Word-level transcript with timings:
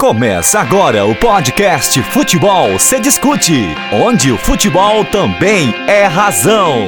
Começa 0.00 0.60
agora 0.60 1.04
o 1.06 1.12
podcast 1.16 2.00
Futebol 2.04 2.78
se 2.78 3.00
discute, 3.00 3.74
onde 3.92 4.30
o 4.30 4.38
futebol 4.38 5.04
também 5.04 5.74
é 5.88 6.04
razão. 6.04 6.86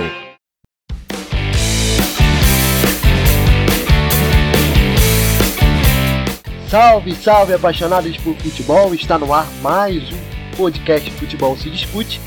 Salve, 6.69 7.17
salve 7.17 7.53
apaixonados 7.53 8.17
por 8.19 8.37
futebol, 8.37 8.95
está 8.95 9.19
no 9.19 9.35
ar 9.35 9.51
mais 9.61 10.05
um 10.13 10.57
podcast 10.57 11.11
Futebol 11.11 11.57
se 11.57 11.69
discute. 11.69 12.21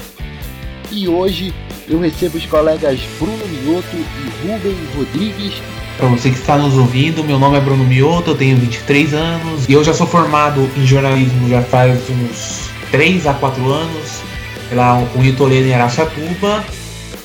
E 0.92 1.08
hoje 1.08 1.54
eu 1.88 2.00
recebo 2.00 2.38
os 2.38 2.46
colegas 2.46 3.00
Bruno 3.20 3.46
Mioto 3.48 3.96
e 3.96 4.48
Rubem 4.48 4.78
Rodrigues 4.96 5.62
para 5.98 6.08
você 6.08 6.32
que 6.32 6.38
está 6.38 6.58
nos 6.58 6.76
ouvindo, 6.76 7.24
meu 7.24 7.38
nome 7.38 7.58
é 7.58 7.62
Bruno 7.62 7.84
Mioto, 7.84 8.32
eu 8.32 8.36
tenho 8.36 8.58
23 8.58 9.14
anos 9.14 9.70
e 9.70 9.74
eu 9.74 9.84
já 9.84 9.94
sou 9.94 10.08
formado 10.08 10.68
em 10.76 10.86
jornalismo 10.86 11.48
já 11.48 11.62
faz 11.62 12.00
uns 12.10 12.70
3 12.92 13.28
a 13.28 13.34
4 13.34 13.72
anos 13.72 14.22
pela 14.70 14.98
Unitoledo 15.16 15.68
em 15.68 15.74
Araçatuba 15.74 16.64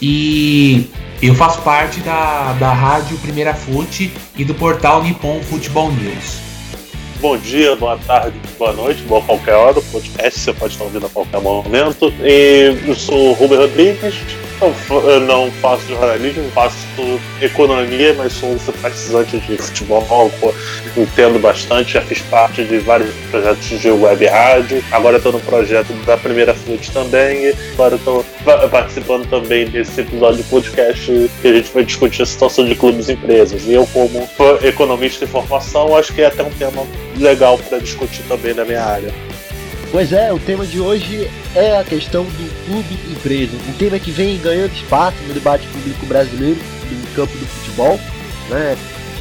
e 0.03 0.91
eu 1.23 1.35
faço 1.35 1.63
parte 1.63 2.01
da, 2.01 2.53
da 2.61 2.73
rádio 2.73 3.17
Primeira 3.19 3.55
Fute 3.55 4.13
e 4.37 4.45
do 4.45 4.55
portal 4.55 5.03
Nippon 5.03 5.41
Futebol 5.43 5.91
News. 5.91 6.39
Bom 7.21 7.37
dia, 7.37 7.75
boa 7.75 7.99
tarde, 8.07 8.39
boa 8.57 8.73
noite, 8.73 9.03
boa 9.03 9.21
qualquer 9.23 9.55
hora, 9.55 9.79
o 9.79 9.83
podcast 9.83 10.39
você 10.39 10.53
pode 10.53 10.75
estar 10.75 10.85
ouvindo 10.85 11.07
a 11.07 11.09
qualquer 11.09 11.41
momento. 11.41 12.13
E 12.23 12.79
eu 12.87 12.95
sou 12.95 13.31
o 13.31 13.33
Rubem 13.33 13.59
Rodrigues, 13.59 14.15
eu 14.61 15.21
não 15.21 15.51
faço 15.53 15.87
jornalismo, 15.89 16.51
faço 16.51 16.77
economia, 17.41 18.15
mas 18.15 18.33
sou 18.33 18.53
um 18.53 18.59
simpatizante 18.59 19.39
de 19.39 19.57
futebol, 19.57 20.33
entendo 20.97 21.39
bastante, 21.41 21.93
já 21.93 22.01
fiz 22.03 22.21
parte 22.23 22.65
de 22.65 22.79
vários 22.79 23.15
projetos 23.31 23.81
de 23.81 23.91
web 23.91 24.27
rádio, 24.27 24.83
agora 24.91 25.19
estou 25.19 25.33
no 25.33 25.41
projeto 25.41 25.93
da 26.05 26.17
Primeira 26.17 26.55
Fute 26.55 26.91
também, 26.91 27.53
agora 27.75 27.95
estou 27.95 28.25
participando 28.71 29.29
também 29.29 29.67
desse 29.67 30.01
episódio 30.01 30.43
de 30.43 30.45
podcast 30.45 31.31
que 31.41 31.49
a 31.49 31.53
gente 31.53 31.73
vai 31.73 31.85
discutir 31.85 32.23
a 32.23 32.27
situação 32.27 32.65
de 32.65 32.75
clubes 32.75 33.09
e 33.09 33.13
empresas. 33.13 33.65
E 33.65 33.75
eu, 33.75 33.87
como 33.87 34.29
economista 34.63 35.25
de 35.25 35.31
formação, 35.31 35.97
acho 35.97 36.13
que 36.13 36.23
é 36.23 36.27
até 36.27 36.43
um 36.43 36.51
tema 36.51 36.87
legal 37.17 37.59
para 37.59 37.79
discutir 37.79 38.23
também 38.29 38.55
na 38.55 38.65
minha 38.65 38.83
área. 38.83 39.28
Pois 39.91 40.13
é, 40.13 40.31
o 40.31 40.39
tema 40.39 40.67
de 40.67 40.79
hoje 40.79 41.31
é 41.55 41.79
a 41.79 41.83
questão 41.83 42.25
do 42.25 42.67
clube 42.67 42.95
empresa, 43.11 43.57
um 43.69 43.73
tema 43.73 43.99
que 43.99 44.11
vem 44.11 44.39
ganhando 44.39 44.73
espaço 44.73 45.17
no 45.27 45.33
debate 45.33 45.67
público 45.69 46.05
brasileiro 46.05 46.61
no 46.91 47.15
campo 47.15 47.33
do 47.39 47.47
futebol, 47.47 47.99
né, 48.51 48.77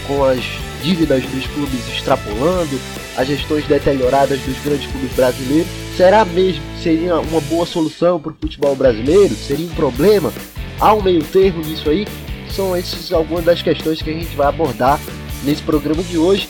com 0.05 0.25
as 0.25 0.43
dívidas 0.83 1.23
dos 1.23 1.47
clubes 1.47 1.87
extrapolando, 1.87 2.79
as 3.15 3.27
gestões 3.27 3.65
deterioradas 3.65 4.41
dos 4.41 4.57
grandes 4.59 4.91
clubes 4.91 5.13
brasileiros. 5.13 5.67
Será 5.95 6.25
mesmo 6.25 6.61
que 6.75 6.83
seria 6.83 7.17
uma 7.17 7.41
boa 7.41 7.65
solução 7.65 8.19
para 8.19 8.31
o 8.31 8.35
futebol 8.39 8.75
brasileiro? 8.75 9.33
Seria 9.35 9.65
um 9.65 9.75
problema? 9.75 10.33
Há 10.79 10.93
um 10.93 11.01
meio 11.01 11.23
termo 11.23 11.63
nisso 11.63 11.89
aí? 11.89 12.05
São 12.51 12.75
essas 12.75 13.11
algumas 13.11 13.43
das 13.43 13.61
questões 13.61 14.01
que 14.01 14.09
a 14.09 14.13
gente 14.13 14.35
vai 14.35 14.47
abordar 14.47 14.99
nesse 15.43 15.61
programa 15.61 16.03
de 16.03 16.17
hoje. 16.17 16.47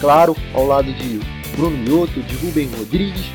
Claro, 0.00 0.34
ao 0.54 0.66
lado 0.66 0.92
de 0.92 1.20
Bruno 1.56 1.76
Mioto, 1.76 2.20
de 2.22 2.34
Rubem 2.36 2.68
Rodrigues 2.76 3.26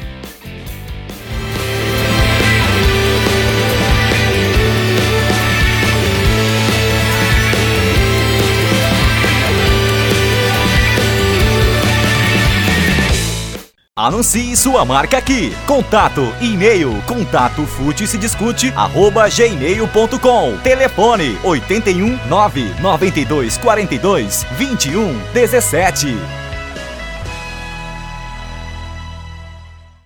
Anuncie 14.05 14.55
sua 14.55 14.85
marca 14.85 15.17
aqui. 15.17 15.51
Contato, 15.65 16.21
e-mail, 16.39 17.01
contato 17.07 17.65
fute 17.65 18.05
se 18.05 18.19
discute, 18.19 18.71
arroba 18.75 19.27
gmail.com. 19.27 20.57
Telefone 20.57 21.35
81 21.43 22.19
992 22.29 23.57
42 23.57 24.43
21 24.59 25.19
17. 25.33 26.15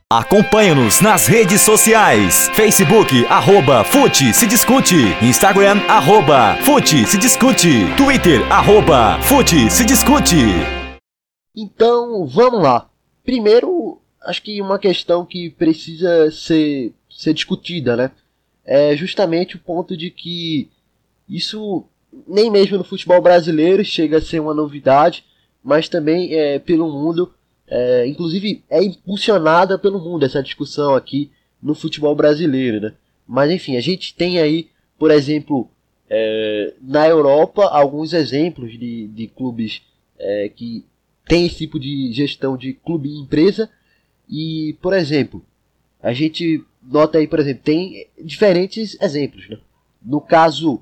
Acompanhe-nos 0.09 1.01
nas 1.01 1.27
redes 1.27 1.59
sociais. 1.59 2.49
Facebook, 2.53 3.25
arroba 3.29 3.83
Fute 3.83 4.33
se 4.33 4.47
discute. 4.47 4.95
Instagram, 5.21 5.81
arroba 5.89 6.57
Fute 6.63 7.05
se 7.05 7.17
discute. 7.17 7.93
Twitter, 7.97 8.49
arroba 8.49 9.19
Fute 9.23 9.69
se 9.69 9.83
discute. 9.83 10.55
Então, 11.53 12.25
vamos 12.25 12.63
lá. 12.63 12.88
Primeiro, 13.23 14.01
acho 14.21 14.41
que 14.41 14.61
uma 14.61 14.79
questão 14.79 15.25
que 15.25 15.49
precisa 15.49 16.31
ser, 16.31 16.93
ser 17.09 17.33
discutida, 17.33 17.95
né? 17.95 18.11
É 18.65 18.95
justamente 18.95 19.55
o 19.55 19.59
ponto 19.59 19.95
de 19.97 20.09
que 20.11 20.69
isso 21.27 21.85
nem 22.27 22.49
mesmo 22.49 22.77
no 22.77 22.83
futebol 22.83 23.21
brasileiro 23.21 23.83
chega 23.85 24.17
a 24.17 24.21
ser 24.21 24.39
uma 24.39 24.53
novidade, 24.53 25.23
mas 25.63 25.87
também 25.87 26.33
é, 26.33 26.59
pelo 26.59 26.91
mundo, 26.91 27.33
é, 27.67 28.07
inclusive 28.07 28.63
é 28.69 28.83
impulsionada 28.83 29.77
pelo 29.77 29.99
mundo 29.99 30.25
essa 30.25 30.41
discussão 30.41 30.95
aqui 30.95 31.31
no 31.61 31.75
futebol 31.75 32.15
brasileiro, 32.15 32.79
né? 32.79 32.93
Mas 33.27 33.51
enfim, 33.51 33.77
a 33.77 33.81
gente 33.81 34.15
tem 34.15 34.39
aí, 34.39 34.69
por 34.97 35.11
exemplo, 35.11 35.69
é, 36.09 36.73
na 36.81 37.07
Europa, 37.07 37.65
alguns 37.65 38.13
exemplos 38.13 38.71
de, 38.71 39.07
de 39.07 39.27
clubes 39.27 39.81
é, 40.17 40.49
que 40.49 40.83
tem 41.29 41.45
esse 41.45 41.57
tipo 41.57 41.79
de 41.79 42.11
gestão 42.11 42.57
de 42.57 42.73
clube 42.73 43.07
e 43.07 43.19
empresa. 43.19 43.69
E, 44.27 44.75
por 44.81 44.93
exemplo, 44.93 45.45
a 46.01 46.11
gente 46.11 46.65
nota 46.81 47.19
aí, 47.19 47.27
por 47.27 47.39
exemplo, 47.39 47.61
tem 47.63 48.07
diferentes 48.19 48.99
exemplos. 48.99 49.47
Né? 49.47 49.59
No 50.01 50.19
caso 50.19 50.81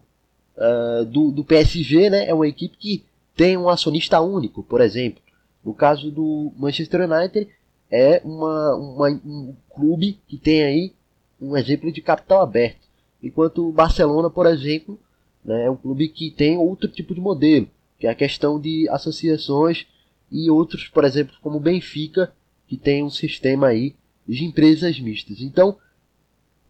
uh, 0.56 1.04
do, 1.06 1.32
do 1.32 1.44
PSG, 1.44 2.10
né, 2.10 2.30
é 2.30 2.34
uma 2.34 2.48
equipe 2.48 2.78
que 2.78 3.04
tem 3.36 3.58
um 3.58 3.68
acionista 3.68 4.22
único, 4.22 4.64
por 4.64 4.80
exemplo. 4.80 5.22
No 5.66 5.74
caso 5.74 6.10
do 6.10 6.54
Manchester 6.58 7.02
United, 7.02 7.50
é 7.92 8.22
uma, 8.24 8.74
uma, 8.76 9.10
um 9.10 9.54
clube 9.70 10.18
que 10.30 10.38
tem 10.38 10.64
aí 10.64 10.94
um 11.42 11.58
exemplo 11.58 11.92
de 11.92 12.02
capital 12.02 12.42
aberto. 12.42 12.88
Enquanto 13.22 13.68
o 13.68 13.74
Barcelona, 13.74 14.30
por 14.30 14.46
exemplo, 14.46 14.98
né, 15.44 15.66
é 15.66 15.70
um 15.70 15.76
clube 15.76 16.08
que 16.08 16.32
tem 16.32 16.58
outro 16.58 16.88
tipo 16.88 17.14
de 17.14 17.20
modelo, 17.20 17.68
que 18.00 18.08
é 18.08 18.10
a 18.10 18.16
questão 18.16 18.58
de 18.58 18.88
associações 18.90 19.86
e 20.32 20.50
outros, 20.50 20.88
por 20.88 21.04
exemplo, 21.04 21.36
como 21.42 21.60
Benfica, 21.60 22.34
que 22.68 22.78
tem 22.78 23.04
um 23.04 23.10
sistema 23.10 23.68
aí 23.68 23.96
de 24.28 24.44
empresas 24.44 25.00
mistas. 25.00 25.42
Então, 25.42 25.78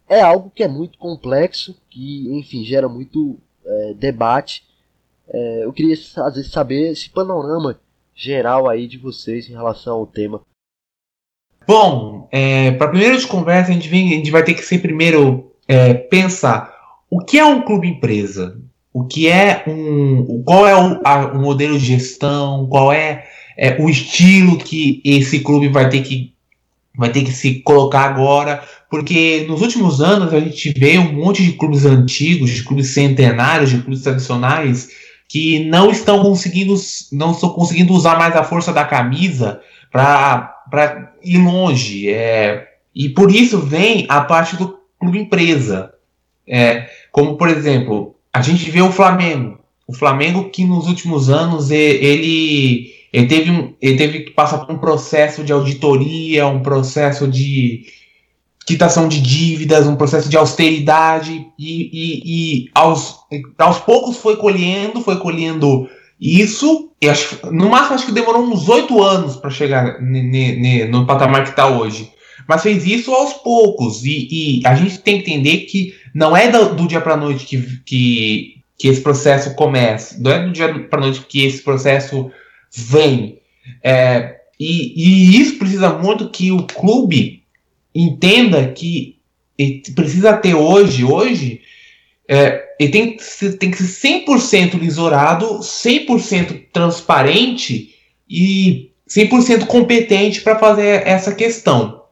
é 0.08 0.20
algo 0.20 0.50
que 0.54 0.62
é 0.62 0.68
muito 0.68 0.96
complexo, 0.98 1.76
que, 1.90 2.28
enfim, 2.36 2.64
gera 2.64 2.88
muito 2.88 3.38
é, 3.64 3.94
debate. 3.94 4.64
É, 5.28 5.64
eu 5.64 5.72
queria 5.72 5.96
saber 5.96 6.92
esse 6.92 7.10
panorama 7.10 7.78
geral 8.14 8.68
aí 8.68 8.86
de 8.86 8.96
vocês 8.96 9.48
em 9.48 9.52
relação 9.52 9.96
ao 9.96 10.06
tema. 10.06 10.40
Bom, 11.66 12.28
é, 12.32 12.70
para 12.72 12.88
primeiro 12.88 13.18
de 13.18 13.26
conversa, 13.26 13.70
a 13.70 13.74
gente, 13.74 13.88
vem, 13.88 14.08
a 14.08 14.16
gente 14.16 14.30
vai 14.30 14.42
ter 14.42 14.54
que 14.54 14.62
ser 14.62 14.78
primeiro 14.78 15.52
é, 15.66 15.92
pensar 15.92 16.74
o 17.10 17.20
que 17.20 17.38
é 17.38 17.44
um 17.44 17.62
clube 17.62 17.88
empresa, 17.88 18.58
o 18.92 19.04
que 19.04 19.28
é 19.28 19.64
um, 19.66 20.42
qual 20.42 20.66
é 20.66 20.74
o, 20.74 21.00
a, 21.04 21.26
o 21.32 21.38
modelo 21.38 21.78
de 21.78 21.84
gestão, 21.84 22.66
qual 22.68 22.90
é 22.92 23.26
é, 23.58 23.76
o 23.82 23.90
estilo 23.90 24.56
que 24.56 25.02
esse 25.04 25.40
clube 25.40 25.68
vai 25.68 25.88
ter 25.88 26.02
que 26.02 26.32
vai 26.96 27.10
ter 27.10 27.22
que 27.22 27.32
se 27.32 27.60
colocar 27.60 28.02
agora, 28.02 28.64
porque 28.90 29.46
nos 29.48 29.62
últimos 29.62 30.00
anos 30.00 30.32
a 30.32 30.40
gente 30.40 30.72
vê 30.76 30.98
um 30.98 31.12
monte 31.12 31.44
de 31.44 31.52
clubes 31.52 31.84
antigos, 31.84 32.50
de 32.50 32.64
clubes 32.64 32.88
centenários, 32.88 33.70
de 33.70 33.78
clubes 33.78 34.02
tradicionais 34.02 34.88
que 35.28 35.64
não 35.64 35.90
estão 35.90 36.22
conseguindo 36.22 36.74
não 37.12 37.32
estão 37.32 37.50
conseguindo 37.50 37.92
usar 37.92 38.16
mais 38.16 38.34
a 38.34 38.44
força 38.44 38.72
da 38.72 38.84
camisa 38.84 39.60
para 39.90 41.12
ir 41.22 41.38
longe, 41.38 42.08
é, 42.08 42.68
e 42.94 43.08
por 43.08 43.30
isso 43.30 43.58
vem 43.58 44.06
a 44.08 44.20
parte 44.20 44.56
do 44.56 44.78
clube 44.98 45.18
empresa, 45.18 45.92
é, 46.46 46.88
como 47.10 47.36
por 47.36 47.48
exemplo 47.48 48.14
a 48.32 48.40
gente 48.40 48.70
vê 48.70 48.80
o 48.80 48.92
Flamengo, 48.92 49.58
o 49.86 49.92
Flamengo 49.92 50.50
que 50.50 50.64
nos 50.64 50.86
últimos 50.86 51.28
anos 51.30 51.70
ele 51.70 52.97
ele 53.12 53.26
teve, 53.26 53.76
ele 53.80 53.96
teve 53.96 54.20
que 54.20 54.30
passar 54.32 54.58
por 54.58 54.74
um 54.74 54.78
processo 54.78 55.42
de 55.42 55.52
auditoria, 55.52 56.46
um 56.46 56.60
processo 56.60 57.26
de 57.26 57.86
quitação 58.66 59.08
de 59.08 59.20
dívidas, 59.22 59.86
um 59.86 59.96
processo 59.96 60.28
de 60.28 60.36
austeridade, 60.36 61.46
e, 61.58 61.90
e, 61.90 62.22
e 62.24 62.70
aos, 62.74 63.20
aos 63.56 63.78
poucos 63.78 64.18
foi 64.18 64.36
colhendo, 64.36 65.00
foi 65.00 65.16
colhendo 65.16 65.88
isso, 66.20 66.90
e 67.00 67.08
acho, 67.08 67.38
no 67.50 67.70
máximo 67.70 67.94
acho 67.94 68.06
que 68.06 68.12
demorou 68.12 68.42
uns 68.42 68.68
oito 68.68 69.02
anos 69.02 69.36
para 69.36 69.48
chegar 69.48 69.98
no 70.02 71.06
patamar 71.06 71.44
que 71.44 71.50
está 71.50 71.66
hoje. 71.66 72.12
Mas 72.46 72.62
fez 72.62 72.86
isso 72.86 73.10
aos 73.12 73.32
poucos, 73.34 74.04
e, 74.04 74.28
e, 74.30 74.66
a 74.66 74.74
gente 74.74 74.98
tem 74.98 75.22
que 75.22 75.30
entender 75.30 75.58
que 75.60 75.94
não 76.14 76.36
é 76.36 76.48
do, 76.48 76.74
do 76.74 76.86
dia 76.86 77.00
para 77.00 77.16
noite 77.16 77.46
que, 77.46 77.80
que, 77.86 78.54
que 78.78 78.88
esse 78.88 79.00
processo 79.00 79.54
começa, 79.54 80.18
não 80.20 80.30
é 80.30 80.44
do 80.44 80.52
dia 80.52 80.78
para 80.90 81.00
noite 81.00 81.22
que 81.26 81.46
esse 81.46 81.62
processo 81.62 82.30
vem. 82.74 83.38
É, 83.82 84.38
E, 84.58 84.92
e 84.96 85.40
isso 85.40 85.58
precisa 85.58 85.90
muito 85.90 86.30
que 86.30 86.50
o 86.50 86.64
clube 86.64 87.44
entenda 87.94 88.72
que 88.72 89.18
precisa 89.94 90.36
ter 90.36 90.54
hoje, 90.54 91.04
hoje, 91.04 91.60
é, 92.28 92.64
ele 92.78 92.90
tem, 92.90 93.16
tem 93.58 93.70
que 93.70 93.82
ser 93.82 94.24
100% 94.24 94.78
lisorado, 94.78 95.60
100% 95.60 96.66
transparente 96.72 97.94
e 98.28 98.90
100% 99.08 99.66
competente 99.66 100.42
para 100.42 100.58
fazer 100.58 101.06
essa 101.06 101.34
questão. 101.34 102.04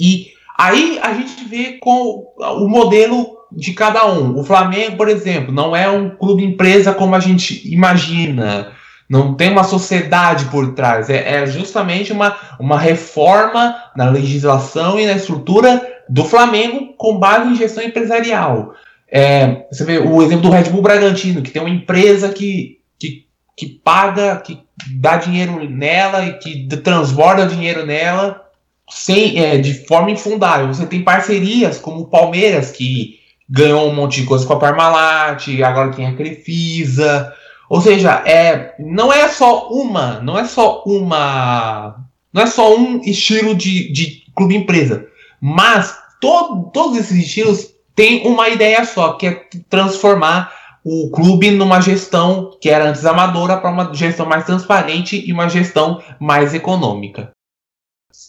E 0.00 0.32
aí 0.58 0.98
a 1.02 1.12
gente 1.14 1.44
vê 1.48 1.74
com 1.74 2.32
o 2.38 2.68
modelo 2.68 3.36
de 3.52 3.72
cada 3.72 4.10
um. 4.10 4.36
O 4.38 4.42
Flamengo, 4.42 4.96
por 4.96 5.08
exemplo, 5.08 5.52
não 5.52 5.76
é 5.76 5.88
um 5.88 6.10
clube 6.10 6.42
empresa 6.42 6.92
como 6.92 7.14
a 7.14 7.20
gente 7.20 7.62
imagina. 7.72 8.73
Não 9.08 9.34
tem 9.34 9.50
uma 9.50 9.64
sociedade 9.64 10.46
por 10.46 10.74
trás. 10.74 11.10
É, 11.10 11.42
é 11.42 11.46
justamente 11.46 12.12
uma, 12.12 12.36
uma 12.58 12.78
reforma 12.78 13.76
na 13.96 14.08
legislação 14.08 14.98
e 14.98 15.06
na 15.06 15.12
estrutura 15.12 15.80
do 16.08 16.24
Flamengo 16.24 16.94
com 16.96 17.18
base 17.18 17.50
em 17.50 17.56
gestão 17.56 17.84
empresarial. 17.84 18.74
É, 19.10 19.66
você 19.70 19.84
vê 19.84 19.98
o 19.98 20.22
exemplo 20.22 20.42
do 20.42 20.50
Red 20.50 20.70
Bull 20.70 20.82
Bragantino, 20.82 21.42
que 21.42 21.50
tem 21.50 21.62
uma 21.62 21.70
empresa 21.70 22.30
que, 22.30 22.80
que, 22.98 23.26
que 23.56 23.66
paga, 23.66 24.36
que 24.36 24.60
dá 24.96 25.16
dinheiro 25.16 25.68
nela 25.68 26.24
e 26.24 26.38
que 26.38 26.66
transborda 26.78 27.46
dinheiro 27.46 27.86
nela 27.86 28.44
sem, 28.90 29.38
é, 29.38 29.58
de 29.58 29.86
forma 29.86 30.10
infundável. 30.10 30.68
Você 30.68 30.86
tem 30.86 31.02
parcerias 31.02 31.78
como 31.78 32.00
o 32.00 32.06
Palmeiras, 32.08 32.70
que 32.70 33.18
ganhou 33.48 33.88
um 33.88 33.94
monte 33.94 34.20
de 34.20 34.26
coisa 34.26 34.46
com 34.46 34.54
a 34.54 34.58
Parmalat, 34.58 35.48
agora 35.62 35.92
tem 35.92 36.06
a 36.06 36.14
Crefisa. 36.14 37.32
Ou 37.68 37.80
seja, 37.80 38.22
é, 38.26 38.74
não 38.78 39.12
é 39.12 39.28
só 39.28 39.68
uma, 39.68 40.20
não 40.20 40.38
é 40.38 40.44
só 40.44 40.82
uma, 40.84 41.96
não 42.32 42.42
é 42.42 42.46
só 42.46 42.76
um 42.76 43.00
estilo 43.00 43.54
de, 43.54 43.92
de 43.92 44.22
clube 44.34 44.56
empresa, 44.56 45.06
mas 45.40 45.96
todo, 46.20 46.70
todos 46.70 46.98
esses 46.98 47.18
estilos 47.18 47.74
têm 47.94 48.26
uma 48.26 48.48
ideia 48.48 48.84
só, 48.84 49.12
que 49.14 49.26
é 49.26 49.42
transformar 49.68 50.52
o 50.84 51.10
clube 51.10 51.50
numa 51.50 51.80
gestão 51.80 52.50
que 52.60 52.68
era 52.68 52.88
antes 52.88 53.06
amadora 53.06 53.56
para 53.56 53.70
uma 53.70 53.94
gestão 53.94 54.26
mais 54.26 54.44
transparente 54.44 55.24
e 55.26 55.32
uma 55.32 55.48
gestão 55.48 56.02
mais 56.20 56.52
econômica. 56.52 57.30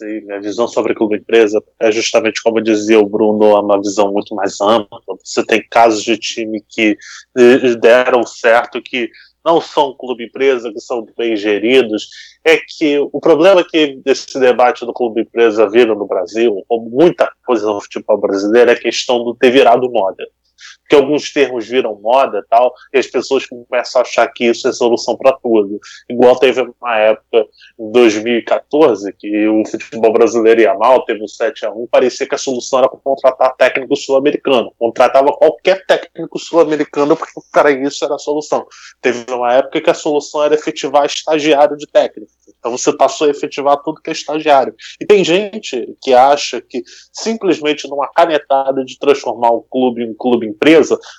Minha 0.01 0.41
visão 0.41 0.67
sobre 0.67 0.95
clube 0.95 1.17
empresa 1.17 1.63
é 1.79 1.91
justamente 1.91 2.41
como 2.41 2.61
dizia 2.61 2.99
o 2.99 3.07
Bruno, 3.07 3.51
é 3.51 3.59
uma 3.59 3.77
visão 3.77 4.11
muito 4.11 4.33
mais 4.35 4.59
ampla. 4.61 4.99
Você 5.23 5.45
tem 5.45 5.65
casos 5.69 6.03
de 6.03 6.17
time 6.17 6.63
que 6.67 6.97
eh, 7.37 7.75
deram 7.75 8.25
certo, 8.25 8.81
que 8.81 9.09
não 9.45 9.61
são 9.61 9.95
clube 9.95 10.25
empresa, 10.25 10.71
que 10.71 10.79
são 10.79 11.05
bem 11.17 11.35
geridos. 11.35 12.07
É 12.43 12.57
que 12.57 12.97
o 12.97 13.19
problema 13.19 13.63
que 13.63 14.01
esse 14.05 14.39
debate 14.39 14.85
do 14.85 14.93
clube 14.93 15.21
empresa 15.21 15.69
vira 15.69 15.93
no 15.93 16.07
Brasil, 16.07 16.63
como 16.67 16.89
muita 16.89 17.31
coisa 17.45 17.67
no 17.67 17.79
futebol 17.79 18.17
brasileiro, 18.17 18.71
é 18.71 18.73
a 18.73 18.79
questão 18.79 19.23
do 19.23 19.35
ter 19.35 19.51
virado 19.51 19.89
moda 19.91 20.25
que 20.89 20.95
alguns 20.95 21.31
termos 21.31 21.67
viram 21.67 21.95
moda 21.95 22.45
tal, 22.49 22.73
e 22.93 22.99
as 22.99 23.07
pessoas 23.07 23.45
começam 23.45 24.01
a 24.01 24.03
achar 24.03 24.27
que 24.27 24.45
isso 24.45 24.67
é 24.67 24.71
solução 24.71 25.17
para 25.17 25.33
tudo. 25.33 25.79
Igual 26.09 26.37
teve 26.37 26.61
uma 26.61 26.97
época, 26.97 27.45
em 27.79 27.91
2014, 27.91 29.13
que 29.13 29.47
o 29.47 29.65
futebol 29.65 30.13
brasileiro 30.13 30.61
ia 30.61 30.73
mal, 30.73 31.03
teve 31.05 31.23
um 31.23 31.27
7 31.27 31.65
a 31.65 31.71
1 31.71 31.87
parecia 31.87 32.27
que 32.27 32.35
a 32.35 32.37
solução 32.37 32.79
era 32.79 32.89
contratar 32.89 33.55
técnico 33.55 33.95
sul-americano. 33.95 34.71
Contratava 34.77 35.31
qualquer 35.33 35.85
técnico 35.85 36.37
sul-americano 36.39 37.15
porque, 37.15 37.33
cara, 37.51 37.71
isso 37.71 38.03
era 38.03 38.15
a 38.15 38.19
solução. 38.19 38.65
Teve 39.01 39.31
uma 39.31 39.53
época 39.53 39.81
que 39.81 39.89
a 39.89 39.93
solução 39.93 40.43
era 40.43 40.55
efetivar 40.55 41.05
estagiário 41.05 41.77
de 41.77 41.87
técnico. 41.87 42.31
Então 42.59 42.71
você 42.71 42.95
passou 42.95 43.27
a 43.27 43.29
efetivar 43.29 43.77
tudo 43.83 44.01
que 44.01 44.09
é 44.09 44.13
estagiário. 44.13 44.73
E 44.99 45.05
tem 45.05 45.23
gente 45.23 45.95
que 46.01 46.13
acha 46.13 46.61
que 46.61 46.83
simplesmente 47.13 47.87
numa 47.87 48.07
canetada 48.07 48.83
de 48.83 48.97
transformar 48.97 49.51
o 49.51 49.61
clube 49.61 50.03
em 50.03 50.11
um 50.11 50.15
clube 50.15 50.47
empresa 50.47 50.74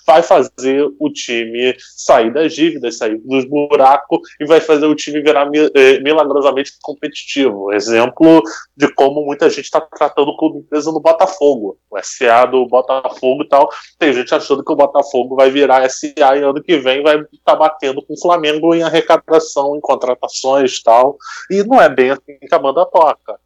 vai 0.06 0.22
fazer 0.22 0.88
o 0.98 1.10
time 1.10 1.76
sair 1.78 2.32
das 2.32 2.54
dívidas, 2.54 2.98
sair 2.98 3.18
dos 3.18 3.44
buracos 3.44 4.20
e 4.40 4.46
vai 4.46 4.60
fazer 4.60 4.86
o 4.86 4.94
time 4.94 5.22
virar 5.22 5.48
eh, 5.74 6.00
milagrosamente 6.00 6.72
competitivo. 6.82 7.72
Exemplo 7.72 8.42
de 8.76 8.92
como 8.94 9.24
muita 9.24 9.48
gente 9.48 9.64
está 9.64 9.80
tratando 9.80 10.28
o 10.28 10.36
clube 10.36 10.58
empresa 10.58 10.90
no 10.92 11.00
Botafogo. 11.00 11.78
O 11.90 11.98
SA 12.02 12.46
do 12.46 12.66
Botafogo 12.66 13.42
e 13.42 13.48
tal. 13.48 13.68
Tem 13.98 14.12
gente 14.12 14.34
achando 14.34 14.64
que 14.64 14.72
o 14.72 14.76
Botafogo 14.76 15.36
vai 15.36 15.50
virar 15.50 15.88
SA 15.88 16.36
e 16.36 16.42
ano 16.42 16.62
que 16.62 16.78
vem 16.78 17.02
vai 17.02 17.16
estar 17.16 17.38
tá 17.44 17.56
batendo 17.56 18.04
com 18.04 18.14
o 18.14 18.20
Flamengo 18.20 18.74
em 18.74 18.82
arrecadação, 18.82 19.76
em 19.76 19.80
contratações 19.80 20.76
e 20.76 20.82
tal. 20.82 21.16
E 21.50 21.62
não 21.64 21.80
é 21.80 21.88
bem 21.88 22.10
assim 22.10 22.38
que 22.38 22.54
a 22.54 22.58
banda 22.58 22.84
toca. 22.86 23.38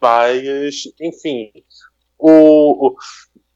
Mas, 0.00 0.84
enfim, 1.00 1.50
o, 2.18 2.94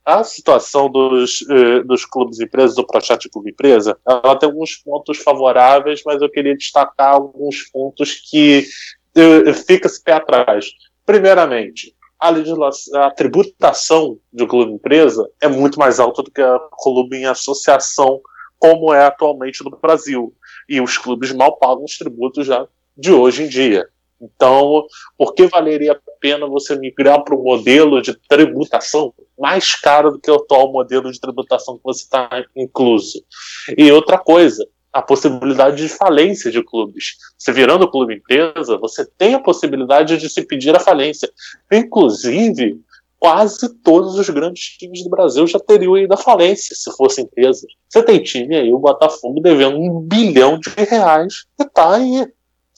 a 0.04 0.25
situação 0.25 0.90
dos, 0.90 1.44
eh, 1.49 1.82
dos 1.84 2.04
clubes 2.04 2.40
empresas, 2.40 2.75
do 2.75 2.87
Prochat 2.87 3.28
Clube 3.28 3.50
Empresa, 3.50 3.96
ela 4.06 4.37
tem 4.37 4.49
alguns 4.49 4.76
pontos 4.76 5.19
favoráveis, 5.19 6.02
mas 6.04 6.20
eu 6.20 6.31
queria 6.31 6.56
destacar 6.56 7.14
alguns 7.14 7.70
pontos 7.70 8.14
que 8.28 8.66
eh, 9.14 9.52
fica-se 9.52 10.02
pé 10.02 10.14
atrás. 10.14 10.70
Primeiramente, 11.06 11.94
a, 12.19 12.31
legislação, 12.31 13.02
a 13.02 13.10
tributação 13.10 14.19
de 14.32 14.46
clube 14.46 14.72
empresa 14.72 15.28
é 15.40 15.49
muito 15.49 15.78
mais 15.78 15.99
alta 15.99 16.22
do 16.22 16.31
que 16.31 16.40
a 16.40 16.58
clube 16.81 17.16
em 17.16 17.26
associação, 17.26 18.20
como 18.58 18.94
é 18.94 19.04
atualmente 19.04 19.64
no 19.64 19.70
Brasil. 19.70 20.32
E 20.69 20.81
os 20.81 20.96
clubes 20.96 21.32
mal 21.32 21.56
pagam 21.58 21.84
os 21.84 21.99
tributos 21.99 22.46
já 22.46 22.66
de 22.96 23.12
hoje 23.12 23.43
em 23.43 23.49
dia. 23.49 23.88
Então, 24.22 24.86
por 25.19 25.34
que 25.34 25.48
valeria 25.48 25.92
a 25.92 26.00
pena 26.20 26.46
você 26.46 26.76
migrar 26.76 27.24
para 27.24 27.34
um 27.34 27.42
modelo 27.42 28.00
de 28.00 28.14
tributação 28.28 29.12
mais 29.38 29.74
caro 29.74 30.12
do 30.12 30.20
que 30.20 30.30
o 30.30 30.36
atual 30.36 30.72
modelo 30.72 31.10
de 31.10 31.20
tributação 31.20 31.76
que 31.76 31.82
você 31.84 32.04
está 32.04 32.30
incluso? 32.54 33.24
E 33.76 33.90
outra 33.90 34.16
coisa, 34.16 34.64
a 34.92 35.02
possibilidade 35.02 35.76
de 35.78 35.88
falência 35.88 36.50
de 36.50 36.62
clubes. 36.62 37.16
Você 37.36 37.50
virando 37.50 37.90
clube 37.90 38.14
empresa, 38.14 38.78
você 38.78 39.04
tem 39.04 39.34
a 39.34 39.40
possibilidade 39.40 40.19
de 40.19 40.30
se 40.30 40.42
pedir 40.46 40.76
a 40.76 40.80
falência. 40.80 41.28
Inclusive, 41.72 42.78
quase 43.18 43.68
todos 43.82 44.16
os 44.16 44.28
grandes 44.28 44.76
times 44.76 45.02
do 45.02 45.10
Brasil 45.10 45.46
já 45.46 45.58
teriam 45.58 45.96
ido 45.96 46.12
à 46.12 46.16
falência 46.16 46.76
se 46.76 46.90
fosse 46.96 47.22
empresa. 47.22 47.66
Você 47.88 48.02
tem 48.02 48.22
time 48.22 48.54
aí, 48.54 48.72
o 48.72 48.78
Botafogo, 48.78 49.40
devendo 49.40 49.78
um 49.78 50.00
bilhão 50.00 50.58
de 50.58 50.70
reais 50.76 51.46
e 51.58 51.62
está 51.62 51.94
aí 51.94 52.26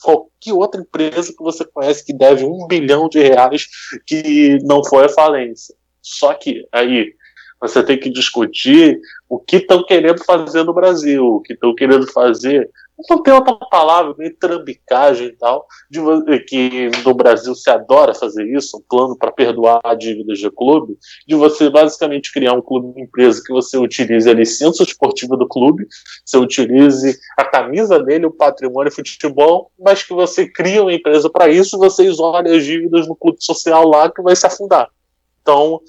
qualquer 0.01 0.53
outra 0.53 0.81
empresa 0.81 1.33
que 1.35 1.43
você 1.43 1.65
conhece 1.65 2.05
que 2.05 2.13
deve 2.13 2.45
um 2.45 2.67
bilhão 2.67 3.07
de 3.09 3.19
reais 3.19 3.67
que 4.05 4.59
não 4.63 4.83
foi 4.83 5.05
a 5.05 5.09
falência. 5.09 5.75
Só 6.01 6.33
que 6.33 6.67
aí 6.71 7.13
você 7.67 7.83
tem 7.83 7.99
que 7.99 8.09
discutir 8.09 8.99
o 9.29 9.39
que 9.39 9.57
estão 9.57 9.83
querendo 9.85 10.23
fazer 10.23 10.63
no 10.63 10.73
Brasil, 10.73 11.25
o 11.25 11.41
que 11.41 11.53
estão 11.53 11.73
querendo 11.73 12.11
fazer 12.11 12.69
não 13.09 13.21
tem 13.21 13.33
outra 13.33 13.53
palavra, 13.69 14.15
nem 14.17 14.33
trambicagem 14.33 15.27
e 15.27 15.31
tal, 15.33 15.67
de, 15.89 15.99
que 16.45 16.89
no 17.03 17.13
Brasil 17.13 17.53
se 17.53 17.69
adora 17.69 18.13
fazer 18.13 18.45
isso, 18.45 18.77
um 18.77 18.81
plano 18.87 19.17
para 19.17 19.31
perdoar 19.31 19.81
dívidas 19.97 20.39
de 20.39 20.49
clube, 20.49 20.97
de 21.27 21.35
você 21.35 21.69
basicamente 21.69 22.31
criar 22.31 22.53
um 22.53 22.61
clube 22.61 22.99
empresa 22.99 23.41
que 23.45 23.51
você 23.51 23.77
utilize 23.77 24.29
a 24.29 24.33
licença 24.33 24.83
esportiva 24.83 25.35
do 25.35 25.47
clube, 25.47 25.85
você 26.25 26.37
utilize 26.37 27.17
a 27.37 27.43
camisa 27.43 28.01
dele, 28.01 28.27
o 28.27 28.31
patrimônio 28.31 28.91
futebol, 28.91 29.71
mas 29.77 30.03
que 30.03 30.13
você 30.13 30.47
cria 30.47 30.81
uma 30.81 30.93
empresa 30.93 31.29
para 31.29 31.49
isso, 31.49 31.77
você 31.77 32.05
isole 32.05 32.55
as 32.55 32.63
dívidas 32.63 33.07
no 33.07 33.15
clube 33.15 33.37
social 33.41 33.87
lá 33.87 34.09
que 34.09 34.21
vai 34.21 34.35
se 34.35 34.47
afundar. 34.47 34.89
Então, 35.41 35.81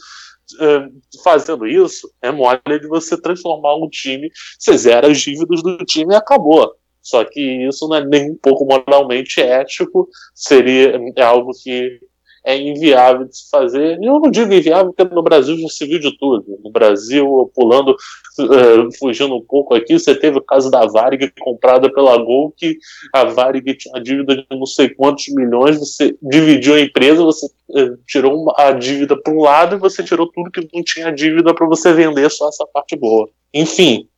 fazendo 1.22 1.66
isso, 1.66 2.10
é 2.22 2.30
mole 2.30 2.60
de 2.80 2.86
você 2.88 3.20
transformar 3.20 3.76
um 3.76 3.88
time, 3.88 4.30
você 4.58 4.76
zera 4.76 5.08
as 5.08 5.18
dívidas 5.18 5.62
do 5.62 5.78
time 5.78 6.14
e 6.14 6.16
acabou. 6.16 6.74
Só 7.02 7.24
que 7.24 7.40
isso 7.68 7.86
não 7.88 7.96
é 7.96 8.04
nem 8.04 8.32
um 8.32 8.36
pouco 8.36 8.64
moralmente 8.64 9.40
ético, 9.40 10.08
seria 10.34 11.00
é 11.16 11.22
algo 11.22 11.52
que 11.62 12.00
é 12.46 12.56
inviável 12.56 13.26
de 13.26 13.36
se 13.36 13.50
fazer. 13.50 13.98
Eu 14.00 14.20
não 14.20 14.30
digo 14.30 14.54
inviável 14.54 14.92
porque 14.92 15.12
no 15.12 15.22
Brasil 15.22 15.58
já 15.58 15.68
se 15.68 15.84
viu 15.84 15.98
de 15.98 16.16
tudo. 16.16 16.44
No 16.62 16.70
Brasil, 16.70 17.50
pulando, 17.52 17.90
uh, 17.90 18.96
fugindo 19.00 19.34
um 19.34 19.44
pouco 19.44 19.74
aqui, 19.74 19.98
você 19.98 20.14
teve 20.14 20.38
o 20.38 20.42
caso 20.42 20.70
da 20.70 20.86
Varig 20.86 21.32
comprada 21.40 21.92
pela 21.92 22.16
Gol, 22.16 22.54
que 22.56 22.78
a 23.12 23.24
Varig 23.24 23.74
tinha 23.74 23.92
uma 23.92 24.00
dívida 24.00 24.36
de 24.36 24.46
não 24.52 24.64
sei 24.64 24.90
quantos 24.90 25.26
milhões, 25.34 25.80
você 25.80 26.16
dividiu 26.22 26.74
a 26.74 26.80
empresa, 26.80 27.24
você 27.24 27.46
uh, 27.46 27.98
tirou 28.06 28.54
a 28.56 28.70
dívida 28.70 29.20
para 29.20 29.34
um 29.34 29.40
lado 29.40 29.74
e 29.74 29.80
você 29.80 30.04
tirou 30.04 30.30
tudo 30.30 30.50
que 30.52 30.68
não 30.72 30.84
tinha 30.84 31.10
dívida 31.10 31.52
para 31.52 31.66
você 31.66 31.92
vender 31.92 32.30
só 32.30 32.48
essa 32.48 32.64
parte 32.72 32.94
boa. 32.94 33.28
Enfim, 33.52 34.08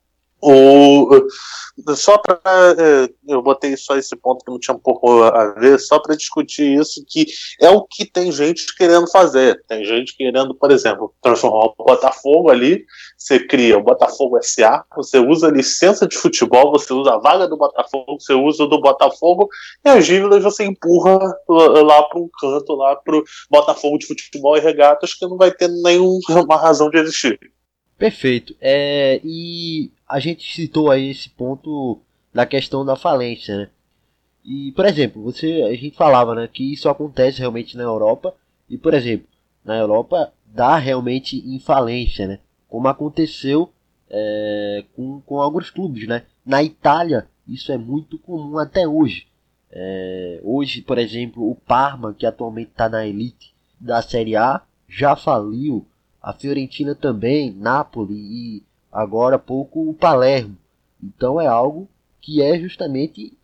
O, 0.41 1.27
só 1.97 2.17
para 2.17 2.41
é, 2.79 3.09
eu 3.27 3.43
botei 3.43 3.77
só 3.77 3.97
esse 3.97 4.15
ponto 4.15 4.45
que 4.45 4.51
não 4.51 4.59
tinha 4.59 4.75
um 4.75 4.79
pouco 4.79 5.23
a 5.25 5.53
ver, 5.55 5.79
só 5.81 5.99
para 5.99 6.17
discutir 6.17 6.79
isso, 6.79 7.05
que 7.07 7.27
é 7.61 7.69
o 7.71 7.83
que 7.83 8.05
tem 8.05 8.31
gente 8.31 8.65
querendo 8.77 9.11
fazer. 9.11 9.61
Tem 9.67 9.85
gente 9.85 10.17
querendo, 10.17 10.55
por 10.55 10.71
exemplo, 10.71 11.13
transformar 11.21 11.73
o 11.77 11.85
Botafogo 11.85 12.51
ali. 12.51 12.85
Você 13.17 13.41
cria 13.41 13.77
o 13.77 13.83
Botafogo 13.83 14.39
SA, 14.43 14.85
você 14.95 15.19
usa 15.19 15.49
a 15.49 15.53
licença 15.53 16.07
de 16.07 16.17
futebol, 16.17 16.71
você 16.71 16.93
usa 16.93 17.15
a 17.15 17.19
vaga 17.19 17.49
do 17.49 17.57
Botafogo, 17.57 18.19
você 18.21 18.33
usa 18.33 18.63
o 18.63 18.69
do 18.69 18.81
Botafogo, 18.81 19.49
e 19.85 19.89
as 19.89 20.07
dívidas 20.07 20.43
você 20.43 20.65
empurra 20.65 21.19
lá 21.49 22.03
para 22.05 22.21
um 22.21 22.29
canto, 22.41 22.75
lá 22.75 22.95
para 22.95 23.17
o 23.17 23.25
Botafogo 23.51 23.99
de 23.99 24.07
futebol 24.07 24.57
e 24.57 24.61
regatas, 24.61 25.15
que 25.15 25.27
não 25.27 25.37
vai 25.37 25.51
ter 25.51 25.69
nenhuma 25.69 26.57
razão 26.57 26.91
de 26.91 26.99
existir. 26.99 27.39
Perfeito. 27.99 28.55
É, 28.61 29.21
e 29.25 29.91
a 30.09 30.19
gente 30.19 30.51
citou 30.55 30.91
aí 30.91 31.11
esse 31.11 31.29
ponto 31.29 32.01
da 32.33 32.47
questão 32.47 32.85
da 32.85 32.97
falência, 32.97 33.57
né? 33.57 33.71
E, 34.45 34.73
por 34.73 34.87
exemplo, 34.87 35.23
você, 35.23 35.63
a 35.63 35.75
gente 35.75 35.97
falava 35.97 36.35
né, 36.35 36.49
que 36.51 36.73
isso 36.73 36.89
acontece 36.89 37.41
realmente 37.41 37.77
na 37.77 37.83
Europa, 37.83 38.35
e, 38.69 38.79
por 38.79 38.95
exemplo, 38.95 39.27
na 39.65 39.77
Europa 39.77 40.33
dá 40.47 40.77
realmente 40.77 41.37
em 41.37 41.59
falência, 41.59 42.27
né? 42.27 42.39
Como 42.69 42.89
aconteceu 42.89 43.71
é, 44.09 44.85
com, 44.97 45.21
com 45.21 45.41
alguns 45.41 45.71
clubes, 45.71 46.09
né? 46.09 46.25
Na 46.45 46.63
Itália, 46.63 47.29
isso 47.47 47.71
é 47.71 47.77
muito 47.77 48.19
comum 48.19 48.59
até 48.59 48.89
hoje. 48.89 49.27
É, 49.71 50.41
hoje, 50.43 50.81
por 50.81 50.99
exemplo, 50.99 51.51
o 51.51 51.55
Parma, 51.55 52.15
que 52.15 52.25
atualmente 52.25 52.71
está 52.71 52.89
na 52.89 53.07
elite 53.07 53.55
da 53.79 54.01
Série 54.01 54.37
A, 54.37 54.63
já 54.89 55.15
faliu 55.15 55.87
a 56.23 56.33
Fiorentina 56.33 56.95
também, 56.95 57.53
Napoli 57.53 58.15
e 58.15 58.63
agora 58.93 59.37
há 59.37 59.39
pouco 59.39 59.89
o 59.89 59.95
Palermo. 59.95 60.57
Então 61.03 61.41
é 61.41 61.47
algo 61.47 61.89
que 62.21 62.43
é 62.43 62.59
justamente 62.59 63.37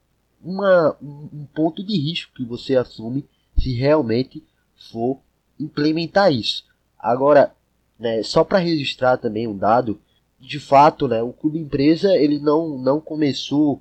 uma, 0.42 0.96
um 1.02 1.46
ponto 1.54 1.82
de 1.82 1.96
risco 1.96 2.34
que 2.34 2.44
você 2.44 2.76
assume 2.76 3.24
se 3.56 3.72
realmente 3.72 4.44
for 4.90 5.18
implementar 5.58 6.32
isso. 6.32 6.64
Agora, 6.98 7.54
né, 7.98 8.22
só 8.22 8.44
para 8.44 8.58
registrar 8.58 9.16
também 9.16 9.46
um 9.46 9.56
dado, 9.56 9.98
de 10.38 10.58
fato, 10.58 11.08
né, 11.08 11.22
o 11.22 11.32
clube 11.32 11.58
empresa 11.58 12.14
ele 12.14 12.38
não, 12.38 12.76
não 12.76 13.00
começou, 13.00 13.80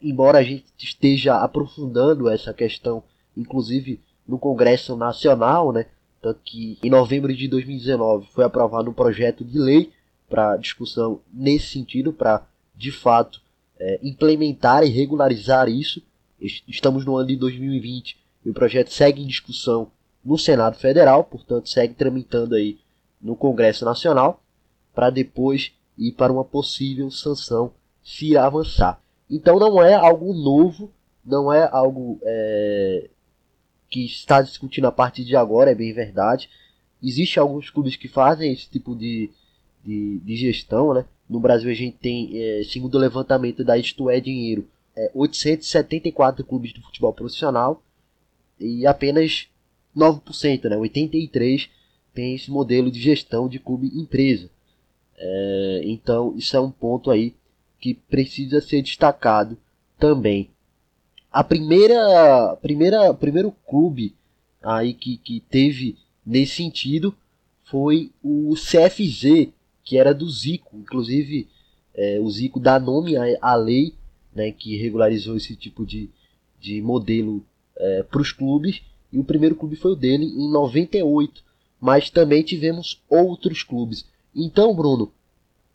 embora 0.00 0.38
a 0.38 0.42
gente 0.42 0.64
esteja 0.78 1.36
aprofundando 1.36 2.28
essa 2.28 2.52
questão, 2.52 3.02
inclusive 3.36 4.00
no 4.26 4.38
Congresso 4.38 4.96
Nacional, 4.96 5.72
né, 5.72 5.86
tanto 6.20 6.40
que 6.42 6.78
em 6.82 6.90
novembro 6.90 7.34
de 7.34 7.46
2019 7.46 8.26
foi 8.32 8.44
aprovado 8.44 8.90
um 8.90 8.94
projeto 8.94 9.44
de 9.44 9.58
lei 9.58 9.92
para 10.28 10.56
discussão 10.56 11.20
nesse 11.32 11.68
sentido, 11.68 12.12
para 12.12 12.46
de 12.74 12.90
fato 12.90 13.40
é, 13.78 13.98
implementar 14.02 14.84
e 14.84 14.90
regularizar 14.90 15.68
isso. 15.68 16.02
Estamos 16.40 17.04
no 17.04 17.16
ano 17.16 17.28
de 17.28 17.36
2020 17.36 18.18
e 18.44 18.50
o 18.50 18.54
projeto 18.54 18.92
segue 18.92 19.22
em 19.22 19.26
discussão 19.26 19.90
no 20.24 20.36
Senado 20.36 20.76
Federal, 20.76 21.24
portanto 21.24 21.68
segue 21.68 21.94
tramitando 21.94 22.54
aí 22.54 22.78
no 23.20 23.36
Congresso 23.36 23.84
Nacional 23.84 24.42
para 24.94 25.10
depois 25.10 25.72
ir 25.96 26.12
para 26.12 26.32
uma 26.32 26.44
possível 26.44 27.10
sanção 27.10 27.72
se 28.02 28.36
avançar. 28.36 29.00
Então 29.30 29.58
não 29.58 29.82
é 29.82 29.94
algo 29.94 30.32
novo, 30.32 30.90
não 31.24 31.52
é 31.52 31.68
algo 31.70 32.18
é, 32.22 33.08
que 33.88 34.04
está 34.04 34.40
discutindo 34.42 34.86
a 34.86 34.92
partir 34.92 35.24
de 35.24 35.36
agora, 35.36 35.70
é 35.70 35.74
bem 35.74 35.92
verdade. 35.92 36.48
Existem 37.02 37.40
alguns 37.40 37.68
clubes 37.70 37.96
que 37.96 38.08
fazem 38.08 38.52
esse 38.52 38.68
tipo 38.68 38.94
de, 38.94 39.30
de, 39.86 40.18
de 40.18 40.36
gestão, 40.36 40.92
né? 40.92 41.04
No 41.28 41.40
Brasil 41.40 41.70
a 41.70 41.74
gente 41.74 41.96
tem, 41.96 42.30
é, 42.34 42.62
segundo 42.64 42.94
o 42.94 42.98
levantamento 42.98 43.64
da 43.64 43.78
Isto 43.78 44.10
é 44.10 44.20
Dinheiro, 44.20 44.68
é, 44.96 45.10
874 45.14 46.44
clubes 46.44 46.72
de 46.72 46.80
futebol 46.80 47.12
profissional 47.12 47.82
e 48.58 48.86
apenas 48.86 49.48
9%, 49.96 50.68
né? 50.68 50.76
83 50.76 51.68
tem 52.14 52.34
esse 52.34 52.50
modelo 52.50 52.90
de 52.90 53.00
gestão 53.00 53.48
de 53.48 53.58
clube 53.58 53.88
empresa. 53.94 54.50
É, 55.18 55.82
então 55.84 56.34
isso 56.36 56.56
é 56.56 56.60
um 56.60 56.70
ponto 56.70 57.10
aí 57.10 57.34
que 57.80 57.94
precisa 57.94 58.60
ser 58.60 58.82
destacado 58.82 59.56
também 59.98 60.50
a 61.36 61.44
primeira, 61.44 62.56
primeira, 62.62 63.12
primeiro 63.12 63.54
clube 63.68 64.14
aí 64.62 64.94
que, 64.94 65.18
que 65.18 65.38
teve 65.38 65.94
nesse 66.24 66.54
sentido 66.54 67.14
foi 67.64 68.10
o 68.24 68.54
CFZ, 68.54 69.48
que 69.86 69.96
era 69.96 70.12
do 70.12 70.28
Zico. 70.28 70.76
Inclusive, 70.76 71.48
é, 71.94 72.18
o 72.20 72.28
Zico 72.28 72.60
dá 72.60 72.78
nome 72.78 73.16
à, 73.40 73.54
lei 73.54 73.94
né, 74.34 74.50
que 74.50 74.76
regularizou 74.76 75.36
esse 75.36 75.56
tipo 75.56 75.86
de, 75.86 76.10
de 76.60 76.82
modelo 76.82 77.42
é, 77.78 78.02
para 78.02 78.20
os 78.20 78.32
clubes. 78.32 78.82
E 79.12 79.18
o 79.18 79.24
primeiro 79.24 79.54
clube 79.54 79.76
foi 79.76 79.92
o 79.92 79.96
dele 79.96 80.26
em 80.26 80.50
98. 80.50 81.42
Mas 81.80 82.10
também 82.10 82.42
tivemos 82.42 83.00
outros 83.08 83.62
clubes. 83.62 84.04
Então, 84.34 84.74
Bruno, 84.74 85.12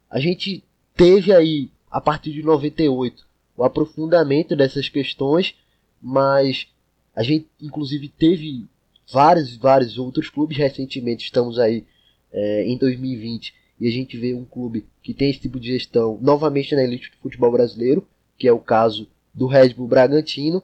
a 0.10 0.20
gente 0.20 0.64
teve 0.96 1.34
aí, 1.34 1.72
a 1.90 2.02
partir 2.02 2.34
de 2.34 2.44
98, 2.44 3.26
o 3.56 3.64
aprofundamento 3.64 4.56
dessas 4.56 4.90
questões, 4.90 5.56
mas 6.02 6.68
a 7.16 7.24
gente 7.24 7.48
inclusive 7.62 8.08
teve 8.10 8.66
vários 9.12 9.56
vários 9.58 9.98
outros 9.98 10.30
clubes 10.30 10.58
recentemente 10.58 11.26
estamos 11.26 11.60
aí 11.60 11.86
é, 12.32 12.66
em 12.66 12.78
2020 12.78 13.54
e 13.82 13.88
a 13.88 13.92
gente 13.92 14.16
vê 14.16 14.36
um 14.36 14.46
clube 14.46 14.86
que 15.02 15.12
tem 15.12 15.32
esse 15.32 15.40
tipo 15.40 15.60
de 15.60 15.70
gestão 15.70 16.20
novamente 16.22 16.76
na 16.76 16.84
elite 16.84 17.10
do 17.10 17.18
futebol 17.18 17.52
brasileiro 17.52 18.08
que 18.38 18.48
é 18.48 18.52
o 18.52 18.60
caso 18.60 19.08
do 19.34 19.46
Red 19.46 19.76
Bull 19.76 19.88
Bragantino. 19.88 20.64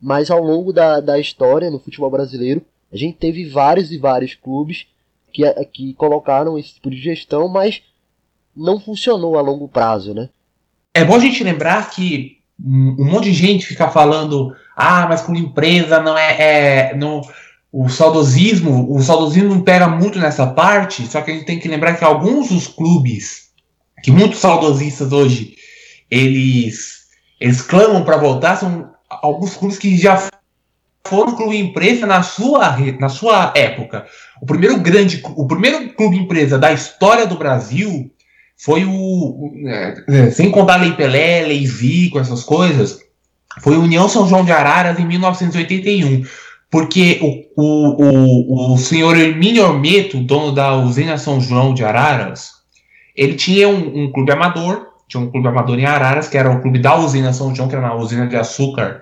Mas 0.00 0.30
ao 0.30 0.40
longo 0.40 0.72
da, 0.72 1.00
da 1.00 1.18
história 1.18 1.70
no 1.70 1.78
futebol 1.78 2.10
brasileiro 2.10 2.62
a 2.92 2.96
gente 2.96 3.18
teve 3.18 3.48
vários 3.48 3.90
e 3.92 3.98
vários 3.98 4.34
clubes 4.34 4.86
que, 5.32 5.42
que 5.66 5.94
colocaram 5.94 6.58
esse 6.58 6.74
tipo 6.74 6.90
de 6.90 6.98
gestão 6.98 7.48
mas 7.48 7.82
não 8.54 8.80
funcionou 8.80 9.38
a 9.38 9.40
longo 9.40 9.68
prazo 9.68 10.12
né? 10.12 10.28
É 10.92 11.04
bom 11.04 11.14
a 11.16 11.20
gente 11.20 11.44
lembrar 11.44 11.90
que 11.90 12.38
um 12.58 13.04
monte 13.04 13.24
de 13.24 13.34
gente 13.34 13.66
fica 13.66 13.88
falando, 13.88 14.56
ah, 14.74 15.06
mas 15.08 15.22
com 15.22 15.34
empresa 15.34 16.00
não 16.00 16.16
é, 16.16 16.90
é 16.90 16.96
não, 16.96 17.20
o 17.78 17.90
saudosismo, 17.90 18.90
o 18.90 19.02
saudosismo 19.02 19.62
pega 19.62 19.86
muito 19.86 20.18
nessa 20.18 20.46
parte, 20.46 21.06
só 21.06 21.20
que 21.20 21.30
a 21.30 21.34
gente 21.34 21.44
tem 21.44 21.58
que 21.58 21.68
lembrar 21.68 21.94
que 21.94 22.02
alguns 22.02 22.48
dos 22.48 22.66
clubes, 22.66 23.50
que 24.02 24.10
muitos 24.10 24.38
saudosistas 24.38 25.12
hoje, 25.12 25.56
eles, 26.10 27.00
eles 27.38 27.60
clamam 27.60 28.02
para 28.02 28.16
voltar, 28.16 28.56
são 28.56 28.88
alguns 29.10 29.58
clubes 29.58 29.76
que 29.76 29.94
já 29.94 30.26
foram 31.06 31.36
clube 31.36 31.58
empresa 31.58 32.06
na 32.06 32.22
sua, 32.22 32.78
na 32.98 33.10
sua 33.10 33.52
época. 33.54 34.06
O 34.40 34.46
primeiro 34.46 34.78
grande, 34.78 35.20
o 35.36 35.46
primeiro 35.46 35.90
clube 35.90 36.16
empresa 36.16 36.58
da 36.58 36.72
história 36.72 37.26
do 37.26 37.36
Brasil 37.36 38.10
foi 38.56 38.86
o. 38.86 39.52
É, 40.08 40.30
sem 40.30 40.50
contar 40.50 40.76
Lei 40.76 40.92
Pelé, 40.92 41.42
Lei 41.42 41.66
Zico, 41.66 42.18
essas 42.18 42.42
coisas, 42.42 43.00
foi 43.60 43.76
União 43.76 44.08
São 44.08 44.26
João 44.26 44.46
de 44.46 44.52
Araras 44.52 44.98
em 44.98 45.06
1981. 45.06 46.24
Porque 46.76 47.18
o, 47.22 47.62
o, 47.62 48.02
o, 48.02 48.74
o 48.74 48.76
senhor 48.76 49.16
Hermínio 49.16 49.64
Ormeto, 49.64 50.18
dono 50.18 50.52
da 50.52 50.76
usina 50.76 51.16
São 51.16 51.40
João 51.40 51.72
de 51.72 51.82
Araras, 51.82 52.50
ele 53.16 53.32
tinha 53.32 53.66
um, 53.66 54.04
um, 54.04 54.12
clube 54.12 54.30
amador, 54.30 54.88
tinha 55.08 55.22
um 55.22 55.30
clube 55.30 55.48
amador 55.48 55.78
em 55.78 55.86
Araras, 55.86 56.28
que 56.28 56.36
era 56.36 56.50
o 56.50 56.60
clube 56.60 56.78
da 56.78 56.94
usina 56.94 57.32
São 57.32 57.54
João, 57.54 57.66
que 57.66 57.74
era 57.74 57.86
uma 57.86 57.94
usina 57.94 58.26
de 58.26 58.36
açúcar, 58.36 59.00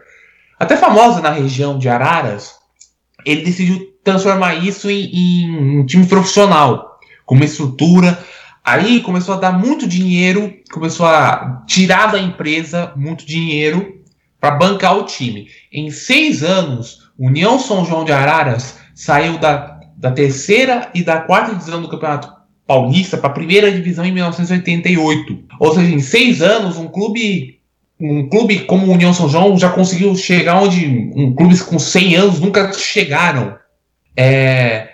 até 0.56 0.76
famosa 0.76 1.20
na 1.20 1.30
região 1.30 1.76
de 1.76 1.88
Araras. 1.88 2.54
Ele 3.26 3.42
decidiu 3.42 3.88
transformar 4.04 4.54
isso 4.54 4.88
em, 4.88 5.10
em 5.12 5.80
um 5.80 5.84
time 5.84 6.06
profissional, 6.06 7.00
com 7.26 7.34
uma 7.34 7.44
estrutura 7.44 8.16
Aí 8.64 9.02
começou 9.02 9.34
a 9.34 9.38
dar 9.38 9.52
muito 9.52 9.84
dinheiro, 9.84 10.54
começou 10.72 11.06
a 11.06 11.64
tirar 11.66 12.12
da 12.12 12.20
empresa 12.20 12.92
muito 12.94 13.26
dinheiro 13.26 14.00
para 14.40 14.52
bancar 14.52 14.96
o 14.96 15.04
time. 15.04 15.48
Em 15.72 15.90
seis 15.90 16.44
anos, 16.44 17.03
União 17.18 17.58
São 17.58 17.84
João 17.84 18.04
de 18.04 18.12
Araras 18.12 18.78
saiu 18.94 19.38
da, 19.38 19.80
da 19.96 20.10
terceira 20.10 20.90
e 20.94 21.02
da 21.02 21.20
quarta 21.20 21.54
divisão 21.54 21.82
do 21.82 21.88
Campeonato 21.88 22.32
Paulista 22.66 23.16
para 23.16 23.30
a 23.30 23.34
primeira 23.34 23.70
divisão 23.70 24.04
em 24.04 24.12
1988. 24.12 25.44
Ou 25.60 25.74
seja, 25.74 25.94
em 25.94 26.00
seis 26.00 26.42
anos, 26.42 26.76
um 26.76 26.88
clube 26.88 27.54
um 28.00 28.28
clube 28.28 28.60
como 28.60 28.92
União 28.92 29.14
São 29.14 29.28
João 29.28 29.56
já 29.56 29.70
conseguiu 29.70 30.14
chegar 30.16 30.60
onde 30.60 31.12
um 31.14 31.32
clubes 31.34 31.62
com 31.62 31.78
100 31.78 32.16
anos 32.16 32.40
nunca 32.40 32.72
chegaram. 32.72 33.56
É, 34.16 34.88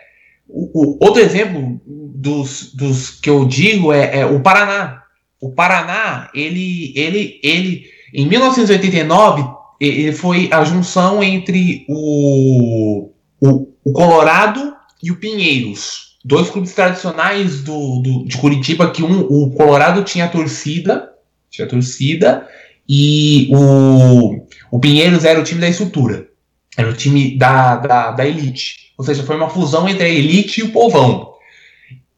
o, 0.46 0.98
o, 0.98 1.04
outro 1.04 1.22
exemplo 1.22 1.80
dos, 1.86 2.74
dos 2.74 3.10
que 3.10 3.30
eu 3.30 3.46
digo 3.46 3.92
é, 3.92 4.20
é, 4.20 4.26
o 4.26 4.40
Paraná. 4.40 5.02
O 5.40 5.50
Paraná, 5.52 6.28
ele, 6.34 6.92
ele, 6.94 7.40
ele, 7.42 7.84
em 8.12 8.26
1989, 8.26 9.42
ele 9.80 10.12
foi 10.12 10.50
a 10.52 10.62
junção 10.62 11.22
entre 11.22 11.86
o, 11.88 13.10
o, 13.40 13.68
o 13.82 13.92
Colorado 13.92 14.74
e 15.02 15.10
o 15.10 15.16
Pinheiros. 15.16 16.18
dois 16.22 16.50
clubes 16.50 16.74
tradicionais 16.74 17.62
do, 17.62 18.00
do, 18.02 18.24
de 18.26 18.36
Curitiba, 18.36 18.90
que 18.90 19.02
um, 19.02 19.20
o 19.20 19.50
Colorado 19.52 20.04
tinha 20.04 20.28
torcida, 20.28 21.08
tinha 21.48 21.66
torcida, 21.66 22.46
e 22.86 23.48
o, 23.52 24.44
o 24.70 24.78
Pinheiros 24.78 25.24
era 25.24 25.40
o 25.40 25.44
time 25.44 25.60
da 25.60 25.68
estrutura, 25.68 26.28
era 26.76 26.90
o 26.90 26.94
time 26.94 27.38
da, 27.38 27.76
da, 27.76 28.10
da 28.10 28.26
elite. 28.26 28.92
Ou 28.98 29.04
seja, 29.04 29.22
foi 29.22 29.36
uma 29.36 29.48
fusão 29.48 29.88
entre 29.88 30.04
a 30.04 30.08
elite 30.08 30.60
e 30.60 30.64
o 30.64 30.72
povão. 30.72 31.32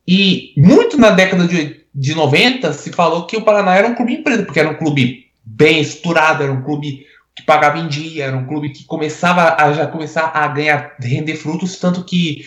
E 0.06 0.52
muito 0.56 0.98
na 0.98 1.10
década 1.10 1.46
de, 1.46 1.84
de 1.94 2.14
90 2.14 2.72
se 2.72 2.90
falou 2.90 3.24
que 3.24 3.36
o 3.36 3.42
Paraná 3.42 3.76
era 3.76 3.86
um 3.86 3.94
clube 3.94 4.14
empresa, 4.14 4.42
porque 4.42 4.58
era 4.58 4.70
um 4.70 4.76
clube 4.76 5.26
bem 5.44 5.80
estruturado, 5.80 6.42
era 6.42 6.52
um 6.52 6.62
clube 6.62 7.06
que 7.34 7.42
pagava 7.42 7.78
em 7.78 7.88
dia, 7.88 8.24
era 8.26 8.36
um 8.36 8.46
clube 8.46 8.70
que 8.70 8.84
começava 8.84 9.56
a 9.58 9.72
já 9.72 9.86
começar 9.86 10.30
a 10.34 10.46
ganhar, 10.48 10.96
render 11.00 11.36
frutos, 11.36 11.78
tanto 11.78 12.04
que 12.04 12.44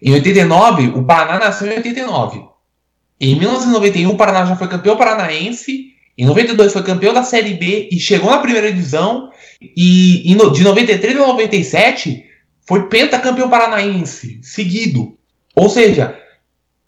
em 0.00 0.12
89 0.12 0.88
o 0.88 1.04
Paraná 1.04 1.38
nasceu 1.38 1.68
em 1.68 1.76
89. 1.76 2.44
Em 3.20 3.38
1991 3.38 4.10
o 4.10 4.16
Paraná 4.16 4.46
já 4.46 4.56
foi 4.56 4.68
campeão 4.68 4.96
paranaense, 4.96 5.92
em 6.16 6.26
92 6.26 6.72
foi 6.72 6.82
campeão 6.82 7.14
da 7.14 7.22
Série 7.22 7.54
B 7.54 7.88
e 7.92 8.00
chegou 8.00 8.30
na 8.30 8.38
primeira 8.38 8.72
divisão, 8.72 9.30
e 9.60 10.22
de 10.52 10.64
93 10.64 11.16
a 11.16 11.26
97 11.26 12.24
foi 12.66 12.88
pentacampeão 12.88 13.48
paranaense, 13.48 14.40
seguido. 14.42 15.16
Ou 15.54 15.68
seja, 15.68 16.18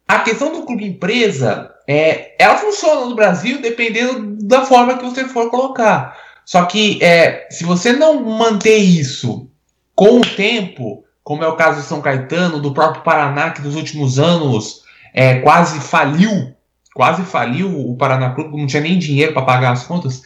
a 0.09 0.21
questão 0.21 0.53
do 0.53 0.63
clube 0.63 0.87
empresa, 0.87 1.71
é, 1.87 2.35
ela 2.39 2.57
funciona 2.57 3.07
no 3.07 3.15
Brasil 3.15 3.61
dependendo 3.61 4.37
da 4.47 4.65
forma 4.65 4.97
que 4.97 5.05
você 5.05 5.27
for 5.29 5.51
colocar. 5.51 6.17
Só 6.45 6.65
que 6.67 7.03
é, 7.03 7.49
se 7.51 7.65
você 7.65 7.93
não 7.93 8.23
manter 8.23 8.77
isso 8.77 9.49
com 9.95 10.19
o 10.19 10.27
tempo, 10.37 11.05
como 11.23 11.43
é 11.43 11.49
o 11.49 11.57
caso 11.57 11.81
de 11.81 11.87
São 11.87 12.03
Caetano, 12.03 12.61
do 12.61 12.75
próprio 12.75 13.03
Paraná, 13.03 13.51
que 13.51 13.63
nos 13.63 13.77
últimos 13.77 14.19
anos 14.19 14.83
é, 15.15 15.41
quase 15.41 15.81
faliu, 15.81 16.55
quase 16.95 17.23
faliu 17.23 17.91
o 17.91 17.97
Paraná 17.97 18.35
Clube, 18.35 18.57
não 18.57 18.67
tinha 18.67 18.83
nem 18.83 18.99
dinheiro 18.99 19.33
para 19.33 19.43
pagar 19.43 19.73
as 19.73 19.87
contas. 19.87 20.23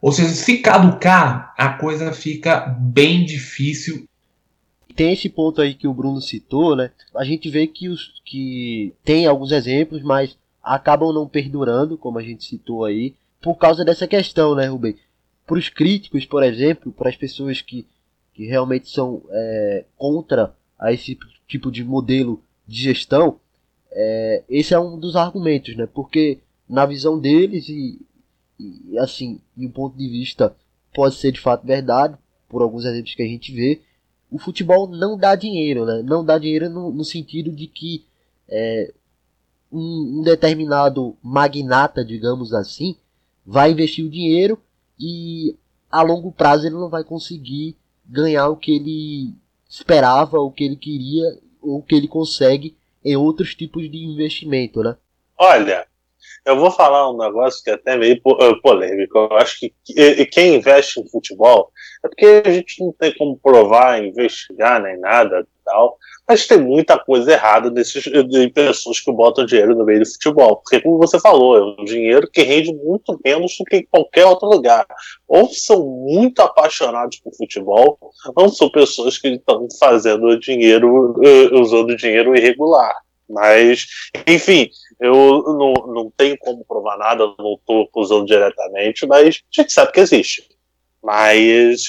Ou 0.00 0.10
seja, 0.10 0.30
se 0.30 0.58
caducar, 0.58 1.54
a 1.56 1.70
coisa 1.70 2.12
fica 2.12 2.60
bem 2.78 3.24
difícil. 3.24 4.04
Tem 4.96 5.12
esse 5.12 5.28
ponto 5.28 5.62
aí 5.62 5.74
que 5.74 5.86
o 5.86 5.94
Bruno 5.94 6.20
citou, 6.20 6.76
né? 6.76 6.90
A 7.16 7.24
gente 7.24 7.48
vê 7.48 7.66
que, 7.66 7.88
os, 7.88 8.20
que 8.24 8.92
tem 9.04 9.26
alguns 9.26 9.52
exemplos, 9.52 10.02
mas 10.02 10.36
acabam 10.62 11.12
não 11.12 11.26
perdurando, 11.26 11.96
como 11.96 12.18
a 12.18 12.22
gente 12.22 12.44
citou 12.44 12.84
aí, 12.84 13.14
por 13.40 13.56
causa 13.56 13.84
dessa 13.84 14.06
questão, 14.06 14.54
né, 14.54 14.66
Rubem? 14.66 14.96
Para 15.52 15.58
os 15.58 15.68
críticos, 15.68 16.24
por 16.24 16.42
exemplo, 16.42 16.90
para 16.90 17.10
as 17.10 17.16
pessoas 17.16 17.60
que, 17.60 17.86
que 18.32 18.46
realmente 18.46 18.88
são 18.88 19.22
é, 19.28 19.84
contra 19.98 20.56
a 20.78 20.94
esse 20.94 21.18
tipo 21.46 21.70
de 21.70 21.84
modelo 21.84 22.42
de 22.66 22.84
gestão, 22.84 23.38
é, 23.90 24.44
esse 24.48 24.72
é 24.72 24.80
um 24.80 24.98
dos 24.98 25.14
argumentos, 25.14 25.76
né? 25.76 25.86
Porque 25.86 26.38
na 26.66 26.86
visão 26.86 27.18
deles 27.18 27.68
e, 27.68 28.00
e 28.58 28.98
assim, 28.98 29.42
em 29.54 29.66
um 29.66 29.70
ponto 29.70 29.94
de 29.94 30.08
vista 30.08 30.56
pode 30.94 31.16
ser 31.16 31.32
de 31.32 31.40
fato 31.40 31.66
verdade, 31.66 32.16
por 32.48 32.62
alguns 32.62 32.86
exemplos 32.86 33.14
que 33.14 33.22
a 33.22 33.28
gente 33.28 33.52
vê, 33.52 33.82
o 34.30 34.38
futebol 34.38 34.88
não 34.88 35.18
dá 35.18 35.34
dinheiro, 35.34 35.84
né? 35.84 36.02
Não 36.02 36.24
dá 36.24 36.38
dinheiro 36.38 36.70
no, 36.70 36.90
no 36.90 37.04
sentido 37.04 37.52
de 37.52 37.66
que 37.66 38.06
é, 38.48 38.90
um, 39.70 40.20
um 40.20 40.22
determinado 40.22 41.14
magnata, 41.22 42.02
digamos 42.02 42.54
assim, 42.54 42.96
vai 43.44 43.72
investir 43.72 44.02
o 44.02 44.10
dinheiro 44.10 44.58
e 45.02 45.56
a 45.90 46.00
longo 46.00 46.30
prazo 46.30 46.66
ele 46.66 46.76
não 46.76 46.88
vai 46.88 47.02
conseguir 47.02 47.76
ganhar 48.06 48.48
o 48.48 48.56
que 48.56 48.76
ele 48.76 49.34
esperava, 49.68 50.38
o 50.38 50.52
que 50.52 50.62
ele 50.62 50.76
queria, 50.76 51.38
ou 51.60 51.78
o 51.78 51.82
que 51.82 51.96
ele 51.96 52.06
consegue 52.06 52.76
em 53.04 53.16
outros 53.16 53.54
tipos 53.54 53.90
de 53.90 53.98
investimento, 53.98 54.80
né? 54.80 54.96
Olha, 55.36 55.84
eu 56.44 56.56
vou 56.56 56.70
falar 56.70 57.10
um 57.10 57.18
negócio 57.18 57.62
que 57.64 57.70
é 57.70 57.74
até 57.74 57.96
meio 57.96 58.14
eh, 58.14 58.54
polêmico. 58.62 59.18
Eu 59.18 59.36
acho 59.36 59.58
que 59.58 59.74
quem 60.26 60.54
investe 60.54 61.00
em 61.00 61.08
futebol 61.08 61.72
é 62.04 62.08
porque 62.08 62.42
a 62.46 62.52
gente 62.52 62.80
não 62.80 62.92
tem 62.92 63.12
como 63.16 63.36
provar, 63.38 64.04
investigar 64.04 64.80
nem 64.80 64.98
nada 65.00 65.44
tal. 65.64 65.98
Mas 66.28 66.46
tem 66.46 66.58
muita 66.58 66.98
coisa 66.98 67.32
errada 67.32 67.70
desses, 67.70 68.04
de 68.04 68.48
pessoas 68.50 69.00
que 69.00 69.10
botam 69.12 69.44
dinheiro 69.44 69.74
no 69.74 69.84
meio 69.84 70.00
do 70.00 70.06
futebol. 70.06 70.56
Porque, 70.56 70.80
como 70.80 70.98
você 70.98 71.18
falou, 71.18 71.56
é 71.56 71.80
um 71.80 71.84
dinheiro 71.84 72.30
que 72.30 72.42
rende 72.42 72.72
muito 72.72 73.18
menos 73.24 73.56
do 73.58 73.64
que 73.64 73.76
em 73.78 73.86
qualquer 73.90 74.24
outro 74.26 74.48
lugar. 74.48 74.86
Ou 75.26 75.48
são 75.48 75.84
muito 75.84 76.40
apaixonados 76.40 77.18
por 77.18 77.34
futebol, 77.34 77.98
ou 78.36 78.48
são 78.48 78.70
pessoas 78.70 79.18
que 79.18 79.28
estão 79.28 79.66
fazendo 79.80 80.38
dinheiro, 80.38 81.12
uh, 81.18 81.60
usando 81.60 81.96
dinheiro 81.96 82.36
irregular. 82.36 82.94
Mas, 83.28 83.86
enfim, 84.26 84.70
eu 85.00 85.42
não, 85.58 85.72
não 85.92 86.12
tenho 86.16 86.36
como 86.38 86.64
provar 86.64 86.98
nada, 86.98 87.24
não 87.38 87.54
estou 87.54 87.82
acusando 87.82 88.26
diretamente, 88.26 89.06
mas 89.06 89.42
a 89.58 89.62
gente 89.62 89.72
sabe 89.72 89.92
que 89.92 90.00
existe. 90.00 90.46
Mas, 91.02 91.88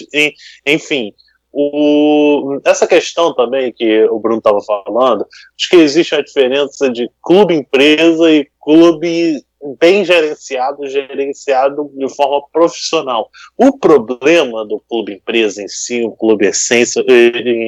enfim, 0.65 1.13
o, 1.53 2.59
essa 2.65 2.87
questão 2.87 3.33
também 3.33 3.71
que 3.71 4.03
o 4.05 4.19
Bruno 4.19 4.39
estava 4.39 4.59
falando, 4.61 5.25
acho 5.57 5.69
que 5.69 5.75
existe 5.75 6.15
a 6.15 6.23
diferença 6.23 6.89
de 6.89 7.09
clube 7.21 7.53
empresa 7.53 8.31
e 8.31 8.47
clube 8.59 9.39
bem 9.79 10.03
gerenciado, 10.03 10.87
gerenciado 10.87 11.89
de 11.95 12.13
forma 12.13 12.43
profissional. 12.51 13.29
O 13.57 13.77
problema 13.77 14.65
do 14.65 14.81
clube 14.89 15.13
empresa 15.13 15.61
em 15.61 15.67
si, 15.67 16.03
o 16.03 16.11
clube 16.11 16.47
essência, 16.47 17.03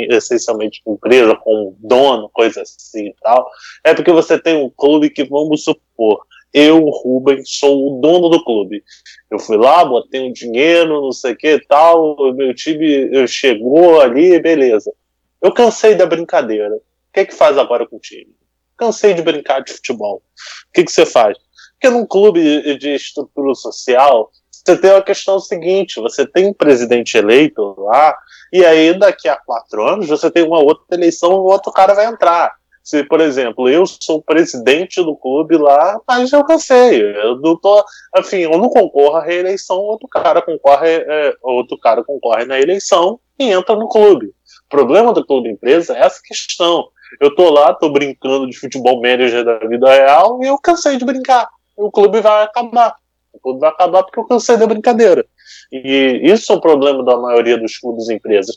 essencialmente 0.10 0.82
empresa, 0.86 1.36
com 1.36 1.76
dono, 1.80 2.30
coisa 2.34 2.63
assim 2.63 3.08
e 3.08 3.15
tal, 3.21 3.48
é 3.84 3.93
porque 3.93 4.12
você 4.12 4.38
tem 4.38 4.58
um 4.58 4.69
clube 4.69 5.10
que, 5.10 5.24
vamos 5.24 5.63
supor, 5.63 6.26
eu, 6.56 6.86
Rubens, 6.86 7.50
sou 7.60 7.98
o 7.98 8.00
dono 8.00 8.30
do 8.30 8.41
clube. 8.41 8.82
Eu 9.30 9.38
fui 9.38 9.58
lá, 9.58 9.84
botei 9.84 10.22
um 10.22 10.32
dinheiro, 10.32 11.02
não 11.02 11.12
sei 11.12 11.34
o 11.34 11.38
que 11.38 11.60
tal, 11.68 12.15
meu 12.34 12.56
time 12.56 13.28
chegou 13.28 14.00
ali, 14.00 14.39
beleza. 14.39 14.94
Eu 15.41 15.52
cansei 15.52 15.96
da 15.96 16.06
brincadeira. 16.06 16.74
O 16.74 16.82
que 17.13 17.20
é 17.20 17.26
que 17.26 17.36
faz 17.36 17.58
agora 17.58 17.86
com 17.86 17.98
o 17.98 18.00
time? 18.00 18.34
Cansei 18.78 19.13
de 19.13 19.22
brincar 19.22 19.62
de 19.62 19.74
futebol. 19.74 20.24
O 20.70 20.74
que, 20.74 20.86
que 20.86 20.91
você 20.91 21.06
faz? 21.06 21.38
Porque 21.74 21.89
num 21.89 22.06
clube 22.06 22.78
de 22.78 22.96
estrutura 22.96 23.54
social, 23.54 24.32
você 24.50 24.78
tem 24.78 24.91
a 24.91 25.02
questão 25.02 25.38
seguinte: 25.41 26.00
você 26.00 26.26
tem 26.26 26.48
um 26.48 26.54
presidente 26.54 27.18
eleito 27.18 27.76
lá, 27.78 28.18
e 28.54 28.65
aí 28.65 28.98
daqui 28.98 29.28
a 29.28 29.36
quatro 29.36 29.86
anos 29.86 30.08
você 30.08 30.32
tem 30.32 30.44
uma 30.44 30.60
outra 30.60 30.96
eleição, 30.96 31.34
o 31.34 31.52
outro 31.52 31.70
cara 31.74 31.94
vai 31.94 32.06
entrar. 32.06 32.56
Se, 32.86 33.04
por 33.04 33.19
exemplo, 33.19 33.67
eu 33.67 33.84
sou 33.88 34.21
presidente 34.21 35.04
do 35.04 35.15
clube 35.15 35.58
lá, 35.58 36.00
mas 36.08 36.32
eu 36.32 36.45
cansei. 36.45 37.02
Eu 37.02 37.41
não 37.41 37.60
tô, 37.60 37.84
enfim, 38.15 38.41
eu 38.41 38.60
não 38.60 38.69
concorro 38.69 39.15
à 39.15 39.24
reeleição, 39.24 39.78
outro 39.78 40.08
cara 40.08 40.39
concorre, 40.39 40.98
é, 40.98 41.36
outro 41.41 41.80
cara 41.80 42.04
concorre 42.04 42.45
na 42.45 42.60
eleição 42.60 43.19
e 43.39 43.45
entra 43.50 43.76
no 43.76 43.89
clube. 43.89 44.28
O 44.28 44.69
problema 44.69 45.12
do 45.13 45.26
clube 45.26 45.50
empresa 45.50 45.98
é 45.98 46.02
essa 46.02 46.21
questão. 46.24 46.88
Eu 47.19 47.34
tô 47.34 47.50
lá, 47.50 47.74
tô 47.74 47.89
brincando 47.89 48.48
de 48.48 48.56
futebol 48.56 49.02
manager 49.02 49.43
da 49.43 49.58
vida 49.67 49.91
real 49.91 50.39
e 50.43 50.48
eu 50.48 50.58
cansei 50.60 50.98
de 50.98 51.06
brincar. 51.06 51.50
O 51.76 51.89
clube 51.89 52.21
vai 52.21 52.43
acabar. 52.43 52.95
O 53.34 53.39
clube 53.39 53.62
vai 53.62 53.71
acabar 53.71 54.04
porque 54.04 54.19
eu 54.19 54.28
cansei 54.28 54.58
da 54.58 54.67
brincadeira. 54.67 55.26
E 55.71 56.21
isso 56.24 56.54
é 56.54 56.56
o 56.56 56.62
problema 56.62 57.04
da 57.04 57.17
maioria 57.17 57.58
dos 57.58 57.80
clubes 57.80 58.10
empresas 58.10 58.56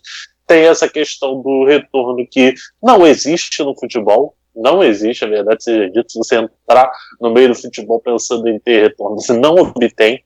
tem 0.48 0.64
essa 0.64 0.88
questão 0.88 1.40
do 1.40 1.64
retorno 1.64 2.26
que 2.28 2.54
não 2.82 3.06
existe 3.06 3.62
no 3.62 3.78
futebol, 3.78 4.34
não 4.56 4.82
existe, 4.82 5.24
a 5.24 5.28
verdade 5.28 5.62
seja 5.62 5.88
dita, 5.90 6.08
se 6.08 6.18
você 6.18 6.36
entrar 6.36 6.90
no 7.20 7.30
meio 7.30 7.48
do 7.48 7.54
futebol 7.54 8.00
pensando 8.00 8.48
em 8.48 8.58
ter 8.58 8.82
retorno, 8.82 9.20
você 9.20 9.34
não 9.34 9.54
obtém, 9.54 10.24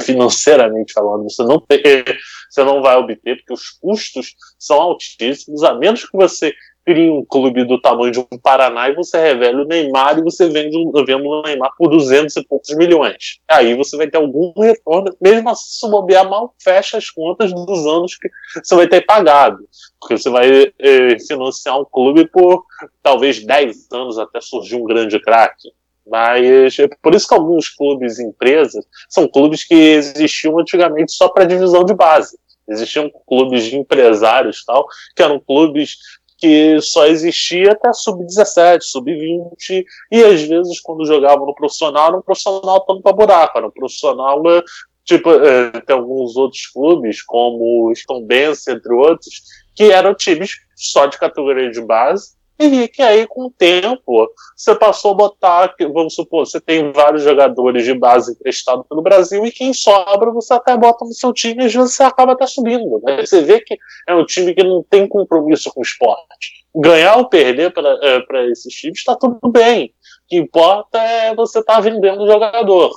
financeiramente 0.00 0.92
falando, 0.92 1.30
você 1.30 1.44
não, 1.44 1.60
tem, 1.60 1.80
você 2.50 2.64
não 2.64 2.80
vai 2.80 2.96
obter, 2.96 3.36
porque 3.36 3.52
os 3.52 3.70
custos 3.70 4.34
são 4.58 4.80
altíssimos, 4.80 5.62
a 5.62 5.74
menos 5.74 6.04
que 6.04 6.16
você 6.16 6.52
cria 6.88 7.12
um 7.12 7.22
clube 7.22 7.64
do 7.64 7.78
tamanho 7.78 8.10
de 8.10 8.18
um 8.18 8.38
Paraná 8.42 8.88
e 8.88 8.94
você 8.94 9.20
revela 9.20 9.62
o 9.62 9.66
Neymar 9.66 10.18
e 10.18 10.22
você 10.22 10.48
vende, 10.48 10.74
vende 11.04 11.12
o 11.12 11.42
Neymar 11.42 11.70
por 11.76 11.90
200 11.90 12.34
e 12.34 12.44
poucos 12.46 12.74
milhões. 12.74 13.40
Aí 13.46 13.74
você 13.74 13.94
vai 13.94 14.08
ter 14.08 14.16
algum 14.16 14.54
retorno, 14.58 15.14
mesmo 15.20 15.50
assim, 15.50 15.86
se 15.86 15.90
bobear 15.90 16.26
mal, 16.26 16.54
fecha 16.58 16.96
as 16.96 17.10
contas 17.10 17.52
dos 17.52 17.86
anos 17.86 18.16
que 18.16 18.30
você 18.64 18.74
vai 18.74 18.88
ter 18.88 19.02
pagado. 19.02 19.58
Porque 20.00 20.16
você 20.16 20.30
vai 20.30 20.72
eh, 20.78 21.18
financiar 21.26 21.78
um 21.78 21.84
clube 21.84 22.26
por 22.26 22.64
talvez 23.02 23.44
10 23.44 23.92
anos 23.92 24.18
até 24.18 24.40
surgir 24.40 24.76
um 24.76 24.84
grande 24.84 25.20
craque. 25.20 25.68
Mas 26.06 26.78
é 26.78 26.88
por 27.02 27.14
isso 27.14 27.28
que 27.28 27.34
alguns 27.34 27.68
clubes 27.68 28.18
e 28.18 28.24
empresas 28.24 28.82
são 29.10 29.28
clubes 29.28 29.62
que 29.62 29.74
existiam 29.74 30.58
antigamente 30.58 31.12
só 31.12 31.28
para 31.28 31.44
divisão 31.44 31.84
de 31.84 31.92
base. 31.92 32.38
Existiam 32.68 33.10
clubes 33.26 33.64
de 33.64 33.76
empresários 33.76 34.62
tal, 34.64 34.86
que 35.16 35.22
eram 35.22 35.40
clubes 35.40 35.96
que 36.38 36.80
só 36.80 37.04
existia 37.06 37.72
até 37.72 37.92
sub-17, 37.92 38.78
sub-20, 38.80 39.84
e 40.10 40.24
às 40.24 40.42
vezes 40.42 40.80
quando 40.80 41.04
jogava 41.04 41.44
no 41.44 41.54
profissional, 41.54 42.08
era 42.08 42.16
um 42.16 42.22
profissional 42.22 42.80
tanto 42.82 43.02
para 43.02 43.12
buraco, 43.12 43.58
era 43.58 43.66
um 43.66 43.72
profissional, 43.72 44.40
tipo, 45.04 45.30
é, 45.32 45.72
tem 45.80 45.96
alguns 45.96 46.36
outros 46.36 46.66
clubes, 46.68 47.22
como 47.22 47.88
o 47.88 47.92
Stonbense, 47.92 48.70
entre 48.70 48.92
outros, 48.94 49.42
que 49.74 49.90
eram 49.90 50.14
times 50.14 50.52
só 50.76 51.06
de 51.06 51.18
categoria 51.18 51.70
de 51.70 51.80
base, 51.80 52.37
E 52.58 52.88
que 52.88 53.00
aí, 53.02 53.24
com 53.26 53.46
o 53.46 53.50
tempo, 53.50 54.28
você 54.56 54.74
passou 54.74 55.12
a 55.12 55.14
botar, 55.14 55.74
vamos 55.92 56.14
supor, 56.14 56.44
você 56.44 56.60
tem 56.60 56.90
vários 56.90 57.22
jogadores 57.22 57.84
de 57.84 57.94
base 57.94 58.32
emprestados 58.32 58.84
pelo 58.88 59.00
Brasil 59.00 59.46
e 59.46 59.52
quem 59.52 59.72
sobra 59.72 60.32
você 60.32 60.54
até 60.54 60.76
bota 60.76 61.04
no 61.04 61.12
seu 61.12 61.32
time 61.32 61.62
e 61.62 61.66
às 61.66 61.74
vezes 61.74 61.94
você 61.94 62.02
acaba 62.02 62.32
até 62.32 62.46
subindo. 62.46 63.00
Né? 63.04 63.24
Você 63.24 63.42
vê 63.42 63.60
que 63.60 63.78
é 64.08 64.14
um 64.14 64.26
time 64.26 64.54
que 64.54 64.64
não 64.64 64.82
tem 64.82 65.06
compromisso 65.06 65.72
com 65.72 65.80
o 65.80 65.84
esporte. 65.84 66.66
Ganhar 66.74 67.16
ou 67.16 67.28
perder 67.28 67.72
para 67.72 67.96
é, 68.02 68.50
esses 68.50 68.74
times 68.74 68.98
está 68.98 69.14
tudo 69.14 69.38
bem. 69.48 69.86
O 70.24 70.28
que 70.28 70.36
importa 70.36 70.98
é 70.98 71.34
você 71.34 71.60
estar 71.60 71.76
tá 71.76 71.80
vendendo 71.80 72.22
o 72.22 72.26
jogador. 72.26 72.90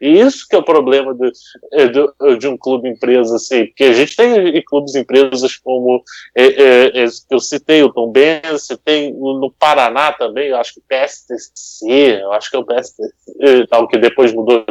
E 0.00 0.20
isso 0.20 0.46
que 0.48 0.56
é 0.56 0.58
o 0.58 0.64
problema 0.64 1.14
de, 1.14 1.30
é, 1.72 1.86
de, 1.88 2.38
de 2.38 2.48
um 2.48 2.56
clube 2.56 2.88
empresa, 2.88 3.36
assim, 3.36 3.66
porque 3.66 3.84
a 3.84 3.92
gente 3.92 4.16
tem 4.16 4.62
clubes 4.64 4.94
empresas 4.94 5.56
como 5.56 6.02
é, 6.36 6.44
é, 6.44 7.04
é 7.04 7.06
eu 7.30 7.40
citei 7.40 7.82
o 7.82 7.92
Tom 7.92 8.10
Benz, 8.10 8.68
tem 8.84 9.12
no 9.12 9.52
Paraná 9.58 10.12
também, 10.12 10.48
eu 10.48 10.56
acho 10.56 10.74
que 10.74 10.80
o 10.80 10.84
PSTC, 10.88 12.20
eu 12.22 12.32
acho 12.32 12.50
que 12.50 12.56
é 12.56 12.58
o 12.58 12.64
PSTC, 12.64 13.12
é, 13.40 13.66
tal, 13.66 13.88
que 13.88 13.98
depois 13.98 14.32
mudou 14.32 14.64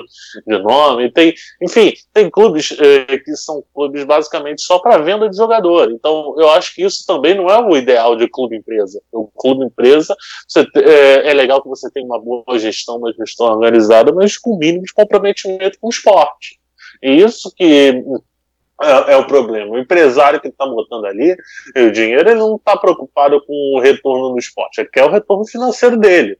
de 0.47 0.57
nome, 0.59 1.11
tem, 1.11 1.33
enfim, 1.61 1.93
tem 2.13 2.29
clubes 2.29 2.75
é, 2.79 3.17
que 3.17 3.35
são 3.35 3.63
clubes 3.73 4.03
basicamente 4.03 4.61
só 4.61 4.79
para 4.79 4.97
venda 4.97 5.29
de 5.29 5.35
jogador. 5.35 5.91
Então, 5.91 6.35
eu 6.37 6.49
acho 6.49 6.75
que 6.75 6.83
isso 6.83 7.05
também 7.05 7.35
não 7.35 7.47
é 7.47 7.59
o 7.59 7.75
ideal 7.75 8.15
de 8.15 8.27
clube 8.27 8.55
empresa. 8.55 9.01
O 9.11 9.27
clube 9.27 9.65
empresa 9.65 10.15
você, 10.47 10.65
é, 10.75 11.33
legal 11.33 11.61
que 11.61 11.69
você 11.69 11.89
tem 11.91 12.03
uma 12.03 12.19
boa 12.19 12.57
gestão, 12.57 12.97
uma 12.97 13.13
gestão 13.13 13.47
organizada, 13.47 14.11
mas 14.11 14.37
com 14.37 14.57
mínimos 14.57 14.91
comprometimento 15.11 15.77
com 15.79 15.87
o 15.87 15.91
esporte. 15.91 16.59
E 17.01 17.17
isso 17.17 17.53
que 17.55 18.03
é, 18.81 19.13
é, 19.13 19.17
o 19.17 19.27
problema. 19.27 19.71
O 19.71 19.79
empresário 19.79 20.39
que 20.41 20.47
está 20.47 20.65
botando 20.65 21.05
ali 21.05 21.35
o 21.75 21.91
dinheiro, 21.91 22.29
ele 22.29 22.39
não 22.39 22.55
está 22.55 22.77
preocupado 22.77 23.43
com 23.45 23.75
o 23.75 23.79
retorno 23.79 24.31
no 24.31 24.39
esporte, 24.39 24.81
ele 24.81 24.89
quer 24.89 25.05
o 25.05 25.11
retorno 25.11 25.45
financeiro 25.45 25.97
dele. 25.97 26.37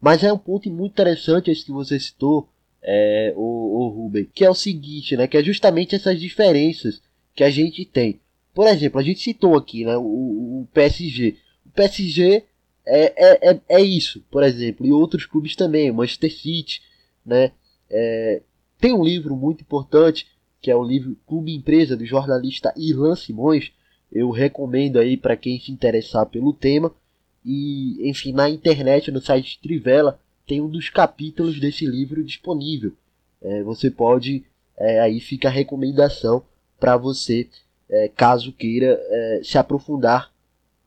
Mas 0.00 0.24
é 0.24 0.32
um 0.32 0.38
ponto 0.38 0.70
muito 0.70 0.92
interessante 0.92 1.50
esse 1.50 1.64
que 1.64 1.72
você 1.72 1.98
citou, 1.98 2.48
é, 2.82 3.32
o, 3.36 3.42
o 3.42 3.88
Ruben, 3.88 4.28
que 4.34 4.44
é 4.44 4.50
o 4.50 4.54
seguinte, 4.54 5.16
né? 5.16 5.26
Que 5.26 5.36
é 5.36 5.42
justamente 5.42 5.94
essas 5.94 6.18
diferenças 6.18 7.02
que 7.34 7.44
a 7.44 7.50
gente 7.50 7.84
tem. 7.84 8.20
Por 8.54 8.66
exemplo, 8.66 8.98
a 8.98 9.02
gente 9.02 9.20
citou 9.20 9.56
aqui, 9.56 9.84
né? 9.84 9.96
O, 9.96 10.62
o 10.62 10.68
PSG. 10.72 11.36
O 11.66 11.70
PSG 11.70 12.44
é, 12.86 13.12
é, 13.16 13.50
é, 13.50 13.60
é 13.68 13.80
isso, 13.80 14.24
por 14.30 14.42
exemplo, 14.42 14.86
e 14.86 14.92
outros 14.92 15.26
clubes 15.26 15.54
também, 15.54 15.90
o 15.90 15.94
Manchester 15.94 16.32
City, 16.32 16.82
né? 17.24 17.52
É, 17.90 18.42
tem 18.80 18.94
um 18.94 19.04
livro 19.04 19.36
muito 19.36 19.62
importante, 19.62 20.26
que 20.60 20.70
é 20.70 20.76
o 20.76 20.84
livro 20.84 21.16
Clube 21.26 21.54
Empresa, 21.54 21.96
do 21.96 22.06
jornalista 22.06 22.72
Ilan 22.76 23.16
Simões. 23.16 23.72
Eu 24.10 24.30
recomendo 24.30 24.98
aí 24.98 25.16
para 25.16 25.36
quem 25.36 25.58
se 25.58 25.72
interessar 25.72 26.26
pelo 26.26 26.52
tema. 26.52 26.92
E, 27.44 28.08
enfim, 28.08 28.32
na 28.32 28.48
internet, 28.48 29.10
no 29.10 29.20
site 29.20 29.58
Trivela, 29.60 30.20
tem 30.46 30.60
um 30.60 30.68
dos 30.68 30.90
capítulos 30.90 31.60
desse 31.60 31.86
livro 31.86 32.22
disponível. 32.24 32.92
É, 33.40 33.62
você 33.62 33.90
pode, 33.90 34.44
é, 34.76 35.00
aí 35.00 35.20
fica 35.20 35.48
a 35.48 35.52
recomendação 35.52 36.42
para 36.78 36.96
você, 36.96 37.48
é, 37.88 38.08
caso 38.08 38.52
queira 38.52 38.98
é, 39.00 39.40
se 39.42 39.56
aprofundar 39.58 40.32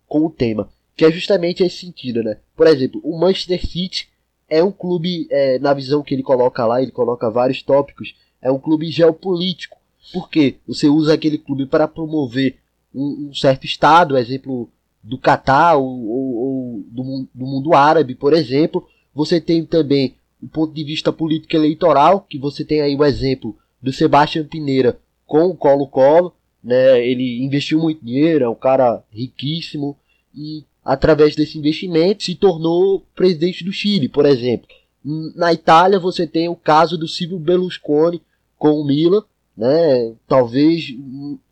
com 0.08 0.26
o 0.26 0.30
tema. 0.30 0.70
Que 0.96 1.06
é 1.06 1.12
justamente 1.12 1.64
esse 1.64 1.78
sentido, 1.78 2.22
né? 2.22 2.38
Por 2.56 2.68
exemplo, 2.68 3.02
o 3.04 3.18
Manchester 3.18 3.66
City 3.66 4.10
é 4.50 4.64
um 4.64 4.72
clube, 4.72 5.28
é, 5.30 5.60
na 5.60 5.74
visão 5.74 6.04
que 6.04 6.14
ele 6.14 6.24
coloca 6.24 6.66
lá, 6.66 6.82
ele 6.82 6.92
coloca 6.92 7.30
vários 7.30 7.62
tópicos, 7.62 8.16
é 8.42 8.52
um 8.52 8.60
clube 8.60 8.92
geopolítico. 8.92 9.78
Por 10.12 10.30
quê? 10.30 10.56
Você 10.68 10.88
usa 10.88 11.14
aquele 11.14 11.38
clube 11.38 11.66
para 11.66 11.88
promover 11.88 12.58
um, 12.94 13.30
um 13.30 13.34
certo 13.34 13.66
Estado, 13.66 14.18
exemplo 14.18 14.70
do 15.02 15.18
Catar 15.18 15.76
ou, 15.76 16.08
ou, 16.08 16.36
ou 16.36 16.84
do, 16.88 17.28
do, 17.34 17.46
mundo 17.46 17.74
árabe, 17.74 18.16
por 18.16 18.34
exemplo. 18.34 18.88
Você 19.14 19.42
tem 19.42 19.66
também 19.66 20.16
o 20.42 20.48
ponto 20.48 20.74
de 20.74 20.84
vista 20.84 21.12
político 21.12 21.56
eleitoral, 21.56 22.22
que 22.22 22.38
você 22.38 22.64
tem 22.64 22.82
aí 22.82 22.96
o 22.96 23.04
exemplo 23.04 23.58
do 23.82 23.92
Sebastião 23.92 24.46
Pineira 24.46 25.00
com 25.26 25.46
o 25.48 25.56
Colo-Colo. 25.56 26.34
Né? 26.64 27.06
Ele 27.06 27.44
investiu 27.44 27.80
muito 27.80 28.04
dinheiro, 28.04 28.46
é 28.46 28.50
um 28.50 28.56
cara 28.56 29.04
riquíssimo 29.12 29.98
e 30.34 30.64
através 30.84 31.36
desse 31.36 31.58
investimento, 31.58 32.24
se 32.24 32.36
tornou 32.36 33.04
presidente 33.16 33.64
do 33.64 33.72
Chile, 33.72 34.10
por 34.10 34.26
exemplo. 34.26 34.68
Na 35.36 35.54
Itália 35.54 36.00
você 36.00 36.26
tem 36.26 36.50
o 36.50 36.56
caso 36.56 36.98
do 36.98 37.08
Silvio 37.08 37.40
Berlusconi 37.40 38.22
com 38.58 38.80
o 38.80 38.86
Milan, 38.86 39.24
né? 39.56 40.14
Talvez, 40.28 40.96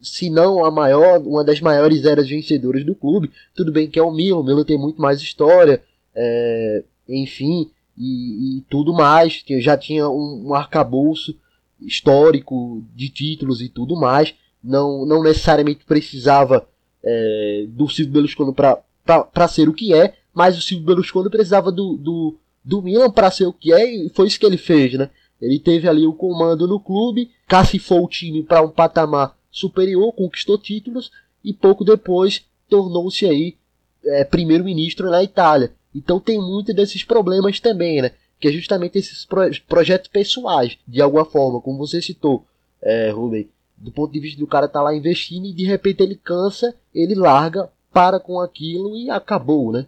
se 0.01 0.29
não 0.29 0.65
a 0.65 0.71
maior, 0.71 1.19
uma 1.21 1.43
das 1.43 1.61
maiores 1.61 2.05
eras 2.05 2.27
vencedoras 2.27 2.83
do 2.83 2.95
clube. 2.95 3.31
Tudo 3.55 3.71
bem 3.71 3.89
que 3.89 3.99
é 3.99 4.03
o 4.03 4.11
Milan, 4.11 4.39
o 4.39 4.43
Milan 4.43 4.63
tem 4.63 4.77
muito 4.77 5.01
mais 5.01 5.21
história, 5.21 5.83
é, 6.15 6.83
enfim, 7.07 7.69
e, 7.97 8.57
e, 8.57 8.61
tudo 8.69 8.93
mais. 8.93 9.41
Que 9.41 9.61
já 9.61 9.77
tinha 9.77 10.09
um, 10.09 10.47
um 10.47 10.53
arcabouço 10.53 11.35
histórico 11.79 12.83
de 12.95 13.09
títulos 13.09 13.61
e 13.61 13.69
tudo 13.69 13.95
mais. 13.95 14.33
Não, 14.63 15.05
não 15.05 15.23
necessariamente 15.23 15.85
precisava 15.85 16.67
é, 17.03 17.65
do 17.67 17.87
Silvio 17.89 18.13
Berlusconi 18.13 18.53
para 18.53 18.81
para 19.05 19.47
ser 19.47 19.67
o 19.67 19.73
que 19.73 19.93
é, 19.93 20.15
mas 20.33 20.57
o 20.57 20.61
Silvio 20.61 20.85
Berlusconi 20.85 21.29
precisava 21.29 21.71
do, 21.71 21.97
do, 21.97 22.37
do 22.63 22.81
Milan 22.81 23.11
para 23.11 23.31
ser 23.31 23.45
o 23.45 23.53
que 23.53 23.73
é 23.73 23.85
e 23.85 24.09
foi 24.09 24.27
isso 24.27 24.39
que 24.39 24.45
ele 24.45 24.57
fez, 24.57 24.93
né? 24.93 25.09
Ele 25.41 25.59
teve 25.59 25.87
ali 25.87 26.05
o 26.05 26.13
comando 26.13 26.67
no 26.67 26.79
clube, 26.79 27.31
cacifou 27.47 28.05
o 28.05 28.07
time 28.07 28.43
para 28.43 28.61
um 28.61 28.69
patamar 28.69 29.35
superior, 29.49 30.13
conquistou 30.13 30.57
títulos 30.57 31.11
e 31.43 31.51
pouco 31.51 31.83
depois 31.83 32.45
tornou-se 32.69 33.25
aí 33.25 33.57
é, 34.05 34.23
primeiro-ministro 34.23 35.09
na 35.09 35.23
Itália. 35.23 35.73
Então 35.93 36.19
tem 36.19 36.39
muito 36.39 36.73
desses 36.73 37.03
problemas 37.03 37.59
também, 37.59 38.01
né? 38.01 38.11
Que 38.39 38.47
é 38.47 38.51
justamente 38.51 38.97
esses 38.97 39.25
pro 39.25 39.41
projetos 39.67 40.07
pessoais, 40.07 40.77
de 40.87 41.01
alguma 41.01 41.25
forma, 41.25 41.59
como 41.59 41.77
você 41.77 42.01
citou, 42.01 42.45
é, 42.81 43.09
Rubem. 43.09 43.49
Do 43.75 43.91
ponto 43.91 44.13
de 44.13 44.19
vista 44.19 44.39
do 44.39 44.47
cara 44.47 44.67
tá 44.67 44.81
lá 44.81 44.95
investindo 44.95 45.47
e 45.47 45.53
de 45.53 45.65
repente 45.65 46.03
ele 46.03 46.15
cansa, 46.15 46.73
ele 46.93 47.15
larga 47.15 47.69
para 47.93 48.19
com 48.19 48.39
aquilo 48.39 48.95
e 48.95 49.09
acabou, 49.09 49.71
né? 49.71 49.85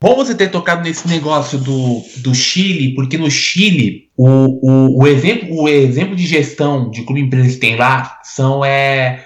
Bom 0.00 0.14
você 0.14 0.32
ter 0.32 0.48
tocado 0.48 0.82
nesse 0.82 1.08
negócio 1.08 1.58
do, 1.58 2.02
do 2.18 2.32
Chile, 2.32 2.94
porque 2.94 3.18
no 3.18 3.28
Chile 3.28 4.08
o, 4.16 4.28
o, 4.28 5.02
o, 5.02 5.06
exemplo, 5.08 5.62
o 5.62 5.68
exemplo 5.68 6.14
de 6.14 6.24
gestão 6.24 6.88
de 6.88 7.02
clube 7.02 7.22
empresa 7.22 7.48
que 7.48 7.56
tem 7.56 7.76
lá 7.76 8.20
são 8.22 8.64
é, 8.64 9.24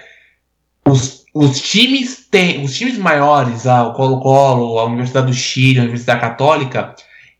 os, 0.87 1.23
os 1.33 1.61
times 1.61 2.27
tem, 2.29 2.63
os 2.63 2.75
times 2.75 2.97
maiores, 2.97 3.65
o 3.65 3.93
Colo-Colo, 3.93 4.79
a 4.79 4.85
Universidade 4.85 5.27
do 5.27 5.33
Chile, 5.33 5.79
a 5.79 5.83
Universidade 5.83 6.21
Católica, 6.21 6.95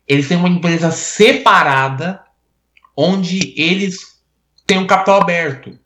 eles 0.06 0.28
têm 0.28 0.36
uma 0.36 0.48
empresa 0.48 0.92
separada 0.92 2.20
onde 2.96 3.52
eles 3.56 3.98
têm 4.64 4.78
um 4.78 4.86
capital 4.86 5.20
aberto, 5.20 5.76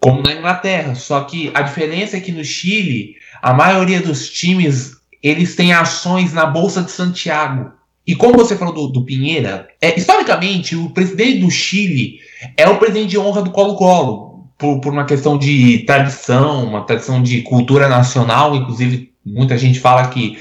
como 0.00 0.22
na 0.22 0.32
Inglaterra. 0.32 0.94
Só 0.94 1.20
que 1.24 1.50
a 1.52 1.60
diferença 1.60 2.16
é 2.16 2.20
que 2.20 2.32
no 2.32 2.44
Chile 2.44 3.16
a 3.42 3.52
maioria 3.52 4.00
dos 4.00 4.30
times 4.30 4.98
eles 5.22 5.56
têm 5.56 5.72
ações 5.72 6.32
na 6.32 6.46
Bolsa 6.46 6.82
de 6.82 6.90
Santiago. 6.90 7.72
E 8.06 8.14
como 8.14 8.38
você 8.38 8.56
falou 8.56 8.72
do, 8.72 8.88
do 8.88 9.04
Pinheira, 9.04 9.68
é, 9.82 9.96
historicamente 9.98 10.74
o 10.74 10.90
presidente 10.90 11.40
do 11.40 11.50
Chile 11.50 12.20
é 12.56 12.66
o 12.68 12.78
presidente 12.78 13.08
de 13.10 13.18
honra 13.18 13.42
do 13.42 13.50
Colo-Colo, 13.50 14.48
por, 14.56 14.80
por 14.80 14.92
uma 14.92 15.04
questão 15.04 15.36
de 15.36 15.80
tradição, 15.80 16.64
uma 16.64 16.84
tradição 16.84 17.22
de 17.22 17.42
cultura 17.42 17.88
nacional. 17.88 18.56
Inclusive, 18.56 19.12
muita 19.24 19.58
gente 19.58 19.78
fala 19.78 20.08
que, 20.08 20.38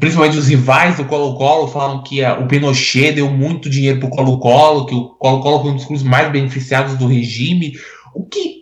principalmente 0.00 0.38
os 0.38 0.48
rivais 0.48 0.96
do 0.96 1.04
Colo-Colo, 1.04 1.68
falam 1.68 2.02
que 2.02 2.24
a, 2.24 2.38
o 2.38 2.46
Pinochet 2.46 3.12
deu 3.12 3.30
muito 3.30 3.68
dinheiro 3.68 4.00
para 4.00 4.08
o 4.08 4.10
Colo-Colo, 4.10 4.86
que 4.86 4.94
o 4.94 5.10
Colo-Colo 5.10 5.60
foi 5.60 5.70
um 5.72 5.76
dos 5.76 5.84
clubes 5.84 6.02
mais 6.02 6.32
beneficiados 6.32 6.96
do 6.96 7.06
regime. 7.06 7.74
O 8.14 8.24
que 8.24 8.61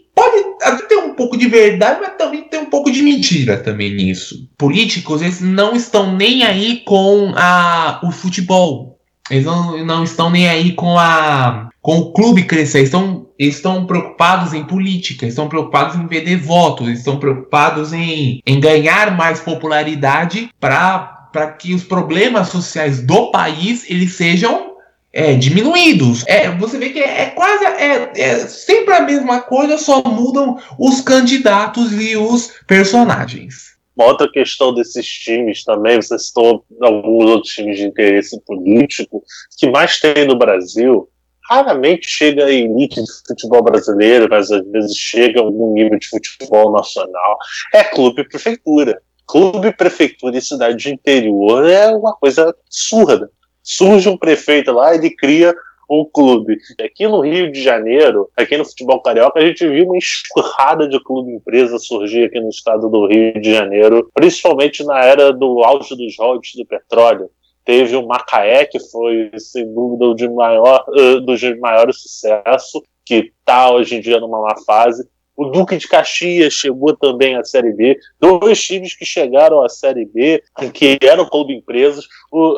ter 0.89 0.97
um 0.97 1.15
pouco 1.15 1.37
de 1.37 1.49
verdade, 1.49 2.01
mas 2.01 2.17
também 2.17 2.43
tem 2.43 2.61
um 2.61 2.71
pouco 2.71 2.91
de 2.91 3.03
mentira 3.03 3.57
também 3.57 3.95
nisso. 3.95 4.49
Políticos, 4.57 5.23
eles 5.23 5.41
não 5.41 5.75
estão 5.75 6.17
nem 6.17 6.45
aí 6.45 6.83
com 6.85 7.33
a, 7.37 8.01
o 8.03 8.11
futebol. 8.11 8.99
Eles 9.31 9.45
não, 9.45 9.85
não 9.85 10.03
estão 10.03 10.29
nem 10.29 10.49
aí 10.49 10.73
com 10.73 10.99
a 10.99 11.71
com 11.81 11.99
o 11.99 12.13
clube 12.13 12.45
crescer. 12.45 12.79
Eles 12.79 12.89
estão, 12.89 13.27
estão 13.39 13.87
preocupados 13.87 14.53
em 14.53 14.65
política, 14.65 15.27
estão 15.27 15.49
preocupados 15.49 15.97
em 15.97 16.07
vender 16.07 16.37
votos, 16.37 16.89
estão 16.89 17.19
preocupados 17.19 17.93
em, 17.93 18.41
em 18.47 18.61
ganhar 18.61 19.17
mais 19.17 19.41
popularidade 19.41 20.51
para 20.61 21.53
que 21.59 21.75
os 21.75 21.83
problemas 21.83 22.49
sociais 22.49 23.03
do 23.03 23.31
país 23.31 23.89
eles 23.89 24.13
sejam 24.15 24.70
é, 25.13 25.35
diminuídos. 25.35 26.25
É, 26.27 26.51
você 26.57 26.79
vê 26.79 26.91
que 26.91 27.01
é, 27.01 27.23
é 27.23 27.27
quase 27.31 27.65
é, 27.65 28.13
é, 28.15 28.39
sempre 28.47 28.95
a 28.95 29.03
mesma 29.03 29.41
coisa, 29.41 29.79
só 29.79 30.03
mudam 30.03 30.59
os 30.79 31.01
candidatos 31.01 31.93
e 31.93 32.17
os 32.17 32.53
personagens. 32.67 33.71
Uma 33.97 34.07
outra 34.07 34.31
questão 34.31 34.73
desses 34.73 35.07
times 35.07 35.65
também, 35.65 36.01
você 36.01 36.19
citou 36.19 36.65
alguns 36.81 37.31
outros 37.31 37.53
times 37.53 37.79
de 37.79 37.87
interesse 37.87 38.41
político, 38.47 39.23
que 39.59 39.69
mais 39.69 40.01
tem 40.01 40.27
no 40.27 40.39
Brasil, 40.39 41.09
raramente 41.51 42.09
chega 42.09 42.47
a 42.47 42.51
elite 42.51 43.03
de 43.03 43.11
futebol 43.27 43.63
brasileiro, 43.63 44.29
mas 44.31 44.51
às 44.51 44.65
vezes 44.71 44.97
chega 44.97 45.41
a 45.41 45.43
algum 45.43 45.75
nível 45.75 45.99
de 45.99 46.09
futebol 46.09 46.73
nacional, 46.73 47.37
é 47.75 47.85
clube 47.85 48.27
prefeitura 48.29 49.03
clube, 49.31 49.73
prefeitura 49.73 50.37
e 50.37 50.43
cidade 50.43 50.77
de 50.77 50.91
interior 50.93 51.65
é 51.65 51.89
uma 51.95 52.15
coisa 52.15 52.55
surda. 52.69 53.31
Surge 53.71 54.09
um 54.09 54.17
prefeito 54.17 54.73
lá 54.73 54.93
e 54.93 54.99
ele 54.99 55.11
cria 55.11 55.55
um 55.89 56.05
clube. 56.05 56.59
Aqui 56.85 57.07
no 57.07 57.21
Rio 57.21 57.53
de 57.53 57.63
Janeiro, 57.63 58.29
aqui 58.37 58.57
no 58.57 58.65
futebol 58.65 59.01
carioca, 59.01 59.39
a 59.39 59.47
gente 59.47 59.67
viu 59.69 59.87
uma 59.87 59.97
escurrada 59.97 60.89
de 60.89 61.03
clube 61.03 61.33
empresa 61.33 61.79
surgir 61.79 62.25
aqui 62.25 62.41
no 62.41 62.49
estado 62.49 62.89
do 62.89 63.07
Rio 63.07 63.41
de 63.41 63.53
Janeiro, 63.53 64.09
principalmente 64.15 64.85
na 64.85 65.05
era 65.05 65.33
do 65.33 65.63
auge 65.63 65.97
dos 65.97 66.17
royalties 66.19 66.57
do 66.57 66.67
petróleo. 66.67 67.31
Teve 67.65 67.95
o 67.95 68.07
Macaé, 68.07 68.65
que 68.65 68.81
foi, 68.81 69.31
sem 69.39 69.73
dúvida, 69.73 70.07
o 70.07 70.15
de 70.15 70.29
maior, 70.29 70.85
uh, 70.89 71.21
dos 71.21 71.41
maiores 71.59 72.01
sucesso, 72.01 72.83
que 73.05 73.33
está 73.41 73.73
hoje 73.73 73.97
em 73.97 74.01
dia 74.01 74.19
numa 74.19 74.41
má 74.41 74.55
fase. 74.67 75.09
O 75.37 75.47
Duque 75.47 75.77
de 75.77 75.89
Caxias 75.89 76.53
chegou 76.53 76.95
também 76.97 77.35
à 77.35 77.45
Série 77.45 77.73
B. 77.73 77.99
Dois 78.21 78.63
times 78.63 78.95
que 78.95 79.05
chegaram 79.05 79.63
à 79.63 79.69
Série 79.69 80.05
B, 80.05 80.43
que 80.75 80.99
eram 81.03 81.29
clube 81.29 81.55
empresas, 81.55 82.07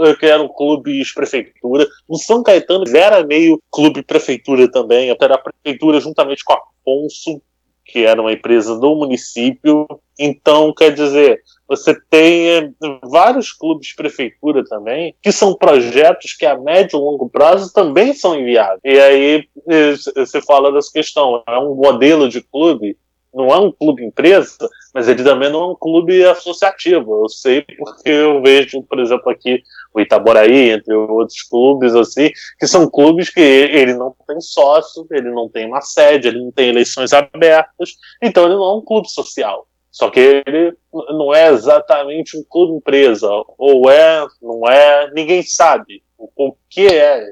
eh, 0.05 0.15
que 0.17 0.27
eram 0.27 0.49
clubes 0.49 1.13
prefeitura. 1.13 1.87
O 2.09 2.19
São 2.19 2.43
Caetano 2.43 2.85
era 2.97 3.25
meio 3.25 3.61
clube 3.71 4.03
prefeitura 4.03 4.71
também, 4.71 5.11
até 5.11 5.27
a 5.27 5.39
prefeitura 5.39 6.01
juntamente 6.01 6.43
com 6.45 6.55
a 6.55 6.61
Afonso, 6.83 7.41
que 7.85 8.05
era 8.05 8.21
uma 8.21 8.33
empresa 8.33 8.79
do 8.79 8.95
município. 8.95 9.87
Então, 10.19 10.73
quer 10.75 10.93
dizer, 10.93 11.43
você 11.69 11.99
tem 12.11 12.49
eh, 12.49 12.71
vários 13.05 13.53
clubes 13.53 13.95
prefeitura 13.95 14.65
também, 14.65 15.15
que 15.23 15.33
são 15.33 15.55
projetos 15.55 16.35
que 16.35 16.47
a 16.47 16.59
médio 16.59 16.99
e 16.99 17.01
longo 17.01 17.29
prazo 17.29 17.73
também 17.73 18.13
são 18.13 18.39
enviados. 18.39 18.81
E 18.85 18.99
aí 18.99 19.49
eh, 19.69 19.95
você 20.17 20.41
fala 20.43 20.73
dessa 20.73 20.93
questão, 20.93 21.43
é 21.47 21.59
um 21.59 21.75
modelo 21.75 22.29
de 22.29 22.41
clube, 22.43 22.97
não 23.35 23.49
é 23.49 23.59
um 23.59 23.73
clube 23.73 24.05
empresa, 24.05 24.69
mas 24.95 25.09
ele 25.09 25.25
também 25.25 25.51
não 25.51 25.63
é 25.63 25.67
um 25.69 25.75
clube 25.75 26.23
associativo. 26.25 27.23
Eu 27.25 27.29
sei 27.29 27.63
porque 27.63 28.11
eu 28.11 28.43
vejo, 28.43 28.83
por 28.83 29.01
exemplo, 29.01 29.31
aqui 29.31 29.63
o 29.95 30.01
Itaboraí, 30.01 30.71
entre 30.71 30.95
outros 30.95 31.43
clubes, 31.43 31.95
assim, 31.95 32.31
que 32.59 32.67
são 32.67 32.89
clubes 32.89 33.31
que 33.31 33.41
ele 33.41 33.95
não 33.95 34.15
tem 34.27 34.41
sócio, 34.41 35.07
ele 35.11 35.31
não 35.31 35.49
tem 35.49 35.67
uma 35.67 35.81
sede, 35.81 36.29
ele 36.29 36.41
não 36.41 36.51
tem 36.51 36.69
eleições 36.69 37.13
abertas, 37.13 37.91
então 38.21 38.45
ele 38.45 38.55
não 38.55 38.65
é 38.65 38.77
um 38.77 38.85
clube 38.85 39.09
social. 39.11 39.67
Só 39.91 40.09
que 40.09 40.43
ele 40.47 40.75
não 40.91 41.35
é 41.35 41.51
exatamente 41.51 42.37
um 42.37 42.45
clube 42.49 42.79
empresa, 42.79 43.29
ou 43.59 43.91
é, 43.91 44.27
não 44.41 44.67
é, 44.67 45.11
ninguém 45.13 45.43
sabe 45.43 46.03
o 46.19 46.57
que 46.71 46.87
é 46.87 47.25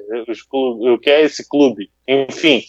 o 0.83 0.99
que 0.99 1.11
é 1.11 1.23
esse 1.23 1.49
clube. 1.49 1.91
Enfim, 2.07 2.63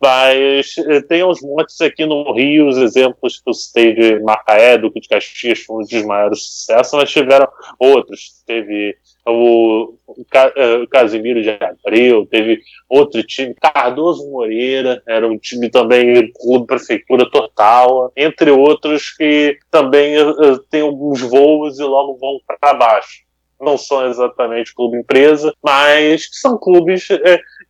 mas 0.00 0.74
eh, 0.78 1.00
tem 1.02 1.24
uns 1.24 1.40
montes 1.40 1.80
aqui 1.80 2.04
no 2.04 2.32
Rio, 2.32 2.68
os 2.68 2.76
exemplos 2.76 3.40
que 3.40 3.48
eu 3.48 3.54
citei 3.54 3.94
de 3.94 4.18
Macaé, 4.20 4.76
Duque 4.76 5.00
de 5.00 5.08
Caxias, 5.08 5.60
foi 5.60 5.76
um 5.76 5.86
dos 5.86 6.04
maiores 6.04 6.42
sucessos, 6.42 6.92
mas 6.92 7.10
tiveram 7.10 7.48
outros. 7.78 8.42
Teve 8.46 8.96
o, 9.26 9.94
eh, 10.34 10.86
Casimiro 10.90 11.42
de 11.42 11.50
Abreu, 11.50 12.26
teve 12.26 12.60
outro 12.88 13.22
time, 13.22 13.54
Cardoso 13.54 14.30
Moreira, 14.30 15.02
era 15.06 15.26
um 15.26 15.38
time 15.38 15.70
também 15.70 16.30
clube 16.32 16.66
prefeitura 16.66 17.28
total, 17.30 18.12
entre 18.16 18.50
outros 18.50 19.10
que 19.10 19.58
também 19.70 20.16
uh, 20.20 20.58
tem 20.70 20.82
alguns 20.82 21.22
voos 21.22 21.78
e 21.78 21.82
logo 21.82 22.18
vão 22.18 22.38
para 22.46 22.74
baixo. 22.74 23.24
Não 23.58 23.78
são 23.78 24.06
exatamente 24.06 24.74
clube 24.74 24.98
empresa, 24.98 25.52
mas 25.64 26.28
são 26.30 26.58
clubes 26.58 27.08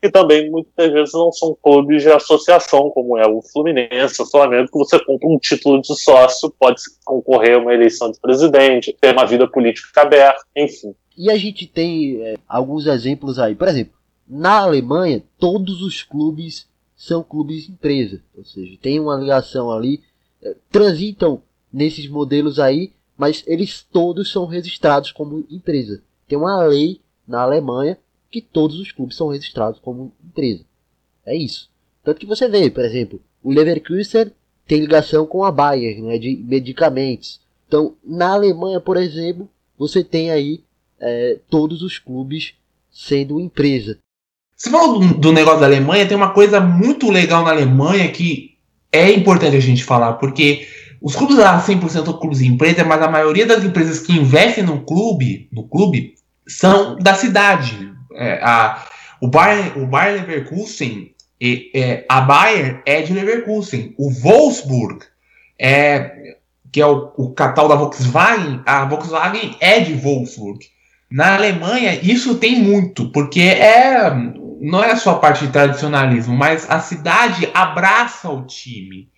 que 0.06 0.12
também 0.12 0.50
muitas 0.50 0.92
vezes 0.92 1.12
não 1.12 1.32
são 1.32 1.56
clubes 1.60 2.02
de 2.02 2.10
associação, 2.10 2.90
como 2.90 3.18
é 3.18 3.26
o 3.26 3.42
Fluminense, 3.42 4.22
o 4.22 4.26
Flamengo, 4.26 4.70
que 4.70 4.78
você 4.78 4.98
compra 5.04 5.28
um 5.28 5.38
título 5.38 5.80
de 5.80 5.94
sócio, 6.00 6.52
pode 6.58 6.80
concorrer 7.04 7.56
a 7.56 7.58
uma 7.58 7.74
eleição 7.74 8.10
de 8.10 8.20
presidente, 8.20 8.96
ter 9.00 9.12
uma 9.12 9.26
vida 9.26 9.48
política 9.48 10.02
aberta, 10.02 10.40
enfim. 10.54 10.94
E 11.16 11.30
a 11.30 11.36
gente 11.36 11.66
tem 11.66 12.22
é, 12.22 12.36
alguns 12.48 12.86
exemplos 12.86 13.38
aí. 13.38 13.54
Por 13.54 13.68
exemplo, 13.68 13.94
na 14.28 14.60
Alemanha, 14.60 15.22
todos 15.38 15.82
os 15.82 16.02
clubes 16.02 16.68
são 16.94 17.22
clubes 17.22 17.68
empresa, 17.68 18.22
ou 18.36 18.44
seja, 18.44 18.78
tem 18.80 19.00
uma 19.00 19.16
ligação 19.16 19.70
ali, 19.70 20.00
é, 20.42 20.54
transitam 20.70 21.42
nesses 21.72 22.08
modelos 22.08 22.58
aí, 22.58 22.92
mas 23.16 23.42
eles 23.46 23.82
todos 23.82 24.30
são 24.30 24.46
registrados 24.46 25.10
como 25.10 25.44
empresa. 25.50 26.02
Tem 26.28 26.38
uma 26.38 26.62
lei 26.64 27.00
na 27.26 27.42
Alemanha 27.42 27.98
que 28.30 28.40
todos 28.40 28.78
os 28.78 28.92
clubes 28.92 29.16
são 29.16 29.28
registrados 29.28 29.80
como 29.80 30.12
empresa. 30.24 30.64
É 31.24 31.34
isso. 31.36 31.70
Tanto 32.04 32.20
que 32.20 32.26
você 32.26 32.48
vê, 32.48 32.70
por 32.70 32.84
exemplo, 32.84 33.20
o 33.42 33.50
Leverkusen 33.50 34.30
tem 34.66 34.80
ligação 34.80 35.26
com 35.26 35.44
a 35.44 35.50
Bayer, 35.50 36.02
né, 36.02 36.18
de 36.18 36.36
medicamentos. 36.36 37.40
Então, 37.66 37.94
na 38.04 38.32
Alemanha, 38.32 38.80
por 38.80 38.96
exemplo, 38.96 39.48
você 39.78 40.02
tem 40.02 40.30
aí 40.30 40.60
é, 41.00 41.38
todos 41.50 41.82
os 41.82 41.98
clubes 41.98 42.54
sendo 42.90 43.40
empresa. 43.40 43.98
Você 44.56 44.70
falou 44.70 44.98
do, 44.98 45.14
do, 45.14 45.32
negócio 45.32 45.60
da 45.60 45.66
Alemanha, 45.66 46.06
tem 46.06 46.16
uma 46.16 46.30
coisa 46.30 46.60
muito 46.60 47.10
legal 47.10 47.44
na 47.44 47.50
Alemanha 47.50 48.10
que 48.10 48.56
é 48.90 49.10
importante 49.12 49.56
a 49.56 49.60
gente 49.60 49.84
falar, 49.84 50.14
porque 50.14 50.66
os 51.00 51.14
clubes 51.14 51.36
lá 51.36 51.62
100% 51.62 51.88
são 51.88 52.18
clubes 52.18 52.38
de 52.38 52.46
empresa, 52.46 52.84
mas 52.84 53.02
a 53.02 53.10
maioria 53.10 53.44
das 53.44 53.62
empresas 53.64 54.00
que 54.00 54.12
investem 54.12 54.64
no 54.64 54.80
clube, 54.80 55.48
no 55.52 55.64
clube 55.64 56.14
são 56.48 56.96
da 56.96 57.14
cidade, 57.14 57.92
é, 58.16 58.40
a, 58.42 58.86
o 59.20 59.28
Bayern, 59.28 59.82
o 59.82 59.86
Bayern 59.86 60.26
Leverkusen, 60.26 61.14
e, 61.40 61.70
é, 61.74 62.04
a 62.08 62.20
Bayern 62.20 62.80
é 62.86 63.02
de 63.02 63.12
Leverkusen. 63.12 63.94
O 63.98 64.10
Wolfsburg, 64.10 65.04
é, 65.58 66.36
que 66.72 66.80
é 66.80 66.86
o, 66.86 67.12
o 67.16 67.30
catal 67.30 67.68
da 67.68 67.76
Volkswagen, 67.76 68.62
a 68.66 68.84
Volkswagen 68.84 69.56
é 69.60 69.80
de 69.80 69.94
Wolfsburg. 69.94 70.58
Na 71.10 71.36
Alemanha, 71.36 71.98
isso 72.02 72.36
tem 72.36 72.58
muito, 72.58 73.10
porque 73.12 73.40
é 73.40 74.10
não 74.60 74.82
é 74.82 74.96
só 74.96 75.12
a 75.12 75.18
parte 75.18 75.46
de 75.46 75.52
tradicionalismo, 75.52 76.34
mas 76.34 76.68
a 76.68 76.80
cidade 76.80 77.48
abraça 77.54 78.28
o 78.30 78.46
time. 78.46 79.08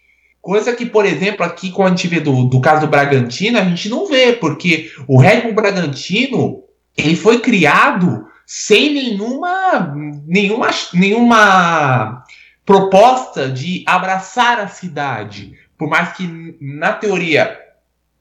Coisa 0.41 0.75
que, 0.75 0.87
por 0.87 1.05
exemplo, 1.05 1.45
aqui 1.45 1.71
quando 1.71 1.89
a 1.89 1.97
gente 1.97 2.09
vê 2.09 2.21
do, 2.21 2.45
do 2.45 2.61
caso 2.61 2.83
do 2.83 2.91
Bragantino, 2.91 3.59
a 3.59 3.65
gente 3.65 3.89
não 3.89 4.07
vê, 4.07 4.33
porque 4.33 4.91
o 5.07 5.19
Red 5.19 5.43
Bull 5.43 5.55
Bragantino 5.55 6.63
ele 6.97 7.17
foi 7.17 7.41
criado 7.41 8.27
sem 8.51 8.95
nenhuma, 8.95 9.95
nenhuma, 10.27 10.71
nenhuma 10.95 12.25
proposta 12.65 13.47
de 13.47 13.85
abraçar 13.87 14.59
a 14.59 14.69
cidade. 14.69 15.53
Por 15.77 15.87
mais 15.87 16.17
que, 16.17 16.57
na 16.59 16.95
teoria, 16.95 17.61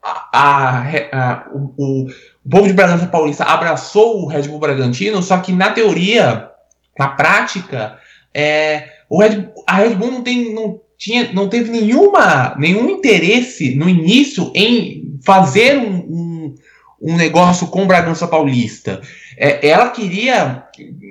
a, 0.04 0.28
a, 0.34 0.80
a, 1.14 1.48
o, 1.54 1.74
o, 1.78 2.08
povo 2.50 2.68
de 2.68 2.74
Bragança 2.74 3.08
Paulista 3.08 3.46
abraçou 3.46 4.22
o 4.22 4.28
Red 4.28 4.50
Bull 4.50 4.60
Bragantino, 4.60 5.24
só 5.24 5.38
que 5.38 5.54
na 5.54 5.72
teoria, 5.72 6.50
na 7.00 7.08
prática, 7.08 7.98
é, 8.34 8.90
o 9.10 9.22
Red, 9.22 9.50
a 9.66 9.76
Red 9.78 9.96
Bull 9.96 10.12
não, 10.12 10.24
tem, 10.24 10.54
não, 10.54 10.82
tinha, 10.98 11.32
não 11.32 11.48
teve 11.48 11.72
nenhuma, 11.72 12.54
nenhum 12.58 12.90
interesse 12.90 13.76
no 13.76 13.88
início 13.88 14.52
em 14.54 15.18
fazer 15.24 15.78
um, 15.78 15.96
um, 15.96 16.56
um 17.02 17.16
negócio 17.16 17.68
com 17.68 17.88
Bragança 17.88 18.28
Paulista. 18.28 19.02
É, 19.38 19.68
ela 19.68 19.90
queria. 19.90 20.64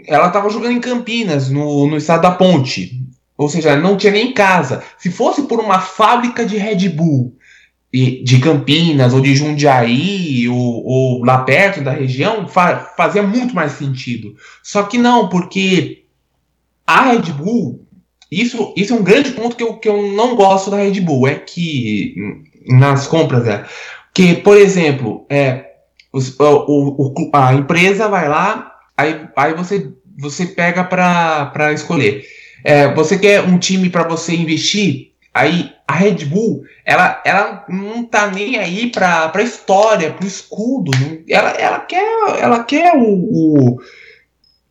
Ela 0.06 0.26
estava 0.26 0.50
jogando 0.50 0.72
em 0.72 0.80
Campinas, 0.80 1.48
no, 1.48 1.86
no 1.86 1.96
estado 1.96 2.22
da 2.22 2.30
Ponte. 2.30 3.02
Ou 3.36 3.48
seja, 3.48 3.76
não 3.76 3.96
tinha 3.96 4.12
nem 4.12 4.32
casa. 4.32 4.82
Se 4.98 5.10
fosse 5.10 5.42
por 5.42 5.60
uma 5.60 5.80
fábrica 5.80 6.44
de 6.44 6.56
Red 6.56 6.88
Bull 6.88 7.36
de 7.92 8.38
Campinas 8.40 9.14
ou 9.14 9.20
de 9.20 9.34
Jundiaí 9.34 10.48
ou, 10.48 10.84
ou 10.84 11.24
lá 11.24 11.38
perto 11.38 11.80
da 11.80 11.92
região, 11.92 12.46
fa 12.46 12.92
fazia 12.96 13.22
muito 13.22 13.54
mais 13.54 13.72
sentido. 13.72 14.34
Só 14.62 14.82
que 14.82 14.98
não, 14.98 15.28
porque 15.28 16.04
a 16.86 17.10
Red 17.10 17.32
Bull. 17.32 17.84
Isso, 18.30 18.74
isso 18.76 18.92
é 18.92 18.96
um 18.96 19.04
grande 19.04 19.30
ponto 19.30 19.54
que 19.54 19.62
eu, 19.62 19.74
que 19.74 19.88
eu 19.88 20.12
não 20.12 20.34
gosto 20.34 20.68
da 20.70 20.78
Red 20.78 21.00
Bull. 21.00 21.28
É 21.28 21.36
que 21.36 22.14
nas 22.66 23.06
compras 23.06 23.46
é. 23.46 23.64
Que, 24.12 24.34
por 24.34 24.56
exemplo, 24.56 25.24
é, 25.30 25.65
o, 26.38 27.12
o, 27.14 27.30
a 27.32 27.54
empresa 27.54 28.08
vai 28.08 28.28
lá, 28.28 28.72
aí, 28.96 29.28
aí 29.36 29.54
você, 29.54 29.92
você 30.18 30.46
pega 30.46 30.84
para 30.84 31.72
escolher. 31.72 32.24
É, 32.64 32.92
você 32.94 33.18
quer 33.18 33.42
um 33.42 33.58
time 33.58 33.90
para 33.90 34.08
você 34.08 34.34
investir? 34.34 35.12
Aí 35.32 35.70
a 35.86 35.94
Red 35.94 36.24
Bull, 36.24 36.62
ela, 36.84 37.22
ela 37.24 37.64
não 37.68 38.02
tá 38.04 38.26
nem 38.26 38.58
aí 38.58 38.90
para 38.90 39.30
a 39.32 39.42
história, 39.42 40.10
para 40.10 40.24
o 40.24 40.26
escudo. 40.26 40.90
Ela, 41.28 41.50
ela 41.50 41.80
quer, 41.80 42.40
ela 42.40 42.64
quer 42.64 42.94
o, 42.96 43.02
o 43.02 43.78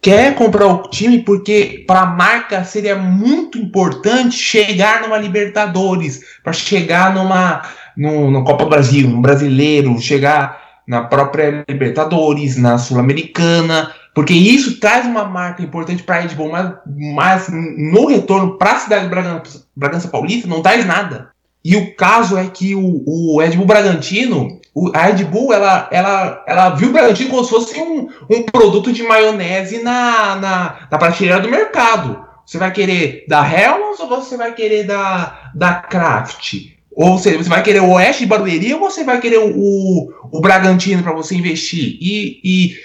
quer 0.01 0.35
comprar 0.35 0.67
o 0.67 0.89
time 0.89 1.23
porque 1.23 1.83
para 1.87 2.01
a 2.01 2.05
marca 2.05 2.63
seria 2.63 2.95
muito 2.95 3.57
importante 3.57 4.35
chegar 4.35 5.01
numa 5.01 5.17
Libertadores, 5.17 6.21
para 6.43 6.53
chegar 6.53 7.13
numa 7.13 7.61
no, 7.95 8.29
no 8.29 8.43
Copa 8.43 8.65
do 8.65 8.69
Brasil, 8.69 9.07
no 9.07 9.21
Brasileiro, 9.21 9.99
chegar 9.99 10.64
na 10.87 11.03
própria 11.03 11.65
Libertadores, 11.67 12.57
na 12.57 12.77
Sul-Americana, 12.77 13.91
porque 14.13 14.33
isso 14.33 14.79
traz 14.79 15.05
uma 15.05 15.25
marca 15.25 15.61
importante 15.61 16.03
para 16.03 16.17
a 16.17 16.19
Red 16.19 16.35
Bull, 16.35 16.49
mas, 16.49 16.73
mas 17.13 17.49
no 17.49 18.07
retorno 18.07 18.57
para 18.57 18.73
a 18.73 18.79
cidade 18.79 19.03
de 19.03 19.09
Bragança, 19.09 19.65
Bragança, 19.75 20.07
Paulista 20.07 20.47
não 20.47 20.61
traz 20.61 20.85
nada. 20.85 21.29
E 21.63 21.75
o 21.75 21.95
caso 21.95 22.37
é 22.37 22.47
que 22.47 22.75
o, 22.75 23.03
o 23.05 23.39
Red 23.39 23.57
Bull 23.57 23.65
Bragantino 23.65 24.59
a 24.93 25.03
Red 25.03 25.23
Bull, 25.23 25.53
ela, 25.53 25.87
ela, 25.89 26.43
ela 26.45 26.69
viu 26.71 26.89
o 26.89 26.91
Bragantino 26.91 27.29
como 27.29 27.43
se 27.43 27.49
fosse 27.49 27.79
um, 27.79 28.09
um 28.29 28.43
produto 28.43 28.91
de 28.91 29.03
maionese 29.03 29.81
na, 29.81 30.35
na, 30.35 30.87
na 30.91 30.97
prateleira 30.97 31.39
do 31.39 31.49
mercado. 31.49 32.25
Você 32.45 32.57
vai 32.57 32.71
querer 32.71 33.25
da 33.27 33.41
Hellmann's 33.41 33.99
ou 33.99 34.07
você 34.07 34.35
vai 34.35 34.53
querer 34.53 34.85
da, 34.85 35.51
da 35.55 35.75
Kraft? 35.75 36.74
Ou 36.95 37.17
seja, 37.17 37.37
você 37.37 37.49
vai 37.49 37.61
querer 37.61 37.81
o 37.81 37.91
Oeste 37.91 38.25
Barueri 38.25 38.73
ou 38.73 38.79
você 38.79 39.03
vai 39.03 39.19
querer 39.19 39.39
o, 39.39 39.51
o, 39.55 40.13
o 40.31 40.39
Bragantino 40.39 41.03
para 41.03 41.13
você 41.13 41.35
investir? 41.35 41.97
E, 42.01 42.39
e 42.43 42.75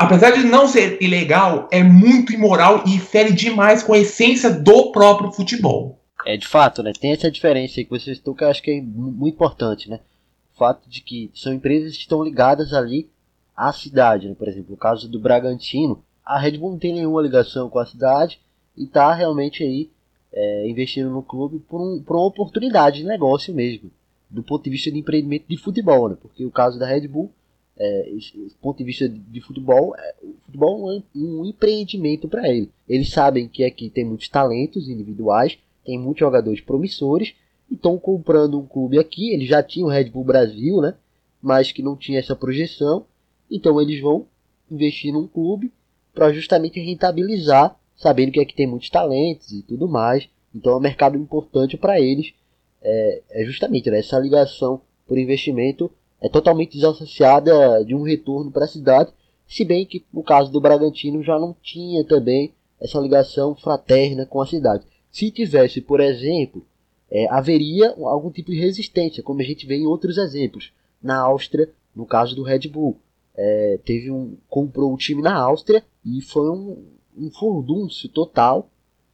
apesar 0.00 0.30
de 0.30 0.44
não 0.44 0.66
ser 0.66 0.96
ilegal, 1.02 1.68
é 1.70 1.82
muito 1.82 2.32
imoral 2.32 2.82
e 2.86 2.98
fere 2.98 3.32
demais 3.32 3.82
com 3.82 3.92
a 3.92 3.98
essência 3.98 4.50
do 4.50 4.90
próprio 4.90 5.30
futebol. 5.30 5.98
É, 6.26 6.36
de 6.36 6.48
fato, 6.48 6.82
né? 6.82 6.92
Tem 6.98 7.12
essa 7.12 7.30
diferença 7.30 7.78
aí 7.78 7.84
que 7.84 7.90
vocês 7.90 8.16
estão 8.16 8.34
que 8.34 8.42
eu 8.42 8.48
acho 8.48 8.62
que 8.62 8.70
é 8.70 8.80
muito 8.80 9.34
importante, 9.34 9.88
né? 9.88 10.00
fato 10.58 10.90
de 10.90 11.00
que 11.00 11.30
são 11.32 11.54
empresas 11.54 11.94
que 11.94 12.02
estão 12.02 12.22
ligadas 12.22 12.74
ali 12.74 13.08
à 13.56 13.72
cidade. 13.72 14.28
Né? 14.28 14.34
Por 14.34 14.48
exemplo, 14.48 14.72
no 14.72 14.76
caso 14.76 15.08
do 15.08 15.20
Bragantino, 15.20 16.02
a 16.24 16.38
Red 16.38 16.58
Bull 16.58 16.72
não 16.72 16.78
tem 16.78 16.92
nenhuma 16.92 17.22
ligação 17.22 17.70
com 17.70 17.78
a 17.78 17.86
cidade 17.86 18.40
e 18.76 18.84
está 18.84 19.14
realmente 19.14 19.62
aí 19.62 19.88
é, 20.32 20.68
investindo 20.68 21.10
no 21.10 21.22
clube 21.22 21.58
por, 21.68 21.80
um, 21.80 22.02
por 22.02 22.16
uma 22.16 22.26
oportunidade 22.26 22.98
de 22.98 23.06
negócio 23.06 23.54
mesmo, 23.54 23.90
do 24.28 24.42
ponto 24.42 24.64
de 24.64 24.70
vista 24.70 24.90
de 24.90 24.98
empreendimento 24.98 25.44
de 25.48 25.56
futebol, 25.56 26.08
né? 26.08 26.16
porque 26.20 26.44
o 26.44 26.50
caso 26.50 26.78
da 26.78 26.86
Red 26.86 27.08
Bull, 27.08 27.30
é, 27.76 28.10
esse, 28.10 28.32
ponto 28.60 28.78
de 28.78 28.84
vista 28.84 29.08
de, 29.08 29.40
futebol, 29.40 29.94
é, 29.96 30.14
o 30.22 30.34
futebol 30.44 30.92
é 30.92 31.02
um, 31.14 31.40
um 31.40 31.46
empreendimento 31.46 32.28
para 32.28 32.48
ele. 32.48 32.70
Eles 32.88 33.10
sabem 33.10 33.48
que 33.48 33.64
aqui 33.64 33.88
tem 33.88 34.04
muitos 34.04 34.28
talentos 34.28 34.88
individuais, 34.88 35.58
tem 35.84 35.98
muitos 35.98 36.20
jogadores 36.20 36.60
promissores 36.60 37.34
estão 37.70 37.98
comprando 37.98 38.58
um 38.58 38.66
clube 38.66 38.98
aqui. 38.98 39.32
Eles 39.32 39.48
já 39.48 39.62
tinham 39.62 39.88
o 39.88 39.90
Red 39.92 40.10
Bull 40.10 40.24
Brasil, 40.24 40.80
né? 40.80 40.94
Mas 41.40 41.72
que 41.72 41.82
não 41.82 41.96
tinha 41.96 42.18
essa 42.18 42.34
projeção. 42.34 43.06
Então 43.50 43.80
eles 43.80 44.00
vão 44.00 44.26
investir 44.70 45.12
num 45.12 45.26
clube 45.26 45.72
para 46.14 46.32
justamente 46.32 46.80
rentabilizar, 46.80 47.76
sabendo 47.98 48.32
que 48.32 48.40
aqui 48.40 48.54
tem 48.54 48.66
muitos 48.66 48.88
talentos 48.88 49.52
e 49.52 49.62
tudo 49.62 49.88
mais. 49.88 50.28
Então 50.54 50.72
é 50.72 50.76
um 50.76 50.80
mercado 50.80 51.18
importante 51.18 51.76
para 51.76 52.00
eles. 52.00 52.32
É, 52.80 53.22
é 53.30 53.44
justamente 53.44 53.90
né, 53.90 53.98
essa 53.98 54.18
ligação 54.18 54.80
por 55.06 55.18
investimento 55.18 55.90
é 56.20 56.28
totalmente 56.28 56.76
desassociada 56.76 57.84
de 57.84 57.94
um 57.94 58.02
retorno 58.02 58.50
para 58.50 58.64
a 58.64 58.68
cidade. 58.68 59.12
Se 59.46 59.64
bem 59.64 59.84
que 59.84 60.04
no 60.12 60.22
caso 60.22 60.50
do 60.50 60.60
Bragantino 60.60 61.22
já 61.22 61.38
não 61.38 61.54
tinha 61.62 62.04
também 62.04 62.52
essa 62.80 62.98
ligação 63.00 63.54
fraterna 63.54 64.24
com 64.24 64.40
a 64.40 64.46
cidade. 64.46 64.84
Se 65.10 65.30
tivesse, 65.30 65.80
por 65.80 66.00
exemplo, 66.00 66.64
é, 67.10 67.26
haveria 67.30 67.94
algum 67.98 68.30
tipo 68.30 68.50
de 68.50 68.60
resistência, 68.60 69.22
como 69.22 69.40
a 69.40 69.44
gente 69.44 69.66
vê 69.66 69.76
em 69.76 69.86
outros 69.86 70.18
exemplos. 70.18 70.72
Na 71.02 71.18
Áustria, 71.18 71.70
no 71.94 72.04
caso 72.04 72.36
do 72.36 72.42
Red 72.42 72.68
Bull, 72.68 72.98
é, 73.34 73.78
teve 73.84 74.10
um 74.10 74.36
comprou 74.48 74.92
o 74.92 74.96
time 74.96 75.22
na 75.22 75.34
Áustria 75.34 75.82
e 76.04 76.20
foi 76.20 76.50
um, 76.50 76.84
um 77.18 77.30
furdúncio 77.30 78.08
total, 78.08 78.70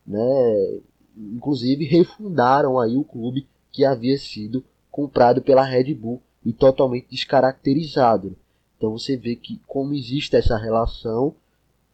né? 0.07 0.81
Inclusive 1.17 1.85
refundaram 1.85 2.79
aí 2.79 2.97
o 2.97 3.05
clube 3.05 3.47
que 3.73 3.85
havia 3.85 4.19
sido 4.19 4.65
comprado 4.91 5.43
pela 5.43 5.65
Red 5.65 5.95
Bull 5.95 6.21
e 6.45 6.53
totalmente 6.53 7.09
descaracterizado. 7.11 8.37
Então 8.77 8.93
você 8.93 9.17
vê 9.17 9.35
que 9.35 9.61
como 9.67 9.95
existe 9.95 10.37
essa 10.37 10.57
relação, 10.57 11.35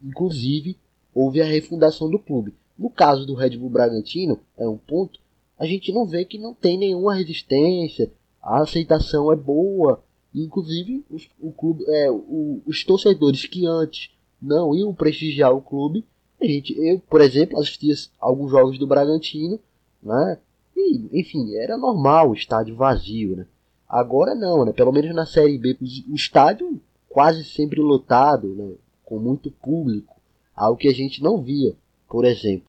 inclusive 0.03 0.77
houve 1.15 1.41
a 1.41 1.45
refundação 1.45 2.11
do 2.11 2.19
clube. 2.19 2.55
No 2.79 2.91
caso 2.91 3.27
do 3.27 3.35
Red 3.35 3.57
Bull 3.57 3.71
Bragantino, 3.71 4.41
é 4.57 4.67
um 4.67 4.79
ponto 4.79 5.21
a 5.61 5.67
gente 5.67 5.93
não 5.93 6.07
vê 6.07 6.25
que 6.25 6.39
não 6.39 6.55
tem 6.55 6.79
nenhuma 6.79 7.15
resistência, 7.15 8.11
a 8.43 8.63
aceitação 8.63 9.31
é 9.31 9.37
boa, 9.37 10.03
inclusive 10.35 11.05
o 11.39 11.53
clube, 11.53 11.85
é, 11.87 12.11
o, 12.11 12.63
os 12.65 12.83
torcedores 12.83 13.45
que 13.45 13.67
antes 13.67 14.11
não 14.41 14.75
iam 14.75 14.95
prestigiar 14.95 15.53
o 15.53 15.63
clube, 15.63 16.05
a 16.41 16.47
gente, 16.47 16.75
eu, 16.79 17.01
por 17.01 17.21
exemplo, 17.21 17.59
assistia 17.59 17.95
alguns 18.19 18.51
jogos 18.51 18.79
do 18.79 18.87
Bragantino, 18.87 19.61
né? 20.03 20.39
E, 20.75 21.21
enfim, 21.21 21.55
era 21.57 21.77
normal 21.77 22.31
o 22.31 22.35
estádio 22.35 22.75
vazio, 22.75 23.37
né? 23.37 23.47
Agora 23.87 24.35
não, 24.35 24.65
né? 24.65 24.73
Pelo 24.73 24.93
menos 24.93 25.15
na 25.15 25.27
Série 25.27 25.59
B, 25.59 25.77
o 26.09 26.15
estádio 26.15 26.81
quase 27.09 27.45
sempre 27.45 27.81
lotado, 27.81 28.49
né? 28.55 28.75
Com 29.05 29.19
muito 29.19 29.51
público, 29.51 30.17
algo 30.57 30.79
que 30.79 30.89
a 30.89 30.95
gente 30.95 31.23
não 31.23 31.43
via, 31.43 31.75
por 32.09 32.25
exemplo. 32.25 32.65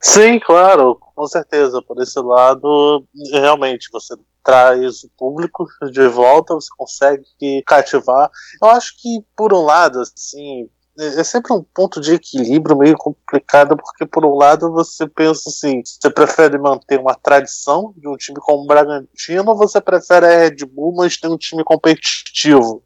Sim, 0.00 0.38
claro, 0.38 0.96
com 0.96 1.26
certeza. 1.26 1.82
Por 1.82 2.00
esse 2.00 2.20
lado, 2.20 3.04
realmente, 3.32 3.88
você 3.90 4.14
traz 4.44 5.02
o 5.02 5.10
público 5.16 5.66
de 5.90 6.06
volta, 6.08 6.54
você 6.54 6.68
consegue 6.76 7.24
cativar. 7.66 8.30
Eu 8.62 8.68
acho 8.68 8.94
que, 9.00 9.24
por 9.34 9.52
um 9.52 9.62
lado, 9.64 10.00
assim, 10.00 10.68
é 10.98 11.24
sempre 11.24 11.52
um 11.52 11.62
ponto 11.62 12.00
de 12.00 12.14
equilíbrio 12.14 12.78
meio 12.78 12.96
complicado, 12.96 13.76
porque 13.76 14.06
por 14.06 14.24
um 14.24 14.34
lado 14.34 14.70
você 14.72 15.06
pensa 15.08 15.48
assim, 15.48 15.82
você 15.84 16.08
prefere 16.08 16.56
manter 16.56 17.00
uma 17.00 17.14
tradição 17.14 17.92
de 17.96 18.08
um 18.08 18.16
time 18.16 18.38
como 18.40 18.62
o 18.62 18.66
Bragantino 18.66 19.50
ou 19.50 19.56
você 19.56 19.80
prefere 19.80 20.26
a 20.26 20.38
Red 20.38 20.64
Bull, 20.66 20.94
mas 20.94 21.16
tem 21.16 21.30
um 21.30 21.36
time 21.36 21.64
competitivo? 21.64 22.80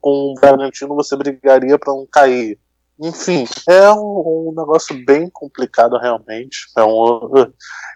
Com 0.00 0.32
o 0.32 0.34
Bragantino 0.40 0.94
você 0.94 1.16
brigaria 1.16 1.78
para 1.78 1.92
não 1.92 2.06
cair. 2.06 2.58
Enfim, 3.00 3.46
é 3.68 3.90
um, 3.92 4.48
um, 4.48 4.54
negócio 4.56 5.04
bem 5.06 5.30
complicado 5.30 5.96
realmente. 5.96 6.66
É 6.76 6.84
um, 6.84 7.30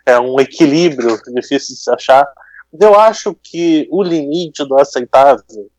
é 0.07 0.19
um 0.19 0.41
equilíbrio 0.41 1.19
difícil 1.35 1.75
de 1.75 1.83
se 1.83 1.91
achar. 1.91 2.27
Eu 2.81 2.99
acho 2.99 3.37
que 3.43 3.87
o 3.91 4.03
limite 4.03 4.65
do 4.65 4.79
aceitável 4.79 5.71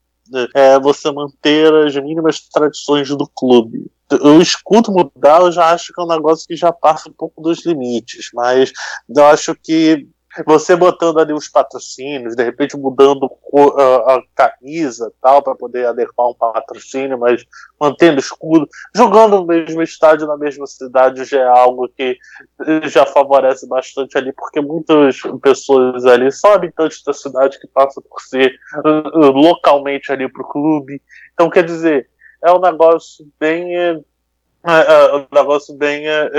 é 0.53 0.79
você 0.79 1.11
manter 1.11 1.73
as 1.73 1.95
mínimas 1.95 2.41
tradições 2.41 3.09
do 3.09 3.27
clube. 3.27 3.91
Eu 4.11 4.41
escuto 4.41 4.91
mudar, 4.91 5.41
eu 5.41 5.51
já 5.51 5.71
acho 5.71 5.93
que 5.93 5.99
é 5.99 6.03
um 6.03 6.07
negócio 6.07 6.47
que 6.47 6.55
já 6.55 6.71
passa 6.71 7.09
um 7.09 7.13
pouco 7.13 7.41
dos 7.41 7.65
limites, 7.65 8.29
mas 8.33 8.71
eu 9.09 9.25
acho 9.25 9.55
que 9.55 10.07
você 10.45 10.75
botando 10.75 11.19
ali 11.19 11.33
os 11.33 11.47
patrocínios, 11.47 12.35
de 12.35 12.43
repente 12.43 12.75
mudando 12.75 13.29
a, 14.07 14.21
camisa 14.35 15.11
tal, 15.21 15.41
para 15.43 15.55
poder 15.55 15.85
adequar 15.85 16.29
um 16.29 16.33
patrocínio, 16.33 17.19
mas 17.19 17.45
mantendo 17.79 18.19
escudo, 18.19 18.67
jogando 18.95 19.39
no 19.39 19.45
mesmo 19.45 19.81
estádio, 19.81 20.27
na 20.27 20.37
mesma 20.37 20.65
cidade, 20.65 21.23
já 21.25 21.39
é 21.39 21.47
algo 21.47 21.87
que 21.89 22.17
já 22.89 23.05
favorece 23.05 23.67
bastante 23.67 24.17
ali, 24.17 24.33
porque 24.33 24.59
muitas 24.61 25.19
pessoas 25.41 26.05
ali 26.05 26.31
são 26.31 26.53
habitantes 26.53 27.03
da 27.03 27.13
cidade 27.13 27.59
que 27.59 27.67
passam 27.67 28.01
por 28.09 28.21
ser 28.21 28.55
uh, 28.85 29.31
localmente 29.31 30.11
ali 30.11 30.27
para 30.27 30.41
o 30.41 30.47
clube. 30.47 31.01
Então, 31.33 31.49
quer 31.49 31.63
dizer, 31.63 32.09
é 32.43 32.51
um 32.51 32.59
negócio 32.59 33.25
bem. 33.39 33.75
É, 33.75 33.99
é, 34.65 35.15
um 35.15 35.27
negócio 35.29 35.75
bem 35.75 36.07
é, 36.07 36.31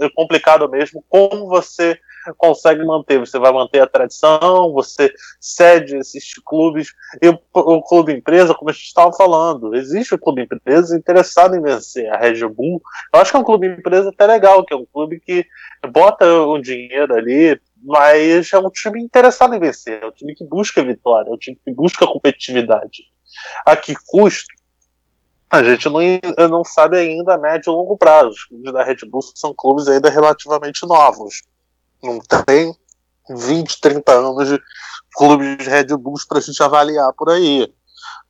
é, 0.00 0.08
complicado 0.14 0.68
mesmo. 0.68 1.04
Como 1.08 1.48
você 1.48 1.98
consegue 2.36 2.84
manter. 2.84 3.18
Você 3.18 3.38
vai 3.38 3.52
manter 3.52 3.80
a 3.80 3.86
tradição, 3.86 4.72
você 4.72 5.12
cede 5.40 5.96
esses 5.96 6.34
clubes. 6.44 6.92
E 7.22 7.28
o, 7.28 7.38
o 7.54 7.82
clube 7.82 8.12
empresa, 8.12 8.54
como 8.54 8.70
a 8.70 8.72
gente 8.72 8.84
estava 8.84 9.12
falando, 9.12 9.74
existe 9.74 10.14
o 10.14 10.18
clube 10.18 10.42
empresa 10.42 10.96
interessado 10.96 11.56
em 11.56 11.62
vencer. 11.62 12.12
A 12.12 12.18
Red 12.18 12.46
Bull, 12.48 12.80
eu 13.12 13.20
acho 13.20 13.30
que 13.30 13.36
é 13.36 13.40
um 13.40 13.44
clube 13.44 13.66
empresa 13.66 14.10
até 14.10 14.26
legal, 14.26 14.64
que 14.64 14.74
é 14.74 14.76
um 14.76 14.86
clube 14.86 15.20
que 15.20 15.46
bota 15.92 16.26
o 16.26 16.58
dinheiro 16.58 17.14
ali, 17.14 17.60
mas 17.82 18.52
é 18.52 18.58
um 18.58 18.70
time 18.70 19.00
interessado 19.00 19.54
em 19.54 19.60
vencer, 19.60 20.02
é 20.02 20.06
um 20.06 20.12
time 20.12 20.34
que 20.34 20.44
busca 20.44 20.84
vitória, 20.84 21.30
é 21.30 21.32
um 21.32 21.38
time 21.38 21.58
que 21.64 21.72
busca 21.72 22.06
competitividade. 22.06 23.04
A 23.64 23.76
que 23.76 23.94
custo? 24.06 24.60
A 25.50 25.64
gente 25.64 25.88
não, 25.88 26.48
não 26.48 26.64
sabe 26.64 26.96
ainda 26.96 27.36
médio 27.36 27.72
e 27.72 27.74
longo 27.74 27.96
prazo. 27.96 28.30
Os 28.30 28.44
clubes 28.44 28.72
da 28.72 28.84
Red 28.84 28.98
Bull 29.08 29.22
são 29.34 29.52
clubes 29.52 29.88
ainda 29.88 30.08
relativamente 30.08 30.86
novos. 30.86 31.42
Não 32.02 32.18
tem 32.46 32.74
20, 33.28 33.80
30 33.80 34.12
anos 34.12 34.48
de 34.48 34.60
clubes 35.14 35.58
de 35.58 35.68
Red 35.68 35.96
Bulls 35.96 36.24
para 36.24 36.38
a 36.38 36.40
gente 36.40 36.62
avaliar 36.62 37.12
por 37.12 37.30
aí. 37.30 37.72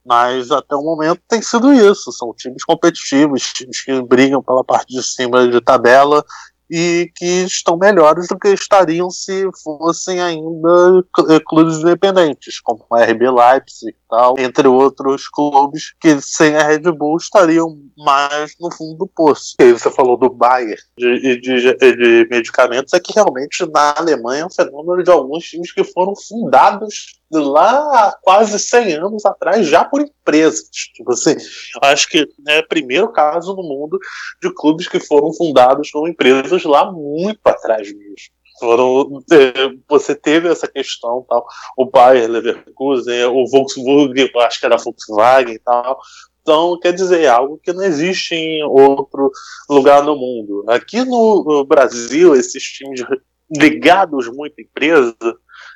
Mas 0.04 0.50
até 0.50 0.74
o 0.74 0.82
momento 0.82 1.20
tem 1.28 1.42
sido 1.42 1.72
isso. 1.72 2.10
São 2.12 2.34
times 2.34 2.64
competitivos, 2.64 3.52
times 3.52 3.82
que 3.82 4.00
brigam 4.02 4.42
pela 4.42 4.64
parte 4.64 4.94
de 4.94 5.02
cima 5.02 5.46
de 5.48 5.60
tabela 5.60 6.24
e 6.70 7.10
que 7.16 7.44
estão 7.44 7.76
melhores 7.76 8.28
do 8.28 8.38
que 8.38 8.48
estariam 8.48 9.10
se 9.10 9.48
fossem 9.62 10.20
ainda 10.20 11.04
eh, 11.28 11.40
clubes 11.44 11.78
independentes, 11.78 12.60
como 12.60 12.84
o 12.88 12.96
RB 12.96 13.28
Leipzig 13.28 13.90
e 13.90 13.96
tal, 14.08 14.38
entre 14.38 14.68
outros 14.68 15.28
clubes 15.28 15.94
que 16.00 16.20
sem 16.20 16.56
a 16.56 16.62
Red 16.62 16.92
Bull 16.92 17.16
estariam 17.16 17.76
mais 17.98 18.54
no 18.60 18.72
fundo 18.72 18.98
do 18.98 19.06
poço. 19.06 19.56
E 19.58 19.72
você 19.72 19.90
falou 19.90 20.16
do 20.16 20.30
Bayern 20.30 20.76
de, 20.96 21.40
de, 21.40 21.74
de 21.76 22.28
medicamentos, 22.30 22.92
é 22.92 23.00
que 23.00 23.12
realmente 23.12 23.66
na 23.72 23.94
Alemanha 23.96 24.42
é 24.42 24.46
um 24.46 24.50
fenômeno 24.50 25.02
de 25.02 25.10
alguns 25.10 25.44
times 25.44 25.72
que 25.72 25.82
foram 25.82 26.14
fundados 26.14 27.19
lá 27.38 28.16
quase 28.22 28.58
100 28.58 28.94
anos 28.94 29.24
atrás, 29.24 29.66
já 29.66 29.84
por 29.84 30.00
empresas. 30.00 30.68
Tipo 30.94 31.12
assim, 31.12 31.36
acho 31.82 32.08
que 32.08 32.28
é 32.48 32.58
o 32.60 32.68
primeiro 32.68 33.08
caso 33.12 33.54
no 33.54 33.62
mundo 33.62 33.98
de 34.42 34.52
clubes 34.52 34.88
que 34.88 35.00
foram 35.00 35.32
fundados 35.32 35.90
com 35.90 36.08
empresas 36.08 36.64
lá 36.64 36.90
muito 36.90 37.40
atrás 37.44 37.92
mesmo. 37.92 38.40
Foram, 38.58 39.22
é, 39.32 39.52
você 39.88 40.14
teve 40.14 40.48
essa 40.48 40.68
questão, 40.68 41.24
tal, 41.26 41.46
o 41.78 41.86
Bayer 41.86 42.30
Leverkusen, 42.30 43.24
o 43.24 43.46
Volkswagen, 43.46 44.30
acho 44.36 44.60
que 44.60 44.66
era 44.66 44.76
Volkswagen 44.76 45.54
e 45.54 45.58
tal. 45.58 45.98
Então, 46.42 46.78
quer 46.78 46.92
dizer, 46.92 47.22
é 47.22 47.28
algo 47.28 47.58
que 47.62 47.72
não 47.72 47.82
existe 47.82 48.34
em 48.34 48.62
outro 48.64 49.30
lugar 49.68 50.02
no 50.02 50.14
mundo. 50.14 50.64
Aqui 50.68 51.04
no 51.04 51.64
Brasil, 51.64 52.34
esses 52.34 52.62
times 52.62 53.02
ligados 53.50 54.28
muito 54.28 54.54
à 54.58 54.62
empresa, 54.62 55.16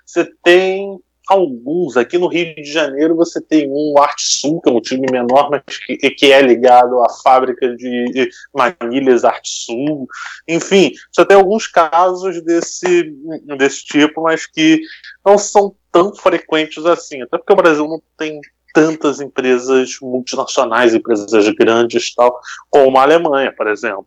você 0.05 0.29
tem 0.43 1.01
alguns. 1.29 1.97
Aqui 1.97 2.18
no 2.18 2.27
Rio 2.27 2.55
de 2.55 2.64
Janeiro 2.64 3.16
você 3.16 3.41
tem 3.41 3.68
um 3.70 3.95
Artsul, 3.99 4.61
que 4.61 4.68
é 4.68 4.72
um 4.72 4.81
time 4.81 5.07
menor, 5.11 5.51
mas 5.51 5.62
que, 5.79 5.97
que 6.11 6.33
é 6.33 6.41
ligado 6.43 7.03
à 7.03 7.09
fábrica 7.22 7.75
de 7.77 8.29
manilhas 8.55 9.25
Artsul. 9.25 10.07
Enfim, 10.47 10.93
só 11.11 11.25
tem 11.25 11.37
alguns 11.37 11.66
casos 11.66 12.43
desse, 12.43 13.14
desse 13.59 13.85
tipo, 13.85 14.22
mas 14.22 14.47
que 14.47 14.81
não 15.25 15.39
são 15.39 15.75
tão 15.91 16.14
frequentes 16.14 16.85
assim. 16.85 17.22
Até 17.22 17.39
porque 17.39 17.53
o 17.53 17.57
Brasil 17.57 17.89
não 17.89 18.03
tem 18.16 18.41
tantas 18.75 19.20
empresas 19.20 19.99
multinacionais, 20.03 20.95
empresas 20.95 21.49
grandes 21.55 22.12
tal, 22.12 22.41
como 22.68 22.99
a 22.99 23.03
Alemanha, 23.03 23.53
por 23.57 23.68
exemplo. 23.68 24.07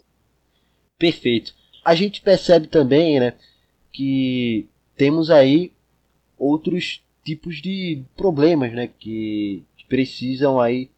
Perfeito. 0.99 1.53
A 1.85 1.95
gente 1.95 2.21
percebe 2.21 2.67
também, 2.67 3.17
né, 3.17 3.33
que 3.93 4.67
temos 4.97 5.31
aí 5.31 5.71
outros 6.37 7.01
tipos 7.27 7.61
de 7.61 8.05
problemas, 8.15 8.71
né, 8.71 8.87
que, 8.87 9.65
precisam 9.89 10.59
aí 10.59 10.89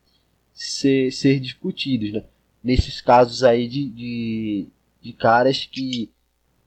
ser, 0.51 1.11
ser 1.11 1.39
discutidos, 1.39 2.11
né? 2.11 2.23
Nesses 2.63 3.01
casos 3.01 3.43
aí 3.43 3.67
de, 3.67 3.88
de, 3.88 4.67
de 4.99 5.13
caras 5.13 5.65
que, 5.71 6.11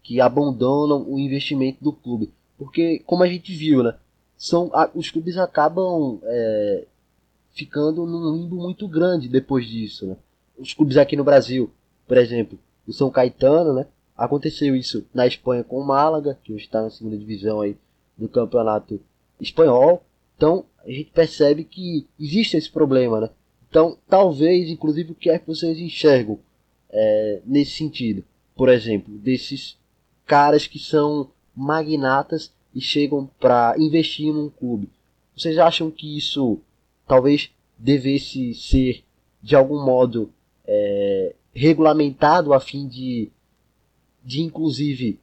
que 0.04 0.20
abandonam 0.20 1.04
o 1.08 1.18
investimento 1.18 1.82
do 1.82 1.92
clube. 1.92 2.32
Porque, 2.56 3.00
como 3.00 3.24
a 3.24 3.26
gente 3.26 3.52
viu, 3.52 3.82
né? 3.82 3.96
São, 4.36 4.70
a, 4.72 4.88
os 4.94 5.10
clubes 5.10 5.36
acabam 5.36 6.20
é, 6.22 6.86
ficando 7.54 8.06
num 8.06 8.36
limbo 8.36 8.56
muito 8.56 8.86
grande 8.86 9.28
depois 9.28 9.66
disso. 9.66 10.06
Né? 10.06 10.16
Os 10.56 10.72
clubes 10.72 10.96
aqui 10.96 11.16
no 11.16 11.24
Brasil, 11.24 11.72
por 12.06 12.16
exemplo, 12.16 12.56
o 12.86 12.92
São 12.92 13.10
Caetano, 13.10 13.72
né? 13.74 13.86
Aconteceu 14.16 14.76
isso 14.76 15.04
na 15.12 15.26
Espanha 15.26 15.64
com 15.64 15.80
o 15.80 15.84
Málaga, 15.84 16.38
que 16.44 16.52
está 16.54 16.82
na 16.82 16.90
segunda 16.90 17.16
divisão 17.16 17.60
aí 17.60 17.76
do 18.16 18.28
campeonato 18.28 19.00
espanhol. 19.43 20.05
Então 20.36 20.64
a 20.84 20.90
gente 20.90 21.11
percebe 21.11 21.64
que 21.64 22.07
existe 22.18 22.57
esse 22.57 22.70
problema, 22.70 23.20
né? 23.20 23.30
Então 23.68 23.99
talvez, 24.09 24.70
inclusive, 24.70 25.12
o 25.12 25.14
que 25.14 25.30
é 25.30 25.38
que 25.38 25.47
vocês 25.47 25.78
enxergam 25.78 26.38
é, 26.90 27.43
nesse 27.45 27.72
sentido? 27.72 28.24
Por 28.55 28.68
exemplo, 28.68 29.18
desses 29.18 29.76
caras 30.26 30.66
que 30.66 30.78
são 30.78 31.30
magnatas 31.55 32.53
e 32.74 32.80
chegam 32.80 33.28
para 33.38 33.74
investir 33.78 34.32
num 34.32 34.49
clube. 34.49 34.88
Vocês 35.36 35.59
acham 35.59 35.90
que 35.90 36.16
isso 36.16 36.59
talvez 37.07 37.51
devesse 37.78 38.55
ser 38.55 39.05
de 39.43 39.57
algum 39.57 39.84
modo 39.84 40.32
é, 40.64 41.34
regulamentado 41.53 42.53
a 42.53 42.61
fim 42.61 42.86
de, 42.86 43.30
de 44.24 44.43
inclusive 44.43 45.18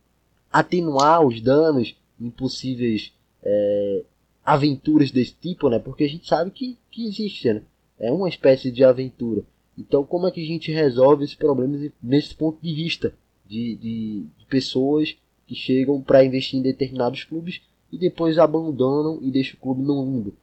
atenuar 0.52 1.26
os 1.26 1.40
danos 1.42 1.96
impossíveis 2.20 3.14
é, 3.42 4.04
aventuras 4.50 5.12
desse 5.12 5.36
tipo, 5.40 5.70
né? 5.70 5.78
Porque 5.78 6.04
a 6.04 6.10
gente 6.10 6.28
sabe 6.28 6.50
que, 6.50 6.76
que 6.90 7.06
existe, 7.08 7.54
né? 7.54 7.62
É 8.00 8.12
uma 8.12 8.28
espécie 8.28 8.72
de 8.72 8.84
aventura. 8.84 9.44
Então, 9.78 10.04
como 10.04 10.28
é 10.28 10.32
que 10.32 10.42
a 10.42 10.46
gente 10.46 10.72
resolve 10.72 11.24
esse 11.24 11.38
problema 11.38 11.92
nesse 12.02 12.34
ponto 12.34 12.60
de 12.62 12.74
vista 12.74 13.14
de, 13.46 13.76
de, 13.76 14.26
de 14.38 14.46
pessoas 14.48 15.16
que 15.46 15.54
chegam 15.54 16.02
para 16.02 16.24
investir 16.24 16.60
em 16.60 16.64
determinados 16.64 17.24
clubes 17.24 17.62
e 17.92 17.98
depois 17.98 18.40
abandonam 18.40 19.20
e 19.22 19.30
deixam 19.30 19.56
o 19.58 19.62
clube 19.62 19.84
no 19.84 20.04
limbo? 20.04 20.34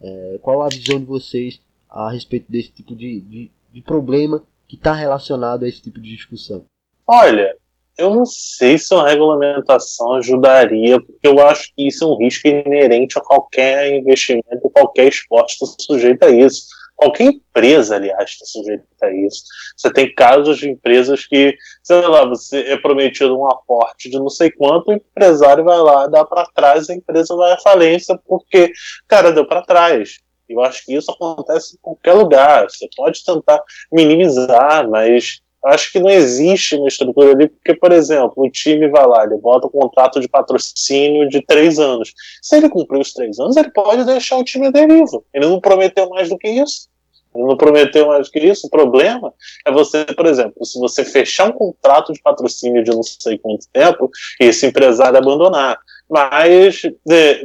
É, 0.00 0.38
qual 0.40 0.62
a 0.62 0.68
visão 0.68 0.98
de 0.98 1.04
vocês 1.04 1.60
a 1.88 2.10
respeito 2.10 2.50
desse 2.50 2.70
tipo 2.70 2.96
de, 2.96 3.20
de, 3.20 3.50
de 3.72 3.82
problema 3.82 4.42
que 4.66 4.76
está 4.76 4.94
relacionado 4.94 5.64
a 5.64 5.68
esse 5.68 5.82
tipo 5.82 6.00
de 6.00 6.10
discussão? 6.10 6.64
Olha, 7.06 7.54
eu 8.00 8.14
não 8.14 8.24
sei 8.24 8.78
se 8.78 8.94
uma 8.94 9.08
regulamentação 9.08 10.14
ajudaria, 10.14 11.00
porque 11.00 11.28
eu 11.28 11.38
acho 11.46 11.70
que 11.76 11.86
isso 11.86 12.04
é 12.04 12.06
um 12.06 12.16
risco 12.16 12.48
inerente 12.48 13.18
a 13.18 13.22
qualquer 13.22 13.94
investimento, 13.94 14.70
qualquer 14.72 15.08
esporte 15.08 15.52
está 15.52 15.66
sujeito 15.80 16.24
a 16.24 16.30
isso. 16.30 16.64
Qualquer 16.96 17.24
empresa, 17.24 17.96
aliás, 17.96 18.30
está 18.30 18.44
sujeita 18.44 18.84
a 19.02 19.10
isso. 19.10 19.42
Você 19.76 19.90
tem 19.90 20.14
casos 20.14 20.58
de 20.58 20.68
empresas 20.68 21.26
que, 21.26 21.54
sei 21.82 22.00
lá, 22.00 22.26
você 22.26 22.60
é 22.60 22.76
prometido 22.76 23.38
um 23.38 23.50
aporte 23.50 24.10
de 24.10 24.18
não 24.18 24.28
sei 24.28 24.50
quanto, 24.50 24.88
o 24.88 24.92
empresário 24.92 25.64
vai 25.64 25.78
lá, 25.78 26.06
dá 26.08 26.24
para 26.26 26.44
trás, 26.54 26.90
a 26.90 26.94
empresa 26.94 27.34
vai 27.36 27.52
à 27.52 27.58
falência 27.58 28.18
porque, 28.26 28.70
cara, 29.08 29.32
deu 29.32 29.46
para 29.46 29.62
trás. 29.62 30.18
Eu 30.46 30.60
acho 30.60 30.84
que 30.84 30.94
isso 30.94 31.10
acontece 31.10 31.76
em 31.76 31.78
qualquer 31.80 32.12
lugar. 32.14 32.68
Você 32.68 32.88
pode 32.96 33.24
tentar 33.24 33.62
minimizar, 33.90 34.88
mas 34.90 35.40
acho 35.64 35.92
que 35.92 36.00
não 36.00 36.10
existe 36.10 36.76
uma 36.76 36.88
estrutura 36.88 37.32
ali, 37.32 37.48
porque, 37.48 37.74
por 37.74 37.92
exemplo, 37.92 38.32
o 38.36 38.50
time 38.50 38.88
vai 38.88 39.06
lá, 39.06 39.24
ele 39.24 39.36
bota 39.36 39.66
um 39.66 39.70
contrato 39.70 40.20
de 40.20 40.28
patrocínio 40.28 41.28
de 41.28 41.42
três 41.42 41.78
anos. 41.78 42.12
Se 42.42 42.56
ele 42.56 42.68
cumprir 42.68 43.00
os 43.00 43.12
três 43.12 43.38
anos, 43.38 43.56
ele 43.56 43.70
pode 43.70 44.04
deixar 44.04 44.36
o 44.36 44.44
time 44.44 44.70
derivo. 44.70 45.24
Ele 45.34 45.46
não 45.46 45.60
prometeu 45.60 46.08
mais 46.08 46.28
do 46.28 46.38
que 46.38 46.48
isso. 46.48 46.88
Ele 47.34 47.44
não 47.44 47.56
prometeu 47.56 48.08
mais 48.08 48.26
do 48.26 48.32
que 48.32 48.40
isso. 48.40 48.66
O 48.66 48.70
problema 48.70 49.32
é 49.66 49.70
você, 49.70 50.04
por 50.04 50.26
exemplo, 50.26 50.64
se 50.64 50.78
você 50.78 51.04
fechar 51.04 51.48
um 51.48 51.52
contrato 51.52 52.12
de 52.12 52.20
patrocínio 52.20 52.82
de 52.82 52.90
não 52.90 53.02
sei 53.02 53.38
quanto 53.38 53.68
tempo, 53.72 54.10
e 54.40 54.44
esse 54.44 54.66
empresário 54.66 55.18
abandonar 55.18 55.78
mas 56.10 56.82
de, 57.06 57.42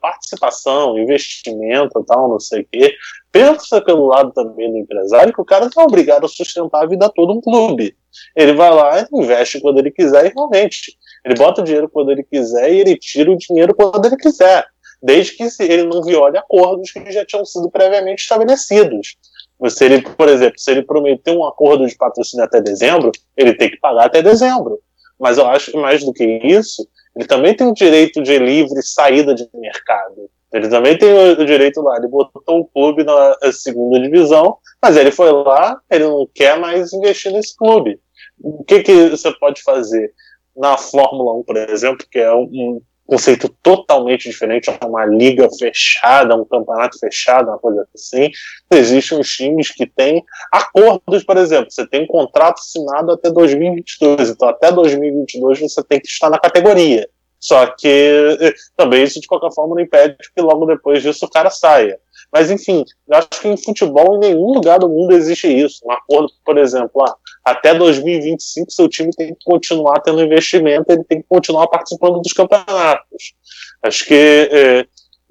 participação, 0.00 0.98
investimento 0.98 2.04
tal, 2.04 2.28
não 2.28 2.38
sei 2.38 2.60
o 2.60 2.66
quê. 2.70 2.94
Pensa 3.32 3.80
pelo 3.80 4.06
lado 4.06 4.30
também 4.32 4.70
do 4.70 4.78
empresário 4.78 5.32
que 5.32 5.40
o 5.40 5.44
cara 5.44 5.70
é 5.74 5.80
obrigado 5.80 6.26
a 6.26 6.28
sustentar 6.28 6.82
a 6.82 6.86
vida 6.86 7.10
toda 7.14 7.32
um 7.32 7.40
clube. 7.40 7.96
Ele 8.36 8.52
vai 8.52 8.70
lá 8.70 9.08
investe 9.10 9.60
quando 9.60 9.78
ele 9.78 9.90
quiser 9.90 10.26
e 10.26 10.32
realmente. 10.34 10.94
Ele 11.24 11.34
bota 11.34 11.62
o 11.62 11.64
dinheiro 11.64 11.88
quando 11.88 12.12
ele 12.12 12.22
quiser 12.22 12.70
e 12.70 12.80
ele 12.80 12.98
tira 12.98 13.30
o 13.30 13.38
dinheiro 13.38 13.74
quando 13.74 14.04
ele 14.04 14.16
quiser. 14.16 14.66
Desde 15.02 15.32
que 15.32 15.48
ele 15.62 15.84
não 15.84 16.02
viole 16.02 16.36
acordos 16.36 16.92
que 16.92 17.10
já 17.10 17.24
tinham 17.24 17.44
sido 17.46 17.70
previamente 17.70 18.22
estabelecidos. 18.22 19.16
Se 19.68 19.84
ele, 19.84 20.02
por 20.02 20.28
exemplo, 20.28 20.58
se 20.58 20.70
ele 20.70 20.82
prometeu 20.82 21.38
um 21.38 21.46
acordo 21.46 21.86
de 21.86 21.96
patrocínio 21.96 22.44
até 22.44 22.60
dezembro, 22.60 23.10
ele 23.36 23.54
tem 23.54 23.70
que 23.70 23.78
pagar 23.78 24.06
até 24.06 24.20
dezembro. 24.20 24.80
Mas 25.22 25.38
eu 25.38 25.46
acho 25.46 25.70
que 25.70 25.78
mais 25.78 26.04
do 26.04 26.12
que 26.12 26.24
isso, 26.42 26.84
ele 27.14 27.28
também 27.28 27.54
tem 27.54 27.68
o 27.68 27.72
direito 27.72 28.20
de 28.20 28.36
livre 28.40 28.82
saída 28.82 29.32
de 29.32 29.48
mercado. 29.54 30.28
Ele 30.52 30.68
também 30.68 30.98
tem 30.98 31.08
o 31.14 31.46
direito 31.46 31.80
lá. 31.80 31.96
Ele 31.96 32.08
botou 32.08 32.42
o 32.46 32.64
clube 32.66 33.04
na 33.04 33.36
segunda 33.52 34.00
divisão, 34.00 34.58
mas 34.82 34.96
ele 34.96 35.12
foi 35.12 35.30
lá, 35.30 35.80
ele 35.88 36.04
não 36.04 36.28
quer 36.34 36.58
mais 36.58 36.92
investir 36.92 37.32
nesse 37.32 37.56
clube. 37.56 38.00
O 38.42 38.64
que, 38.64 38.82
que 38.82 39.10
você 39.10 39.30
pode 39.38 39.62
fazer? 39.62 40.12
Na 40.56 40.76
Fórmula 40.76 41.38
1, 41.38 41.42
por 41.44 41.56
exemplo, 41.56 42.04
que 42.10 42.18
é 42.18 42.34
um 42.34 42.82
conceito 43.06 43.48
totalmente 43.62 44.28
diferente, 44.28 44.70
é 44.70 44.84
uma 44.84 45.04
liga 45.04 45.48
fechada, 45.58 46.36
um 46.36 46.44
campeonato 46.44 46.98
fechado, 46.98 47.48
uma 47.48 47.58
coisa 47.58 47.86
assim. 47.94 48.30
Existem 48.70 49.18
os 49.18 49.28
times 49.28 49.70
que 49.70 49.86
têm 49.86 50.24
acordos, 50.50 51.24
por 51.24 51.36
exemplo, 51.36 51.70
você 51.70 51.86
tem 51.86 52.04
um 52.04 52.06
contrato 52.06 52.60
assinado 52.60 53.12
até 53.12 53.30
2022, 53.30 54.30
então 54.30 54.48
até 54.48 54.72
2022 54.72 55.60
você 55.60 55.82
tem 55.82 56.00
que 56.00 56.08
estar 56.08 56.30
na 56.30 56.38
categoria. 56.38 57.08
Só 57.38 57.66
que 57.66 57.88
eh, 58.40 58.54
também 58.76 59.02
isso 59.02 59.20
de 59.20 59.26
qualquer 59.26 59.52
forma 59.52 59.74
não 59.74 59.82
impede 59.82 60.16
que 60.34 60.40
logo 60.40 60.64
depois 60.64 61.02
disso 61.02 61.26
o 61.26 61.30
cara 61.30 61.50
saia. 61.50 61.98
Mas 62.32 62.50
enfim, 62.50 62.84
eu 63.08 63.18
acho 63.18 63.28
que 63.28 63.48
em 63.48 63.56
futebol 63.56 64.16
em 64.16 64.20
nenhum 64.20 64.54
lugar 64.54 64.78
do 64.78 64.88
mundo 64.88 65.14
existe 65.14 65.46
isso. 65.46 65.80
Um 65.84 65.90
acordo, 65.92 66.32
por 66.44 66.56
exemplo, 66.56 67.02
ah, 67.02 67.14
até 67.44 67.74
2025 67.74 68.70
seu 68.70 68.88
time 68.88 69.10
tem 69.10 69.34
que 69.34 69.44
continuar 69.44 70.00
tendo 70.00 70.22
investimento, 70.22 70.90
ele 70.90 71.04
tem 71.04 71.20
que 71.20 71.28
continuar 71.28 71.66
participando 71.66 72.20
dos 72.20 72.32
campeonatos. 72.32 73.34
Acho 73.82 74.06
que 74.06 74.14
é, 74.14 74.86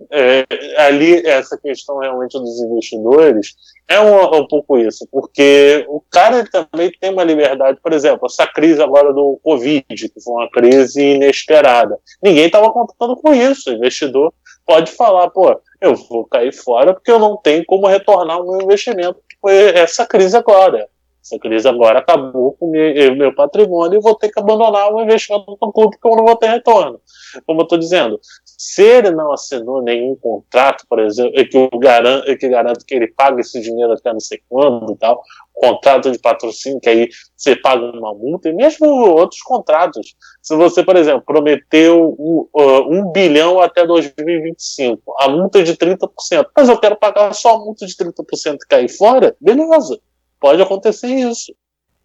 é, 0.10 0.46
ali 0.78 1.26
essa 1.26 1.58
questão 1.58 2.00
realmente 2.00 2.34
dos 2.34 2.60
investidores 2.62 3.56
é 3.88 4.00
um, 4.00 4.38
um, 4.38 4.48
pouco 4.48 4.78
isso, 4.78 5.08
porque 5.12 5.86
o 5.90 6.02
cara 6.10 6.46
também 6.50 6.92
tem 7.00 7.12
uma 7.12 7.24
liberdade, 7.24 7.78
por 7.82 7.92
exemplo, 7.92 8.26
essa 8.26 8.48
crise 8.48 8.82
agora 8.82 9.12
do 9.14 9.40
Covid, 9.44 9.84
que 9.90 10.22
foi 10.24 10.34
uma 10.34 10.50
crise 10.50 11.02
inesperada. 11.02 11.98
Ninguém 12.24 12.46
estava 12.46 12.72
contando 12.72 13.18
com 13.18 13.34
isso. 13.34 13.70
O 13.70 13.74
investidor 13.74 14.34
pode 14.72 14.92
falar, 14.94 15.30
pô, 15.30 15.60
eu 15.82 15.96
vou 15.96 16.26
cair 16.26 16.54
fora 16.54 16.94
porque 16.94 17.12
eu 17.12 17.20
não 17.20 17.36
tenho 17.36 17.66
como 17.66 17.88
retornar 17.88 18.40
o 18.40 18.50
meu 18.50 18.62
investimento. 18.62 19.20
Foi 19.42 19.54
essa 19.54 20.06
crise 20.06 20.38
agora. 20.38 20.88
Essa 21.22 21.38
crise 21.38 21.68
agora 21.68 22.00
acabou 22.00 22.54
com 22.54 22.68
o 22.68 22.72
meu, 22.72 23.16
meu 23.18 23.36
patrimônio 23.36 24.00
e 24.00 24.02
vou 24.02 24.16
ter 24.16 24.30
que 24.32 24.40
abandonar 24.40 24.94
o 24.94 25.02
investimento 25.02 25.58
no 25.62 25.74
clube 25.74 25.98
porque 25.98 26.08
eu 26.08 26.16
não 26.16 26.26
vou 26.26 26.38
ter 26.38 26.48
retorno. 26.48 27.02
Como 27.46 27.60
eu 27.60 27.64
estou 27.64 27.78
dizendo, 27.78 28.18
Se 28.64 28.84
ele 28.84 29.10
não 29.10 29.34
assinou 29.34 29.82
nenhum 29.82 30.16
contrato, 30.16 30.86
por 30.88 31.00
exemplo, 31.00 31.34
que, 31.34 31.58
o 31.58 31.80
garante, 31.80 32.36
que 32.38 32.48
garante 32.48 32.86
que 32.86 32.94
ele 32.94 33.08
paga 33.08 33.42
esse 33.42 33.60
dinheiro 33.60 33.92
até 33.92 34.14
não 34.14 34.20
sei 34.20 34.40
quando 34.48 34.94
e 34.94 34.98
tal, 34.98 35.24
contrato 35.52 36.12
de 36.12 36.20
patrocínio, 36.20 36.80
que 36.80 36.88
aí 36.88 37.10
você 37.36 37.56
paga 37.56 37.84
uma 37.84 38.14
multa, 38.14 38.50
e 38.50 38.54
mesmo 38.54 38.86
outros 38.86 39.42
contratos. 39.42 40.14
Se 40.44 40.56
você, 40.56 40.84
por 40.84 40.96
exemplo, 40.96 41.24
prometeu 41.26 42.16
um, 42.20 42.48
uh, 42.54 42.88
um 42.88 43.12
bilhão 43.12 43.60
até 43.60 43.84
2025, 43.84 45.12
a 45.18 45.28
multa 45.28 45.58
é 45.58 45.64
de 45.64 45.76
30%, 45.76 46.46
mas 46.56 46.70
eu 46.70 46.80
quero 46.80 46.96
pagar 46.96 47.34
só 47.34 47.56
a 47.56 47.60
multa 47.60 47.88
de 47.88 47.96
30% 47.96 48.58
e 48.64 48.68
cair 48.68 48.90
fora, 48.90 49.36
beleza, 49.42 50.00
pode 50.40 50.62
acontecer 50.62 51.08
isso. 51.08 51.52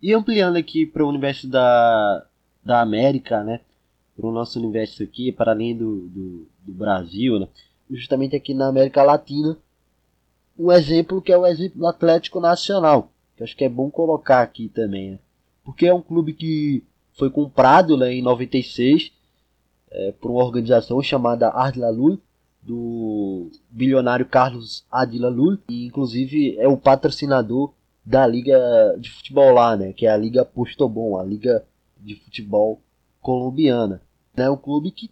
E 0.02 0.14
ampliando 0.14 0.57
aqui 0.57 0.86
para 0.86 1.04
o 1.04 1.09
universo 1.11 1.46
da, 1.50 2.24
da 2.64 2.80
América, 2.80 3.44
né? 3.44 3.61
Para 4.16 4.26
o 4.26 4.32
nosso 4.32 4.58
universo 4.58 5.02
aqui, 5.02 5.30
para 5.30 5.52
além 5.52 5.76
do, 5.76 6.08
do, 6.08 6.48
do 6.62 6.72
Brasil, 6.72 7.38
né? 7.38 7.48
Justamente 7.90 8.34
aqui 8.34 8.54
na 8.54 8.68
América 8.68 9.02
Latina, 9.02 9.56
um 10.58 10.72
exemplo 10.72 11.20
que 11.20 11.32
é 11.32 11.36
o 11.36 11.46
exemplo 11.46 11.78
do 11.78 11.86
Atlético 11.86 12.40
Nacional, 12.40 13.10
que 13.36 13.44
acho 13.44 13.56
que 13.56 13.64
é 13.64 13.68
bom 13.68 13.90
colocar 13.90 14.42
aqui 14.42 14.68
também, 14.68 15.12
né? 15.12 15.18
Porque 15.64 15.86
é 15.86 15.92
um 15.94 16.00
clube 16.00 16.32
que 16.32 16.82
foi 17.12 17.30
comprado 17.30 17.96
né, 17.96 18.12
em 18.14 18.22
96 18.22 19.12
é, 19.90 20.12
por 20.12 20.30
uma 20.30 20.44
organização 20.44 21.02
chamada 21.02 21.48
Ardila 21.48 21.90
Lul, 21.90 22.20
do 22.62 23.50
bilionário 23.70 24.26
Carlos 24.26 24.84
Adila 24.90 25.28
Lul, 25.28 25.58
e 25.68 25.86
inclusive 25.86 26.56
é 26.58 26.66
o 26.66 26.76
patrocinador 26.76 27.72
da 28.04 28.26
liga 28.26 28.58
de 28.98 29.10
futebol 29.10 29.52
lá, 29.52 29.76
né? 29.76 29.92
Que 29.92 30.06
é 30.06 30.10
a 30.10 30.16
Liga 30.16 30.44
Postobon, 30.44 31.18
a 31.18 31.24
liga 31.24 31.64
de 32.00 32.16
futebol 32.16 32.80
colombiana. 33.20 34.02
Né, 34.37 34.51
um 34.51 34.57
clube 34.57 34.91
que, 34.91 35.11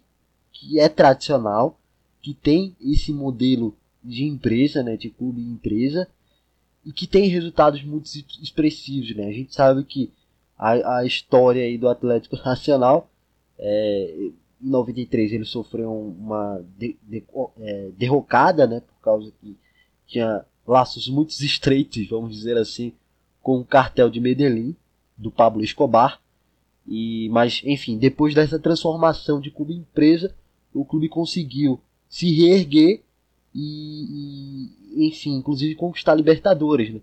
que 0.51 0.79
é 0.79 0.87
tradicional, 0.87 1.79
que 2.21 2.33
tem 2.33 2.75
esse 2.79 3.11
modelo 3.11 3.75
de 4.03 4.23
empresa, 4.23 4.83
né? 4.83 4.95
De 4.95 5.09
clube 5.09 5.41
empresa 5.41 6.07
e 6.85 6.91
que 6.91 7.07
tem 7.07 7.27
resultados 7.27 7.83
muito 7.83 8.05
expressivos, 8.41 9.15
né? 9.15 9.27
A 9.27 9.33
gente 9.33 9.55
sabe 9.55 9.83
que 9.83 10.11
a, 10.57 10.99
a 10.99 11.05
história 11.05 11.63
aí 11.63 11.77
do 11.77 11.89
Atlético 11.89 12.37
Nacional 12.45 13.09
é, 13.57 14.29
em 14.61 14.69
93 14.69 15.33
ele 15.33 15.45
sofreu 15.45 15.91
uma 15.91 16.63
de, 16.77 16.95
de, 17.01 17.23
é, 17.59 17.89
derrocada, 17.97 18.67
né? 18.67 18.81
Por 18.81 19.01
causa 19.01 19.33
que 19.41 19.57
tinha 20.05 20.45
laços 20.67 21.09
muito 21.09 21.31
estreitos, 21.43 22.07
vamos 22.07 22.35
dizer 22.35 22.57
assim, 22.57 22.93
com 23.41 23.59
o 23.59 23.65
cartel 23.65 24.09
de 24.09 24.19
Medellín, 24.19 24.75
do 25.17 25.31
Pablo 25.31 25.63
Escobar. 25.63 26.21
E, 26.87 27.29
mas, 27.29 27.61
enfim, 27.63 27.97
depois 27.97 28.35
dessa 28.35 28.59
transformação 28.59 29.39
de 29.39 29.49
clube 29.49 29.73
em 29.73 29.77
empresa, 29.77 30.33
o 30.73 30.85
clube 30.85 31.09
conseguiu 31.09 31.79
se 32.07 32.31
reerguer 32.31 33.01
e, 33.53 34.69
e 34.95 35.07
enfim, 35.07 35.35
inclusive 35.35 35.75
conquistar 35.75 36.15
Libertadores. 36.15 36.93
Né? 36.93 36.99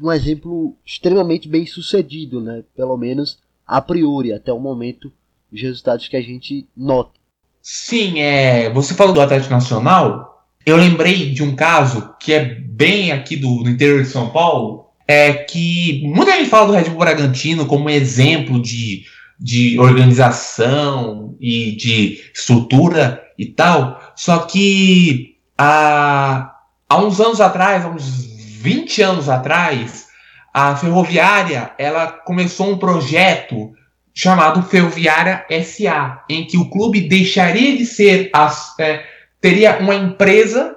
Um 0.00 0.12
exemplo 0.12 0.74
extremamente 0.84 1.48
bem 1.48 1.66
sucedido, 1.66 2.40
né? 2.40 2.64
pelo 2.74 2.96
menos 2.96 3.38
a 3.66 3.80
priori, 3.82 4.32
até 4.32 4.52
o 4.52 4.58
momento, 4.58 5.12
os 5.52 5.60
resultados 5.60 6.08
que 6.08 6.16
a 6.16 6.22
gente 6.22 6.66
nota. 6.74 7.12
Sim, 7.60 8.20
é, 8.20 8.70
você 8.70 8.94
falou 8.94 9.12
do 9.12 9.20
Atlético 9.20 9.52
Nacional, 9.52 10.46
eu 10.64 10.76
lembrei 10.76 11.30
de 11.30 11.42
um 11.42 11.54
caso 11.54 12.14
que 12.18 12.32
é 12.32 12.44
bem 12.44 13.12
aqui 13.12 13.36
do, 13.36 13.62
do 13.62 13.68
interior 13.68 14.02
de 14.02 14.08
São 14.08 14.30
Paulo, 14.30 14.86
é 15.06 15.32
que 15.32 16.02
muita 16.04 16.32
gente 16.32 16.48
fala 16.48 16.66
do 16.66 16.72
Red 16.72 16.90
Bull 16.90 16.98
Bragantino 16.98 17.66
como 17.66 17.90
exemplo 17.90 18.60
de, 18.60 19.04
de 19.38 19.78
organização 19.78 21.36
e 21.40 21.76
de 21.76 22.20
estrutura 22.34 23.22
e 23.38 23.46
tal, 23.46 24.00
só 24.16 24.40
que 24.40 25.36
há, 25.56 26.54
há 26.88 26.98
uns 26.98 27.20
anos 27.20 27.40
atrás, 27.40 27.84
há 27.84 27.88
uns 27.88 28.24
20 28.24 29.02
anos 29.02 29.28
atrás, 29.28 30.08
a 30.52 30.74
Ferroviária 30.74 31.72
ela 31.78 32.08
começou 32.08 32.72
um 32.72 32.78
projeto 32.78 33.72
chamado 34.12 34.64
Ferroviária 34.64 35.46
SA, 35.62 36.24
em 36.28 36.44
que 36.44 36.58
o 36.58 36.68
clube 36.68 37.08
deixaria 37.08 37.76
de 37.76 37.86
ser 37.86 38.32
é, 38.80 39.04
teria 39.40 39.78
uma 39.78 39.94
empresa, 39.94 40.74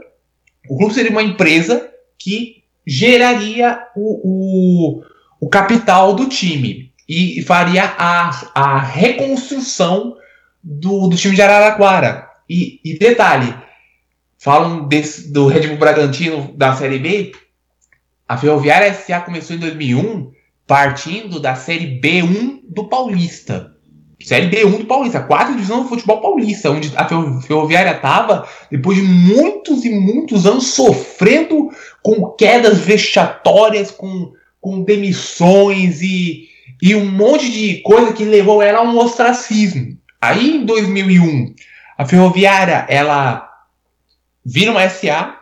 o 0.69 0.77
clube 0.77 0.93
seria 0.93 1.09
uma 1.09 1.23
empresa 1.23 1.89
que 2.19 2.61
geraria 2.85 3.81
o, 3.95 4.99
o, 4.99 5.03
o 5.39 5.49
capital 5.49 6.13
do 6.13 6.27
time 6.27 6.90
e 7.11 7.41
faria 7.41 7.93
a, 7.97 8.29
a 8.55 8.79
reconstrução 8.79 10.15
do, 10.63 11.09
do 11.09 11.17
time 11.17 11.35
de 11.35 11.41
Araraquara. 11.41 12.29
E, 12.49 12.79
e 12.85 12.97
detalhe, 12.97 13.53
falam 14.39 14.87
desse, 14.87 15.29
do 15.29 15.45
Red 15.47 15.67
Bull 15.67 15.77
Bragantino 15.77 16.53
da 16.55 16.73
Série 16.73 16.99
B, 16.99 17.33
a 18.25 18.37
Ferroviária 18.37 18.93
SA 18.93 19.19
começou 19.19 19.57
em 19.57 19.59
2001 19.59 20.31
partindo 20.65 21.37
da 21.37 21.53
Série 21.53 21.99
B1 21.99 22.61
do 22.69 22.87
Paulista. 22.87 23.75
Série 24.23 24.49
B1 24.49 24.77
do 24.77 24.85
Paulista, 24.85 25.19
quatro 25.19 25.55
divisão 25.55 25.83
do 25.83 25.89
futebol 25.89 26.21
paulista, 26.21 26.71
onde 26.71 26.93
a 26.95 27.05
Ferroviária 27.41 27.91
estava 27.91 28.47
depois 28.69 28.97
de 28.97 29.03
muitos 29.03 29.83
e 29.83 29.89
muitos 29.89 30.45
anos 30.45 30.67
sofrendo 30.67 31.71
com 32.01 32.29
quedas 32.37 32.77
vexatórias, 32.77 33.91
com, 33.91 34.31
com 34.61 34.81
demissões 34.81 36.01
e, 36.01 36.50
e 36.81 36.95
um 36.95 37.05
monte 37.05 37.51
de 37.51 37.81
coisa 37.81 38.13
que 38.13 38.25
levou 38.25 38.61
ela 38.61 38.79
a 38.79 38.83
um 38.83 38.97
ostracismo. 38.97 39.97
Aí 40.19 40.57
em 40.57 40.65
2001, 40.65 41.53
a 41.97 42.05
Ferroviária 42.05 42.85
ela 42.89 43.49
vira 44.45 44.71
uma 44.71 44.87
SA 44.89 45.37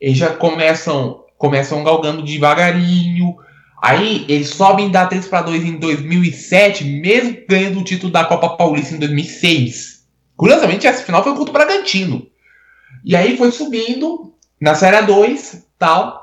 e 0.00 0.14
já 0.14 0.30
começam 0.30 1.20
começam 1.38 1.82
galgando 1.82 2.22
devagarinho, 2.22 3.36
Aí 3.82 4.24
eles 4.28 4.50
sobem 4.50 4.92
da 4.92 5.06
3 5.08 5.26
para 5.26 5.42
2 5.42 5.64
em 5.64 5.76
2007, 5.76 6.84
mesmo 6.84 7.36
ganhando 7.48 7.80
o 7.80 7.84
título 7.84 8.12
da 8.12 8.24
Copa 8.24 8.50
Paulista 8.50 8.94
em 8.94 8.98
2006. 9.00 10.06
Curiosamente, 10.36 10.86
essa 10.86 11.02
final 11.02 11.24
foi 11.24 11.34
contra 11.34 11.50
o 11.50 11.52
Bragantino. 11.52 12.24
E 13.04 13.16
aí 13.16 13.36
foi 13.36 13.50
subindo 13.50 14.32
na 14.60 14.76
Série 14.76 15.04
2, 15.04 15.66
tal. 15.80 16.21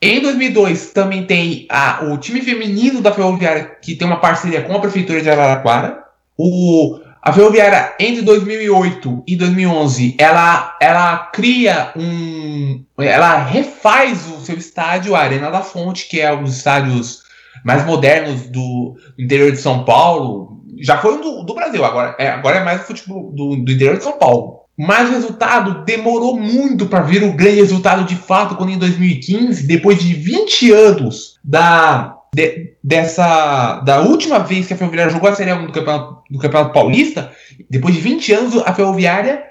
Em 0.00 0.20
2002 0.20 0.92
também 0.92 1.24
tem 1.24 1.66
a, 1.70 2.04
o 2.04 2.18
time 2.18 2.42
feminino 2.42 3.00
da 3.00 3.12
Ferroviária 3.12 3.76
que 3.80 3.94
tem 3.94 4.06
uma 4.06 4.20
parceria 4.20 4.62
com 4.62 4.74
a 4.74 4.80
prefeitura 4.80 5.22
de 5.22 5.30
Araraquara. 5.30 6.04
O 6.36 7.00
a 7.24 7.32
Ferroviária, 7.32 7.94
entre 7.98 8.20
2008 8.20 9.24
e 9.26 9.34
2011, 9.34 10.14
ela, 10.18 10.76
ela 10.78 11.16
cria 11.32 11.90
um. 11.96 12.84
Ela 12.98 13.38
refaz 13.38 14.28
o 14.28 14.44
seu 14.44 14.58
estádio, 14.58 15.16
a 15.16 15.20
Arena 15.20 15.50
da 15.50 15.62
Fonte, 15.62 16.06
que 16.06 16.20
é 16.20 16.30
um 16.34 16.44
dos 16.44 16.54
estádios 16.54 17.22
mais 17.64 17.82
modernos 17.86 18.42
do, 18.48 18.94
interior 19.18 19.50
de 19.52 19.56
São 19.56 19.86
Paulo. 19.86 20.60
Já 20.82 20.98
foi 20.98 21.14
um 21.14 21.20
do, 21.22 21.44
do 21.44 21.54
Brasil, 21.54 21.82
agora 21.82 22.14
é, 22.18 22.28
agora 22.28 22.58
é 22.58 22.62
mais 22.62 22.82
futebol 22.82 23.32
do, 23.32 23.56
do 23.56 23.72
interior 23.72 23.96
de 23.96 24.04
São 24.04 24.18
Paulo. 24.18 24.63
Mas 24.76 25.08
o 25.08 25.12
resultado 25.12 25.84
demorou 25.84 26.38
muito 26.38 26.86
para 26.86 27.02
vir 27.02 27.22
o 27.22 27.32
grande 27.32 27.56
resultado 27.56 28.04
de 28.04 28.16
fato, 28.16 28.56
quando 28.56 28.72
em 28.72 28.78
2015, 28.78 29.66
depois 29.66 29.98
de 29.98 30.14
20 30.14 30.72
anos 30.72 31.38
da, 31.44 32.16
de, 32.34 32.72
dessa 32.82 33.80
da 33.80 34.00
última 34.00 34.40
vez 34.40 34.66
que 34.66 34.74
a 34.74 34.76
Ferroviária 34.76 35.12
jogou 35.12 35.30
a 35.30 35.34
Série 35.34 35.50
A 35.50 35.54
do 35.54 35.72
Campeonato, 35.72 36.22
do 36.28 36.38
Campeonato 36.38 36.72
Paulista, 36.72 37.30
depois 37.70 37.94
de 37.94 38.00
20 38.00 38.32
anos, 38.32 38.56
a 38.66 38.74
Ferroviária 38.74 39.44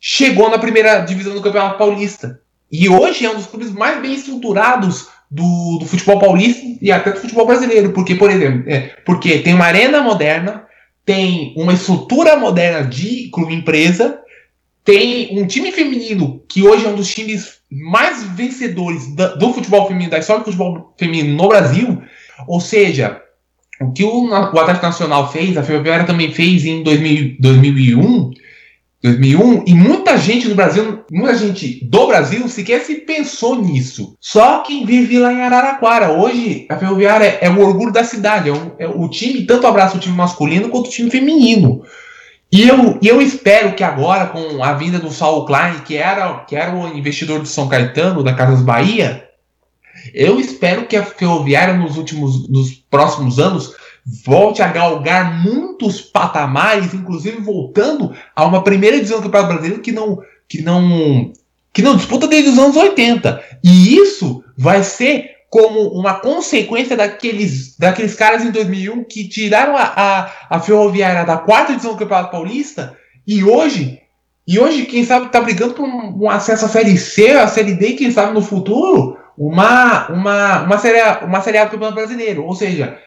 chegou 0.00 0.50
na 0.50 0.58
primeira 0.58 1.00
divisão 1.00 1.34
do 1.34 1.42
Campeonato 1.42 1.78
Paulista. 1.78 2.40
E 2.70 2.88
hoje 2.88 3.24
é 3.24 3.30
um 3.30 3.36
dos 3.36 3.46
clubes 3.46 3.70
mais 3.70 4.02
bem 4.02 4.14
estruturados 4.14 5.08
do, 5.30 5.78
do 5.78 5.86
futebol 5.86 6.18
paulista 6.18 6.62
e 6.82 6.90
até 6.90 7.12
do 7.12 7.20
futebol 7.20 7.46
brasileiro. 7.46 7.92
Porque, 7.92 8.14
por 8.14 8.30
exemplo, 8.30 8.64
é, 8.66 8.92
porque 9.06 9.38
tem 9.38 9.54
uma 9.54 9.66
arena 9.66 10.02
moderna, 10.02 10.64
tem 11.04 11.54
uma 11.56 11.72
estrutura 11.72 12.36
moderna 12.36 12.86
de 12.86 13.30
clube 13.30 13.54
empresa, 13.54 14.18
tem 14.84 15.40
um 15.40 15.46
time 15.46 15.72
feminino 15.72 16.42
que 16.48 16.62
hoje 16.62 16.84
é 16.84 16.88
um 16.88 16.94
dos 16.94 17.12
times 17.12 17.54
mais 17.70 18.22
vencedores 18.22 19.14
do 19.14 19.52
futebol 19.52 19.88
feminino, 19.88 20.10
da 20.10 20.18
história 20.18 20.42
do 20.42 20.44
futebol 20.44 20.94
feminino 20.98 21.34
no 21.34 21.48
Brasil, 21.48 22.02
ou 22.46 22.60
seja, 22.60 23.20
o 23.80 23.92
que 23.92 24.04
o, 24.04 24.28
o 24.28 24.34
Atlético 24.34 24.86
Nacional 24.86 25.32
fez, 25.32 25.56
a 25.56 25.62
Ferroviária 25.62 26.06
também 26.06 26.32
fez 26.32 26.64
em 26.64 26.82
2000, 26.82 27.36
2001, 27.40 28.30
2001, 29.02 29.64
e 29.66 29.74
muita 29.74 30.16
gente 30.16 30.48
no 30.48 30.54
Brasil, 30.54 31.04
muita 31.10 31.36
gente 31.36 31.84
do 31.84 32.06
Brasil 32.06 32.48
sequer 32.48 32.80
se 32.80 32.96
pensou 32.96 33.60
nisso. 33.60 34.16
Só 34.20 34.62
quem 34.62 34.86
vive 34.86 35.18
lá 35.18 35.32
em 35.32 35.42
Araraquara. 35.42 36.12
Hoje, 36.12 36.66
a 36.70 36.76
Ferroviária 36.76 37.38
é 37.40 37.50
o 37.50 37.60
orgulho 37.60 37.92
da 37.92 38.04
cidade. 38.04 38.48
É, 38.48 38.52
um, 38.52 38.70
é 38.78 38.88
o 38.88 39.08
time, 39.08 39.46
tanto 39.46 39.66
abraça 39.66 39.96
o 39.96 40.00
time 40.00 40.16
masculino 40.16 40.68
quanto 40.68 40.86
o 40.86 40.90
time 40.90 41.10
feminino. 41.10 41.82
E 42.52 42.68
eu, 42.68 42.98
eu 43.02 43.20
espero 43.20 43.74
que 43.74 43.82
agora, 43.82 44.26
com 44.26 44.62
a 44.62 44.72
vinda 44.74 44.98
do 44.98 45.10
Saul 45.10 45.44
Klein, 45.44 45.80
que 45.84 45.96
era, 45.96 46.40
que 46.40 46.54
era 46.54 46.74
o 46.74 46.86
investidor 46.96 47.40
do 47.40 47.46
São 47.46 47.68
Caetano, 47.68 48.22
da 48.22 48.32
Casas 48.32 48.62
Bahia, 48.62 49.28
eu 50.12 50.38
espero 50.38 50.86
que 50.86 50.96
a 50.96 51.04
Ferroviária 51.04 51.74
nos 51.74 51.96
últimos, 51.96 52.48
nos 52.48 52.72
próximos 52.72 53.38
anos 53.38 53.74
volte 54.24 54.62
a 54.62 54.68
galgar 54.68 55.42
muitos 55.42 56.00
patamares, 56.00 56.92
inclusive 56.92 57.40
voltando 57.40 58.14
a 58.36 58.44
uma 58.44 58.62
primeira 58.62 58.96
divisão 58.96 59.18
do 59.18 59.24
Campeonato 59.24 59.54
Brasileiro 59.54 59.82
que 59.82 59.92
não, 59.92 60.22
que 60.48 60.60
não, 60.62 61.32
que 61.72 61.82
não 61.82 61.96
disputa 61.96 62.28
desde 62.28 62.50
os 62.50 62.58
anos 62.58 62.76
80. 62.76 63.42
E 63.64 63.96
isso 63.96 64.44
vai 64.56 64.84
ser 64.84 65.33
como 65.54 65.82
uma 65.90 66.14
consequência 66.14 66.96
daqueles, 66.96 67.78
daqueles 67.78 68.16
caras 68.16 68.44
em 68.44 68.50
2001 68.50 69.04
que 69.04 69.28
tiraram 69.28 69.76
a, 69.76 69.84
a, 69.84 70.30
a 70.50 70.58
Ferroviária 70.58 71.24
da 71.24 71.36
quarta 71.36 71.70
divisão 71.70 71.92
do 71.92 71.98
Campeonato 71.98 72.32
Paulista 72.32 72.98
e 73.24 73.44
hoje, 73.44 74.00
e 74.48 74.58
hoje 74.58 74.84
quem 74.84 75.04
sabe 75.04 75.26
está 75.26 75.40
brigando 75.40 75.74
por 75.74 75.84
um, 75.84 76.24
um, 76.24 76.28
acesso 76.28 76.64
à 76.64 76.68
Série 76.68 76.98
C, 76.98 77.30
à 77.34 77.46
Série 77.46 77.74
D, 77.74 77.92
quem 77.92 78.10
sabe 78.10 78.34
no 78.34 78.42
futuro, 78.42 79.16
uma, 79.38 80.08
uma, 80.08 80.62
uma, 80.62 80.76
série, 80.76 81.24
uma 81.24 81.40
série 81.40 81.58
A 81.58 81.66
do 81.66 81.70
Campeonato 81.70 82.00
Brasileiro. 82.00 82.44
Ou 82.44 82.56
seja, 82.56 82.98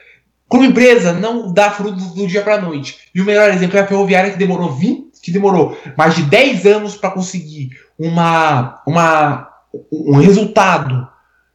como 0.47 0.63
empresa 0.63 1.11
não 1.11 1.53
dá 1.53 1.69
frutos 1.69 2.13
do 2.13 2.25
dia 2.27 2.43
para 2.43 2.55
a 2.55 2.61
noite. 2.61 2.97
E 3.13 3.19
o 3.19 3.25
melhor 3.25 3.49
exemplo 3.49 3.77
é 3.77 3.81
a 3.81 3.87
Ferroviária 3.87 4.31
que 4.31 4.39
demorou 4.39 4.71
20, 4.71 5.19
que 5.21 5.31
demorou 5.31 5.77
mais 5.97 6.15
de 6.15 6.21
10 6.21 6.65
anos 6.65 6.95
para 6.95 7.11
conseguir 7.11 7.71
uma, 7.99 8.81
uma, 8.87 9.49
um 9.91 10.15
resultado 10.15 11.09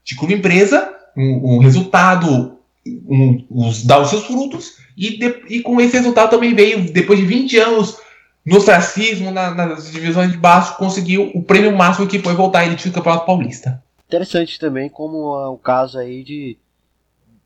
de 0.05 0.17
clube 0.17 0.35
empresa, 0.35 0.93
um, 1.17 1.57
um 1.57 1.59
resultado, 1.59 2.59
um, 2.87 3.45
os, 3.51 3.85
dar 3.85 4.01
os 4.01 4.11
seus 4.11 4.25
frutos, 4.25 4.77
e, 4.97 5.19
de, 5.19 5.43
e 5.49 5.61
com 5.63 5.81
esse 5.81 5.97
resultado 5.97 6.31
também 6.31 6.55
veio, 6.55 6.93
depois 6.93 7.19
de 7.19 7.25
20 7.25 7.59
anos 7.59 7.97
no 8.45 8.57
ostracismo, 8.57 9.31
na, 9.31 9.55
nas 9.55 9.91
divisões 9.91 10.33
de 10.33 10.37
baixo, 10.37 10.77
conseguiu 10.77 11.31
o 11.35 11.43
prêmio 11.43 11.77
máximo 11.77 12.09
que 12.09 12.19
foi 12.19 12.35
voltar 12.35 12.61
a 12.61 12.67
elite 12.67 12.89
do 12.89 12.95
Campeonato 12.95 13.27
Paulista. 13.27 13.83
Interessante 14.07 14.59
também, 14.59 14.89
como 14.89 15.39
é 15.39 15.49
o 15.49 15.57
caso 15.57 15.99
aí 15.99 16.23
de, 16.23 16.59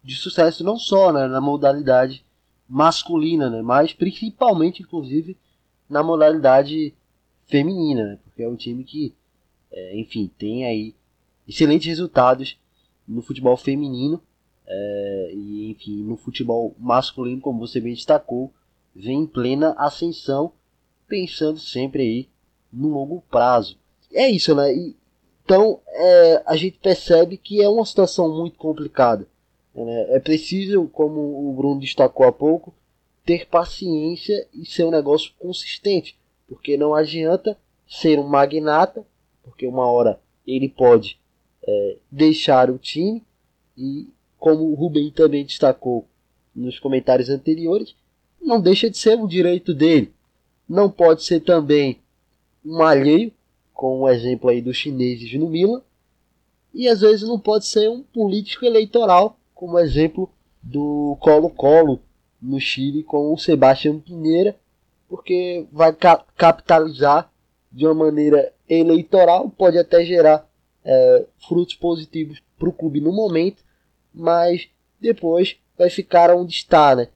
de 0.03 0.17
sucesso 0.17 0.65
não 0.65 0.79
só 0.79 1.13
né, 1.13 1.29
na 1.29 1.41
modalidade 1.41 2.25
masculina, 2.69 3.49
né, 3.49 3.63
mas 3.63 3.93
principalmente, 3.93 4.83
inclusive, 4.83 5.37
na 5.89 6.03
modalidade 6.03 6.93
feminina, 7.47 8.05
né, 8.05 8.19
porque 8.25 8.43
é 8.43 8.49
um 8.49 8.57
time 8.57 8.83
que, 8.83 9.15
é, 9.71 10.01
enfim, 10.01 10.29
tem 10.37 10.67
aí 10.67 10.95
excelentes 11.47 11.87
resultados 11.87 12.59
no 13.07 13.23
futebol 13.23 13.57
feminino 13.57 14.21
é, 14.67 15.31
e, 15.35 15.71
enfim, 15.71 16.03
no 16.03 16.17
futebol 16.17 16.75
masculino, 16.79 17.41
como 17.41 17.61
você 17.61 17.81
bem 17.81 17.95
destacou, 17.95 18.53
vem 18.95 19.21
em 19.21 19.27
plena 19.27 19.75
ascensão, 19.79 20.53
pensando 21.07 21.59
sempre 21.59 22.03
aí 22.03 22.29
no 22.73 22.89
longo 22.89 23.23
prazo. 23.31 23.79
É 24.13 24.29
isso, 24.29 24.55
né? 24.55 24.75
E, 24.75 24.97
então 25.45 25.81
é, 25.87 26.43
a 26.45 26.57
gente 26.57 26.79
percebe 26.79 27.37
que 27.37 27.63
é 27.63 27.69
uma 27.69 27.87
situação 27.87 28.29
muito 28.35 28.59
complicada. 28.59 29.29
Né? 29.75 30.17
É 30.17 30.19
preciso, 30.19 30.89
como 30.89 31.49
o 31.49 31.53
Bruno 31.53 31.81
destacou 31.81 32.27
há 32.27 32.33
pouco, 32.33 32.75
ter 33.25 33.47
paciência 33.47 34.47
e 34.53 34.65
ser 34.65 34.85
um 34.85 34.91
negócio 34.91 35.33
consistente, 35.39 36.19
porque 36.49 36.77
não 36.77 36.95
adianta 36.95 37.57
ser 37.87 38.19
um 38.19 38.27
magnata, 38.27 39.05
porque 39.43 39.67
uma 39.67 39.87
hora 39.87 40.21
ele 40.47 40.69
pode 40.69 41.19
é, 41.67 41.97
deixar 42.11 42.71
o 42.71 42.79
time 42.79 43.23
e 43.77 44.09
como 44.39 44.71
o 44.71 44.75
Rubem 44.75 45.11
também 45.11 45.45
destacou 45.45 46.07
nos 46.55 46.79
comentários 46.79 47.29
anteriores, 47.29 47.95
não 48.41 48.61
deixa 48.61 48.89
de 48.89 48.97
ser 48.97 49.17
um 49.19 49.27
direito 49.27 49.75
dele. 49.75 50.13
Não 50.69 50.91
pode 50.91 51.25
ser 51.25 51.41
também 51.41 52.01
um 52.65 52.83
alheio, 52.83 53.33
com 53.73 54.01
o 54.01 54.09
exemplo 54.09 54.49
aí 54.49 54.63
dos 54.63 54.77
chineses 54.77 55.33
no 55.35 55.49
Milan, 55.49 55.83
e 56.73 56.89
às 56.89 57.01
vezes 57.01 57.29
não 57.29 57.39
pode 57.39 57.67
ser 57.67 57.91
um 57.91 58.03
político 58.03 58.65
eleitoral, 58.65 59.39
como 59.55 59.75
o 59.75 59.79
exemplo 59.79 60.31
do 60.63 61.17
Colo-Colo 61.21 62.01
no 62.41 62.61
Chile 62.61 63.03
com 63.03 63.33
o 63.33 63.39
Sebastião 63.39 63.99
Pinheira, 63.99 64.57
porque 65.09 65.67
vai 65.73 65.95
capitalizar 66.37 67.31
de 67.71 67.87
uma 67.87 67.95
maneira 67.95 68.53
eleitoral, 68.69 69.49
pode 69.51 69.79
até 69.79 70.05
gerar 70.05 70.49
é, 70.87 71.27
frutos 71.49 71.75
positivos 71.75 72.41
para 72.57 72.69
o 72.69 72.73
clube 72.73 73.01
no 73.01 73.13
momento, 73.13 73.65
mas 74.15 74.69
depois 75.01 75.57
vai 75.77 75.91
ficar 75.91 76.35
onde 76.35 76.55
está, 76.55 76.95
né? 76.95 77.09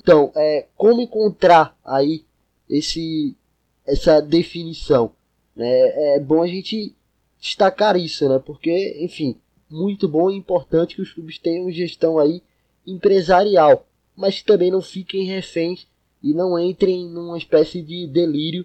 Então, 0.00 0.30
é, 0.36 0.66
como 0.76 1.00
encontrar 1.00 1.76
aí 1.84 2.24
esse, 2.70 3.36
essa 3.84 4.20
definição? 4.20 5.12
Né? 5.56 6.14
É 6.16 6.20
bom 6.20 6.42
a 6.42 6.46
gente 6.46 6.94
destacar 7.40 7.96
isso, 7.96 8.28
né? 8.28 8.38
Porque, 8.38 8.98
enfim, 9.00 9.36
muito 9.68 10.06
bom 10.06 10.30
e 10.30 10.36
importante 10.36 10.94
que 10.94 11.02
os 11.02 11.12
clubes 11.12 11.38
tenham 11.38 11.70
gestão 11.70 12.18
aí 12.18 12.40
empresarial, 12.86 13.86
mas 14.14 14.42
também 14.42 14.70
não 14.70 14.80
fiquem 14.80 15.24
reféns 15.24 15.86
e 16.22 16.32
não 16.32 16.58
entrem 16.58 17.08
numa 17.08 17.36
espécie 17.36 17.82
de 17.82 18.06
delírio 18.06 18.64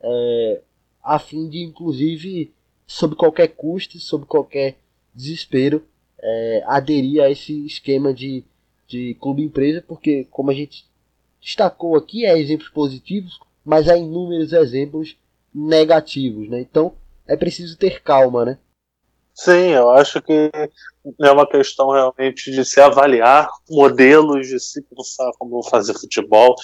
é, 0.00 0.62
a 1.02 1.18
fim 1.18 1.48
de, 1.48 1.62
inclusive, 1.62 2.52
sob 2.88 3.14
qualquer 3.14 3.48
custo, 3.48 4.00
sob 4.00 4.24
qualquer 4.24 4.78
desespero, 5.14 5.86
é, 6.18 6.64
aderir 6.66 7.22
a 7.22 7.30
esse 7.30 7.66
esquema 7.66 8.14
de, 8.14 8.42
de 8.88 9.14
clube-empresa, 9.20 9.84
porque, 9.86 10.26
como 10.30 10.50
a 10.50 10.54
gente 10.54 10.86
destacou 11.40 11.96
aqui, 11.96 12.24
é 12.24 12.36
exemplos 12.36 12.70
positivos, 12.70 13.38
mas 13.64 13.88
há 13.88 13.96
inúmeros 13.96 14.54
exemplos 14.54 15.16
negativos, 15.54 16.48
né? 16.48 16.60
Então, 16.60 16.94
é 17.26 17.36
preciso 17.36 17.76
ter 17.76 18.02
calma, 18.02 18.44
né? 18.44 18.58
Sim, 19.34 19.70
eu 19.72 19.90
acho 19.90 20.20
que 20.22 20.50
é 21.20 21.30
uma 21.30 21.46
questão 21.46 21.90
realmente 21.90 22.50
de 22.50 22.64
se 22.64 22.80
avaliar 22.80 23.48
modelos, 23.70 24.48
de 24.48 24.58
se 24.60 24.82
pensar 24.82 25.30
como 25.38 25.62
fazer 25.68 25.94
futebol. 25.94 26.54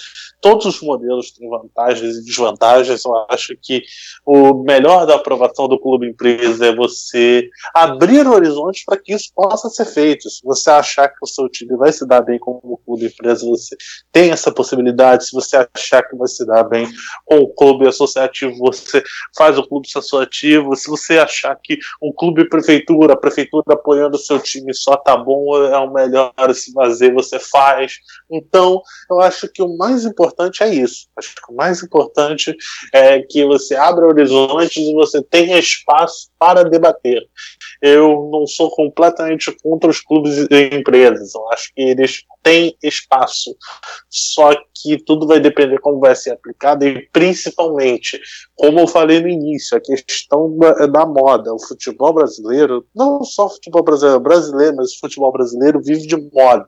Todos 0.41 0.65
os 0.65 0.81
modelos 0.81 1.31
têm 1.31 1.49
vantagens 1.49 2.17
e 2.17 2.25
desvantagens. 2.25 3.03
Eu 3.05 3.25
acho 3.29 3.55
que 3.61 3.83
o 4.25 4.63
melhor 4.63 5.05
da 5.05 5.15
aprovação 5.15 5.67
do 5.67 5.79
clube 5.79 6.07
empresa 6.07 6.67
é 6.67 6.75
você 6.75 7.49
abrir 7.73 8.27
horizontes 8.27 8.83
para 8.85 8.97
que 8.97 9.13
isso 9.13 9.31
possa 9.33 9.69
ser 9.69 9.85
feito. 9.85 10.29
Se 10.29 10.41
você 10.43 10.69
achar 10.69 11.07
que 11.09 11.19
o 11.21 11.27
seu 11.27 11.49
time 11.49 11.75
vai 11.77 11.91
se 11.91 12.05
dar 12.07 12.21
bem 12.21 12.39
como 12.39 12.79
clube 12.85 13.05
empresa, 13.05 13.45
você 13.45 13.75
tem 14.11 14.31
essa 14.31 14.51
possibilidade. 14.51 15.25
Se 15.25 15.31
você 15.33 15.57
achar 15.57 16.03
que 16.03 16.15
vai 16.15 16.27
se 16.27 16.45
dar 16.45 16.63
bem 16.63 16.87
com 17.25 17.37
o 17.37 17.47
clube 17.47 17.87
associativo, 17.87 18.57
você 18.57 19.03
faz 19.35 19.57
o 19.57 19.67
clube 19.67 19.87
associativo. 19.87 20.75
Se 20.75 20.89
você 20.89 21.17
achar 21.17 21.55
que 21.61 21.77
um 22.01 22.11
clube 22.11 22.47
prefeitura, 22.47 23.13
a 23.13 23.17
prefeitura 23.17 23.63
apoiando 23.69 24.15
o 24.15 24.19
seu 24.19 24.34
seu 24.35 24.39
time 24.39 24.73
só 24.73 24.97
tá 24.97 25.15
bom, 25.15 25.55
é 25.65 25.77
o 25.77 25.91
melhor 25.91 26.33
se 26.53 26.71
fazer, 26.73 27.13
você 27.13 27.39
faz. 27.39 27.97
Então, 28.29 28.81
eu 29.09 29.21
acho 29.21 29.47
que 29.47 29.61
o 29.61 29.77
mais 29.77 30.05
importante 30.05 30.63
é 30.63 30.73
isso. 30.73 31.07
Acho 31.17 31.35
que 31.35 31.51
o 31.51 31.55
mais 31.55 31.81
importante 31.83 32.55
é 32.93 33.21
que 33.21 33.45
você 33.45 33.75
abra 33.75 34.05
horizontes 34.05 34.77
e 34.77 34.93
você 34.93 35.21
tenha 35.21 35.57
espaço 35.57 36.29
para 36.45 36.63
debater. 36.63 37.23
Eu 37.81 38.29
não 38.31 38.45
sou 38.45 38.69
completamente 38.69 39.51
contra 39.63 39.89
os 39.89 39.99
clubes 39.99 40.45
e 40.51 40.75
empresas. 40.75 41.33
Eu 41.33 41.51
acho 41.51 41.73
que 41.73 41.81
eles 41.81 42.23
têm 42.43 42.77
espaço. 42.83 43.55
Só 44.07 44.51
que 44.75 45.03
tudo 45.03 45.25
vai 45.25 45.39
depender 45.39 45.79
como 45.79 45.99
vai 45.99 46.15
ser 46.15 46.33
aplicado 46.33 46.85
e 46.85 47.09
principalmente, 47.11 48.21
como 48.55 48.79
eu 48.79 48.87
falei 48.87 49.21
no 49.21 49.27
início, 49.27 49.75
a 49.75 49.81
questão 49.81 50.55
da, 50.55 50.85
da 50.85 51.05
moda. 51.07 51.51
O 51.51 51.59
futebol 51.59 52.13
brasileiro, 52.13 52.85
não 52.95 53.23
só 53.23 53.47
o 53.47 53.49
futebol 53.49 53.83
brasileiro, 53.83 54.19
brasileiro, 54.19 54.75
mas 54.75 54.91
o 54.91 54.99
futebol 54.99 55.31
brasileiro 55.31 55.81
vive 55.83 56.05
de 56.05 56.15
moda. 56.31 56.67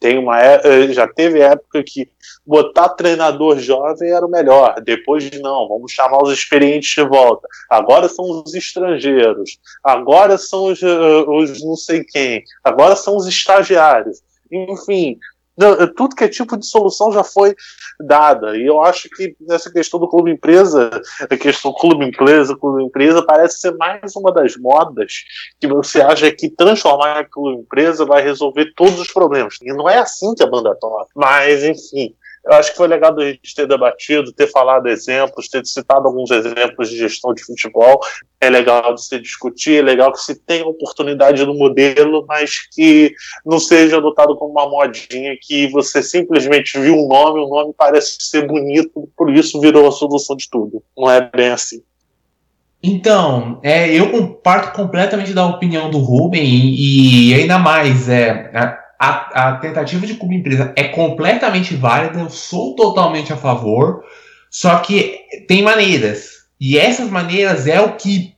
Tem 0.00 0.18
uma, 0.18 0.40
é, 0.40 0.60
é, 0.64 0.92
já 0.92 1.06
teve 1.06 1.40
época 1.40 1.82
que 1.84 2.08
botar 2.44 2.90
treinador 2.90 3.58
jovem 3.58 4.10
era 4.10 4.26
o 4.26 4.30
melhor. 4.30 4.80
Depois 4.82 5.30
não, 5.40 5.68
vamos 5.68 5.92
chamar 5.92 6.22
os 6.22 6.32
experientes 6.32 6.94
de 6.94 7.08
volta. 7.08 7.46
Agora 7.70 8.08
são 8.08 8.42
os 8.42 8.54
estrangeiros. 8.54 9.58
Agora 9.82 10.36
são 10.36 10.66
os, 10.66 10.82
uh, 10.82 11.30
os 11.30 11.62
não 11.64 11.76
sei 11.76 12.04
quem. 12.04 12.42
Agora 12.64 12.96
são 12.96 13.16
os 13.16 13.26
estagiários. 13.26 14.22
Enfim, 14.50 15.18
tudo 15.96 16.16
que 16.16 16.24
é 16.24 16.28
tipo 16.28 16.56
de 16.56 16.66
solução 16.66 17.12
já 17.12 17.22
foi 17.22 17.54
dada. 18.00 18.56
E 18.56 18.66
eu 18.66 18.82
acho 18.82 19.08
que 19.10 19.34
essa 19.50 19.70
questão 19.70 20.00
do 20.00 20.08
clube 20.08 20.30
empresa, 20.30 20.90
a 21.20 21.36
questão 21.36 21.72
clube 21.72 22.06
empresa, 22.06 22.56
clube 22.56 22.84
empresa, 22.84 23.24
parece 23.24 23.60
ser 23.60 23.76
mais 23.76 24.16
uma 24.16 24.32
das 24.32 24.56
modas 24.56 25.24
que 25.60 25.66
você 25.66 26.00
acha 26.00 26.30
que 26.32 26.50
transformar 26.50 27.22
em 27.22 27.30
clube 27.30 27.62
empresa 27.62 28.04
vai 28.04 28.22
resolver 28.22 28.72
todos 28.74 28.98
os 28.98 29.12
problemas. 29.12 29.56
E 29.62 29.72
não 29.72 29.88
é 29.88 29.98
assim 29.98 30.34
que 30.34 30.42
a 30.42 30.46
banda 30.46 30.74
toca. 30.80 31.08
Mas, 31.14 31.62
enfim, 31.62 32.14
eu 32.44 32.54
acho 32.54 32.72
que 32.72 32.76
foi 32.76 32.88
legal 32.88 33.16
a 33.18 33.24
gente 33.24 33.54
ter 33.54 33.68
debatido, 33.68 34.32
ter 34.32 34.48
falado 34.48 34.88
exemplos, 34.88 35.48
ter 35.48 35.64
citado 35.64 36.08
alguns 36.08 36.30
exemplos 36.30 36.90
de 36.90 36.98
gestão 36.98 37.32
de 37.32 37.44
futebol. 37.44 38.00
É 38.40 38.50
legal 38.50 38.94
de 38.94 39.04
se 39.04 39.20
discutir, 39.20 39.78
é 39.78 39.82
legal 39.82 40.12
que 40.12 40.20
se 40.20 40.34
tenha 40.34 40.66
oportunidade 40.66 41.46
no 41.46 41.54
modelo, 41.54 42.24
mas 42.26 42.68
que 42.72 43.14
não 43.46 43.60
seja 43.60 43.98
adotado 43.98 44.36
como 44.36 44.50
uma 44.50 44.68
modinha 44.68 45.36
que 45.40 45.68
você 45.68 46.02
simplesmente 46.02 46.78
viu 46.80 46.96
um 46.96 47.06
nome, 47.06 47.40
o 47.40 47.48
nome 47.48 47.72
parece 47.78 48.16
ser 48.18 48.46
bonito, 48.46 49.08
por 49.16 49.30
isso 49.30 49.60
virou 49.60 49.86
a 49.86 49.92
solução 49.92 50.34
de 50.34 50.50
tudo. 50.50 50.82
Não 50.96 51.08
é 51.08 51.20
bem 51.20 51.50
assim. 51.50 51.80
Então, 52.82 53.60
é, 53.62 53.88
eu 53.94 54.10
comparto 54.10 54.74
completamente 54.74 55.32
da 55.32 55.46
opinião 55.46 55.88
do 55.88 55.98
Ruben 55.98 56.42
e, 56.42 57.30
e 57.30 57.34
ainda 57.34 57.56
mais, 57.56 58.08
é, 58.08 58.50
a, 58.52 58.81
a 59.08 59.52
tentativa 59.56 60.06
de 60.06 60.14
clube 60.14 60.36
empresa 60.36 60.72
é 60.76 60.84
completamente 60.84 61.74
válida, 61.74 62.20
eu 62.20 62.30
sou 62.30 62.76
totalmente 62.76 63.32
a 63.32 63.36
favor, 63.36 64.04
só 64.48 64.78
que 64.78 65.18
tem 65.48 65.62
maneiras. 65.62 66.42
E 66.60 66.78
essas 66.78 67.10
maneiras 67.10 67.66
é 67.66 67.80
o 67.80 67.96
que 67.96 68.34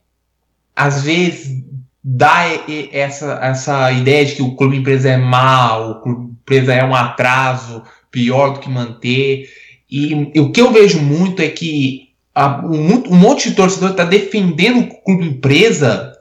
às 0.74 1.02
vezes 1.02 1.62
dá 2.02 2.44
essa, 2.92 3.38
essa 3.42 3.92
ideia 3.92 4.24
de 4.24 4.36
que 4.36 4.42
o 4.42 4.56
clube 4.56 4.78
empresa 4.78 5.10
é 5.10 5.16
mal, 5.16 5.90
o 5.90 6.00
clube 6.00 6.32
empresa 6.32 6.72
é 6.72 6.84
um 6.84 6.94
atraso 6.94 7.82
pior 8.10 8.54
do 8.54 8.60
que 8.60 8.70
manter. 8.70 9.48
E, 9.90 10.30
e 10.34 10.40
o 10.40 10.50
que 10.50 10.60
eu 10.60 10.72
vejo 10.72 11.00
muito 11.00 11.42
é 11.42 11.48
que 11.48 12.08
a, 12.34 12.64
um, 12.64 13.04
um, 13.10 13.16
monte 13.16 13.50
de 13.50 13.56
torcedor 13.56 13.90
está 13.90 14.04
defendendo 14.04 14.80
o 14.80 15.02
clube 15.02 15.26
empresa, 15.26 16.13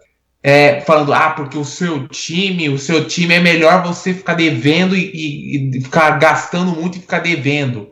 é, 0.46 0.82
falando, 0.82 1.14
ah, 1.14 1.30
porque 1.30 1.58
o 1.58 1.64
seu 1.64 2.06
time, 2.10 2.68
o 2.68 2.78
seu 2.78 3.08
time 3.08 3.34
é 3.34 3.40
melhor 3.40 3.82
você 3.82 4.14
ficar 4.14 4.34
devendo 4.34 4.94
e, 4.94 5.78
e, 5.78 5.82
ficar 5.82 6.20
gastando 6.20 6.72
muito 6.72 6.98
e 6.98 7.02
ficar 7.02 7.20
devendo. 7.20 7.90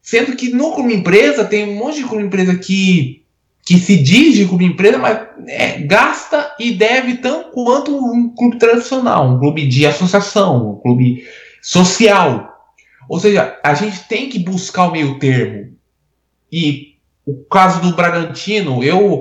Sendo 0.00 0.36
que 0.36 0.50
no 0.50 0.72
clube 0.72 0.94
empresa 0.94 1.44
tem 1.44 1.68
um 1.68 1.74
monte 1.74 1.96
de 1.96 2.04
clube 2.04 2.22
empresa 2.22 2.54
que, 2.56 3.24
que 3.66 3.76
se 3.76 3.96
diz 3.96 4.36
de 4.36 4.46
clube 4.46 4.64
empresa, 4.64 4.98
mas 4.98 5.18
é, 5.48 5.80
gasta 5.80 6.54
e 6.60 6.70
deve 6.72 7.16
tanto 7.16 7.50
quanto 7.50 7.92
um 7.92 8.32
clube 8.36 8.56
tradicional, 8.56 9.28
um 9.28 9.40
clube 9.40 9.66
de 9.66 9.84
associação, 9.84 10.70
um 10.70 10.80
clube 10.80 11.26
social. 11.60 12.56
Ou 13.08 13.18
seja, 13.18 13.58
a 13.64 13.74
gente 13.74 14.04
tem 14.04 14.28
que 14.28 14.38
buscar 14.38 14.86
o 14.86 14.92
meio 14.92 15.18
termo. 15.18 15.76
E 16.52 16.94
o 17.26 17.34
caso 17.44 17.80
do 17.80 17.96
Bragantino, 17.96 18.84
eu 18.84 19.20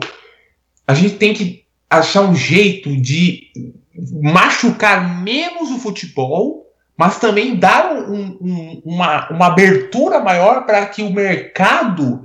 a 0.85 0.93
gente 0.93 1.15
tem 1.15 1.33
que 1.33 1.58
achar 1.89 2.21
um 2.21 2.35
jeito 2.35 2.95
de 2.95 3.47
machucar 4.21 5.21
menos 5.23 5.71
o 5.71 5.79
futebol, 5.79 6.67
mas 6.95 7.17
também 7.17 7.55
dar 7.55 7.93
um, 7.93 8.37
um, 8.41 8.81
uma, 8.85 9.29
uma 9.29 9.47
abertura 9.47 10.19
maior 10.19 10.65
para 10.65 10.85
que 10.85 11.01
o 11.01 11.11
mercado 11.11 12.21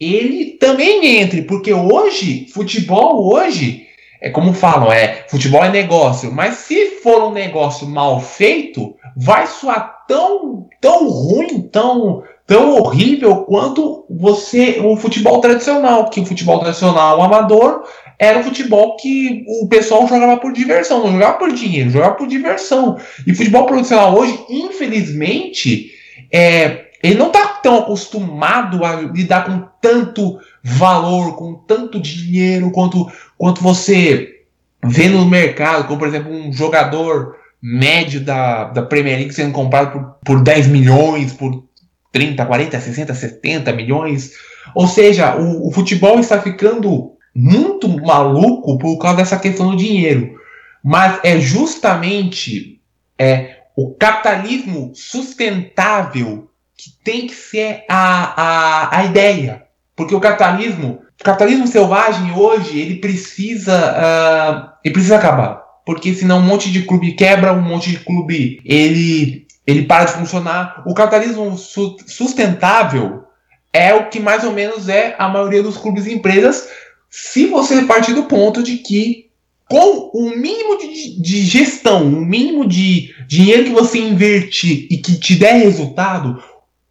ele 0.00 0.56
também 0.58 1.20
entre, 1.20 1.42
porque 1.42 1.72
hoje 1.72 2.48
futebol 2.52 3.32
hoje 3.32 3.86
é 4.22 4.30
como 4.30 4.54
falam, 4.54 4.92
é 4.92 5.26
futebol 5.28 5.64
é 5.64 5.68
negócio, 5.68 6.32
mas 6.32 6.54
se 6.58 7.00
for 7.02 7.24
um 7.24 7.32
negócio 7.32 7.88
mal 7.88 8.20
feito, 8.20 8.94
vai 9.16 9.48
soar 9.48 10.04
tão, 10.06 10.68
tão 10.80 11.08
ruim, 11.08 11.62
tão, 11.62 12.22
tão 12.46 12.76
horrível 12.76 13.44
quanto 13.44 14.06
você 14.08 14.80
o 14.80 14.96
futebol 14.96 15.40
tradicional, 15.40 16.08
que 16.08 16.20
o 16.20 16.24
futebol 16.24 16.60
tradicional 16.60 17.20
amador 17.20 17.82
era 18.18 18.38
um 18.38 18.44
futebol 18.44 18.96
que 18.96 19.44
o 19.46 19.66
pessoal 19.68 20.06
jogava 20.06 20.36
por 20.38 20.52
diversão, 20.52 21.04
não 21.04 21.12
jogava 21.12 21.38
por 21.38 21.52
dinheiro, 21.52 21.90
jogava 21.90 22.14
por 22.14 22.26
diversão. 22.26 22.98
E 23.26 23.34
futebol 23.34 23.66
profissional 23.66 24.16
hoje, 24.16 24.38
infelizmente, 24.48 25.92
é, 26.32 26.86
ele 27.02 27.16
não 27.16 27.28
está 27.28 27.46
tão 27.62 27.78
acostumado 27.78 28.84
a 28.84 28.94
lidar 28.96 29.44
com 29.44 29.66
tanto 29.80 30.38
valor, 30.62 31.36
com 31.36 31.54
tanto 31.54 32.00
dinheiro, 32.00 32.70
quanto, 32.70 33.10
quanto 33.36 33.62
você 33.62 34.42
vê 34.84 35.08
no 35.08 35.26
mercado, 35.26 35.86
como 35.86 35.98
por 35.98 36.08
exemplo 36.08 36.32
um 36.32 36.52
jogador 36.52 37.36
médio 37.60 38.20
da, 38.20 38.64
da 38.64 38.82
Premier 38.82 39.18
League 39.18 39.34
sendo 39.34 39.52
comprado 39.52 39.92
por, 39.92 40.16
por 40.24 40.42
10 40.42 40.68
milhões, 40.68 41.32
por 41.32 41.64
30, 42.10 42.44
40, 42.44 42.80
60, 42.80 43.14
70 43.14 43.72
milhões. 43.72 44.32
Ou 44.74 44.86
seja, 44.86 45.36
o, 45.36 45.68
o 45.68 45.72
futebol 45.72 46.18
está 46.18 46.40
ficando 46.40 47.12
muito 47.34 47.88
maluco 47.88 48.78
por 48.78 48.98
causa 48.98 49.18
dessa 49.18 49.38
questão 49.38 49.70
do 49.70 49.76
dinheiro. 49.76 50.38
Mas 50.82 51.20
é 51.22 51.38
justamente 51.38 52.80
é, 53.18 53.58
o 53.76 53.94
capitalismo 53.94 54.92
sustentável 54.94 56.48
que 56.76 56.90
tem 57.04 57.26
que 57.26 57.34
ser 57.34 57.84
a, 57.88 58.42
a, 58.42 58.98
a 58.98 59.04
ideia. 59.04 59.64
Porque 59.94 60.14
o 60.14 60.20
capitalismo, 60.20 61.02
o 61.20 61.24
capitalismo 61.24 61.66
selvagem 61.66 62.32
hoje, 62.32 62.78
ele 62.78 62.96
precisa, 62.96 63.76
uh, 63.76 64.72
ele 64.84 64.92
precisa 64.92 65.16
acabar 65.16 65.62
porque 65.84 66.14
senão 66.14 66.38
um 66.38 66.42
monte 66.42 66.70
de 66.70 66.82
clube 66.82 67.12
quebra, 67.12 67.52
um 67.52 67.60
monte 67.60 67.90
de 67.90 67.98
clube 67.98 68.60
ele, 68.64 69.46
ele 69.66 69.82
para 69.82 70.04
de 70.04 70.12
funcionar. 70.12 70.82
O 70.86 70.94
capitalismo 70.94 71.56
su 71.56 71.96
sustentável 72.06 73.24
é 73.72 73.94
o 73.94 74.08
que 74.08 74.20
mais 74.20 74.44
ou 74.44 74.52
menos 74.52 74.88
é 74.88 75.16
a 75.18 75.28
maioria 75.28 75.62
dos 75.62 75.76
clubes 75.76 76.06
e 76.06 76.14
empresas, 76.14 76.68
se 77.14 77.44
você 77.44 77.82
partir 77.82 78.14
do 78.14 78.22
ponto 78.22 78.62
de 78.62 78.78
que 78.78 79.26
com 79.68 80.10
o 80.14 80.30
mínimo 80.30 80.78
de, 80.78 81.20
de 81.20 81.44
gestão, 81.44 82.06
o 82.06 82.24
mínimo 82.24 82.66
de 82.66 83.14
dinheiro 83.28 83.64
que 83.64 83.70
você 83.70 83.98
invertir 83.98 84.86
e 84.90 84.96
que 84.96 85.18
te 85.18 85.34
der 85.34 85.58
resultado, 85.58 86.42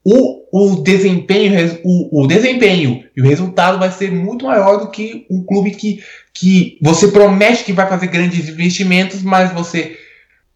o, 0.06 0.44
o 0.52 0.76
desempenho 0.84 1.80
o, 1.84 2.24
o 2.24 2.28
desempenho 2.28 3.04
e 3.18 3.22
o 3.22 3.26
resultado 3.26 3.80
vai 3.80 3.92
ser 3.92 4.12
muito 4.12 4.46
maior 4.46 4.78
do 4.78 4.92
que 4.92 5.26
um 5.28 5.44
clube 5.44 5.72
que, 5.72 6.04
que 6.32 6.78
você 6.80 7.08
promete 7.08 7.64
que 7.64 7.74
vai 7.74 7.88
fazer 7.90 8.08
grandes 8.08 8.48
investimentos, 8.48 9.24
mas 9.24 9.52
você 9.52 9.98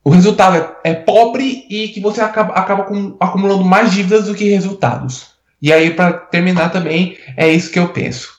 o 0.03 0.11
resultado 0.11 0.57
é, 0.83 0.91
é 0.91 0.93
pobre 0.93 1.65
e 1.71 1.87
que 1.87 1.99
você 1.99 2.21
acaba, 2.21 2.53
acaba 2.53 2.83
com, 2.83 3.17
acumulando 3.19 3.65
mais 3.65 3.91
dívidas 3.91 4.25
do 4.25 4.35
que 4.35 4.43
resultados. 4.43 5.31
E 5.59 5.73
aí, 5.73 5.89
para 5.89 6.13
terminar 6.13 6.69
também, 6.71 7.17
é 7.35 7.51
isso 7.51 7.71
que 7.71 7.79
eu 7.79 7.89
penso. 7.89 8.34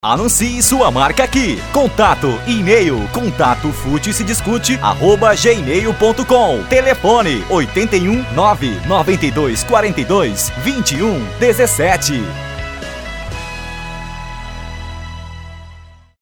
Anuncie 0.00 0.62
sua 0.62 0.92
marca 0.92 1.24
aqui. 1.24 1.60
Contato, 1.72 2.28
e-mail, 2.46 3.00
contato 3.12 3.72
fute 3.72 4.12
se 4.12 4.22
discute, 4.22 4.78
arroba 4.80 5.34
gmail.com. 5.34 6.62
Telefone 6.68 7.44
81 7.50 8.24
992 8.32 9.64
42 9.64 10.52
21 10.62 11.20
17. 11.40 12.22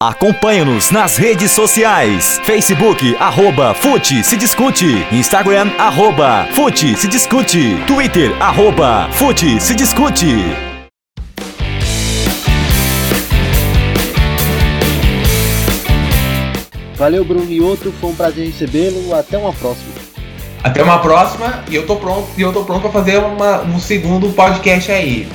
Acompanhe-nos 0.01 0.91
nas 0.91 1.19
redes 1.19 1.51
sociais. 1.51 2.41
Facebook, 2.45 3.15
arroba 3.21 3.75
Fute 3.75 4.25
se 4.25 4.39
discute. 4.39 5.07
Instagram, 5.13 5.71
arroba 5.79 6.49
Fute 6.53 6.97
se 6.97 7.09
discute. 7.09 7.77
Twitter, 7.87 8.35
arroba 8.41 9.07
Fute 9.13 9.61
se 9.61 9.75
discute. 9.75 10.66
Valeu, 16.97 17.25
Bruno 17.25 17.51
e 17.51 17.61
outro, 17.61 17.93
foi 18.01 18.11
um 18.11 18.15
prazer 18.15 18.47
recebê-lo. 18.47 19.15
Até 19.15 19.37
uma 19.37 19.53
próxima. 19.53 19.93
Até 20.65 20.83
uma 20.83 20.99
próxima 20.99 21.63
e 21.71 21.77
eu 21.77 21.87
tô 21.87 21.97
pronto, 21.97 22.29
e 22.37 22.43
eu 22.43 22.53
tô 22.53 22.65
pronto 22.65 22.81
para 22.81 22.91
fazer 22.91 23.19
uma, 23.19 23.63
um 23.63 23.79
segundo 23.79 24.31
podcast 24.31 24.91
aí. 24.91 25.29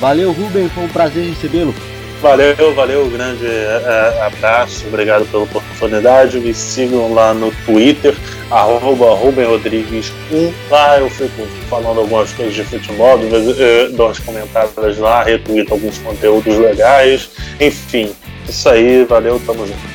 Valeu, 0.00 0.32
Ruben, 0.32 0.68
foi 0.68 0.84
um 0.84 0.88
prazer 0.88 1.28
recebê-lo. 1.28 1.74
Valeu, 2.20 2.74
valeu, 2.74 3.10
grande 3.10 3.46
é, 3.46 4.22
abraço, 4.26 4.86
obrigado 4.88 5.26
pela 5.30 5.42
oportunidade. 5.42 6.40
Me 6.40 6.54
sigam 6.54 7.12
lá 7.12 7.34
no 7.34 7.52
Twitter, 7.66 8.14
arroba 8.50 9.14
RubenRodrigues1. 9.14 10.52
Lá 10.70 10.98
eu 10.98 11.10
fico 11.10 11.46
falando 11.68 12.00
algumas 12.00 12.32
coisas 12.32 12.54
de 12.54 12.64
futebol, 12.64 13.20
eh, 13.20 13.88
dou 13.92 14.06
umas 14.06 14.18
comentadas 14.20 14.98
lá, 14.98 15.22
retuito 15.22 15.74
alguns 15.74 15.98
conteúdos 15.98 16.56
legais. 16.56 17.30
Enfim, 17.60 18.10
isso 18.48 18.68
aí, 18.70 19.04
valeu, 19.04 19.40
tamo 19.44 19.66
junto. 19.66 19.93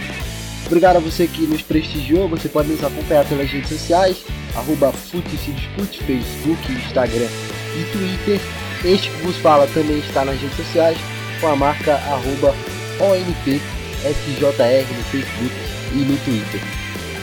Obrigado 0.70 0.98
a 0.98 1.00
você 1.00 1.26
que 1.26 1.48
nos 1.48 1.64
prestigiou. 1.64 2.30
Você 2.30 2.48
pode 2.48 2.70
nos 2.70 2.84
acompanhar 2.84 3.26
pelas 3.26 3.50
redes 3.50 3.70
sociais, 3.70 4.18
arroba 4.56 4.94
Discute, 4.94 6.04
Facebook, 6.04 6.72
Instagram 6.72 7.28
e 7.76 7.84
Twitter. 7.92 8.40
Este 8.86 9.10
que 9.10 9.24
vos 9.24 9.36
fala 9.38 9.66
também 9.74 9.98
está 9.98 10.24
nas 10.24 10.40
redes 10.40 10.56
sociais 10.58 10.96
com 11.42 11.48
a 11.48 11.56
marca 11.56 11.96
arroba 11.96 12.54
ONPSJR 13.00 13.60
no 14.96 15.04
Facebook 15.06 15.56
e 15.94 15.98
no 15.98 16.16
Twitter. 16.18 16.62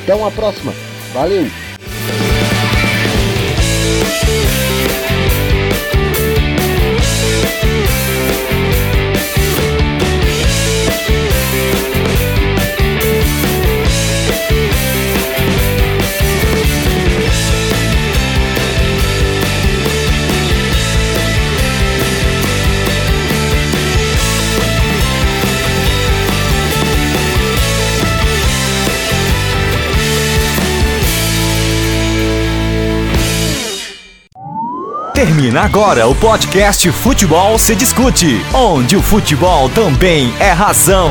Até 0.02 0.14
uma 0.16 0.32
próxima. 0.32 0.74
Valeu! 1.14 1.46
Termina 35.16 35.62
agora 35.62 36.06
o 36.06 36.14
podcast 36.14 36.92
Futebol 36.92 37.58
se 37.58 37.74
Discute, 37.74 38.44
onde 38.52 38.98
o 38.98 39.02
futebol 39.02 39.66
também 39.70 40.30
é 40.38 40.52
razão. 40.52 41.10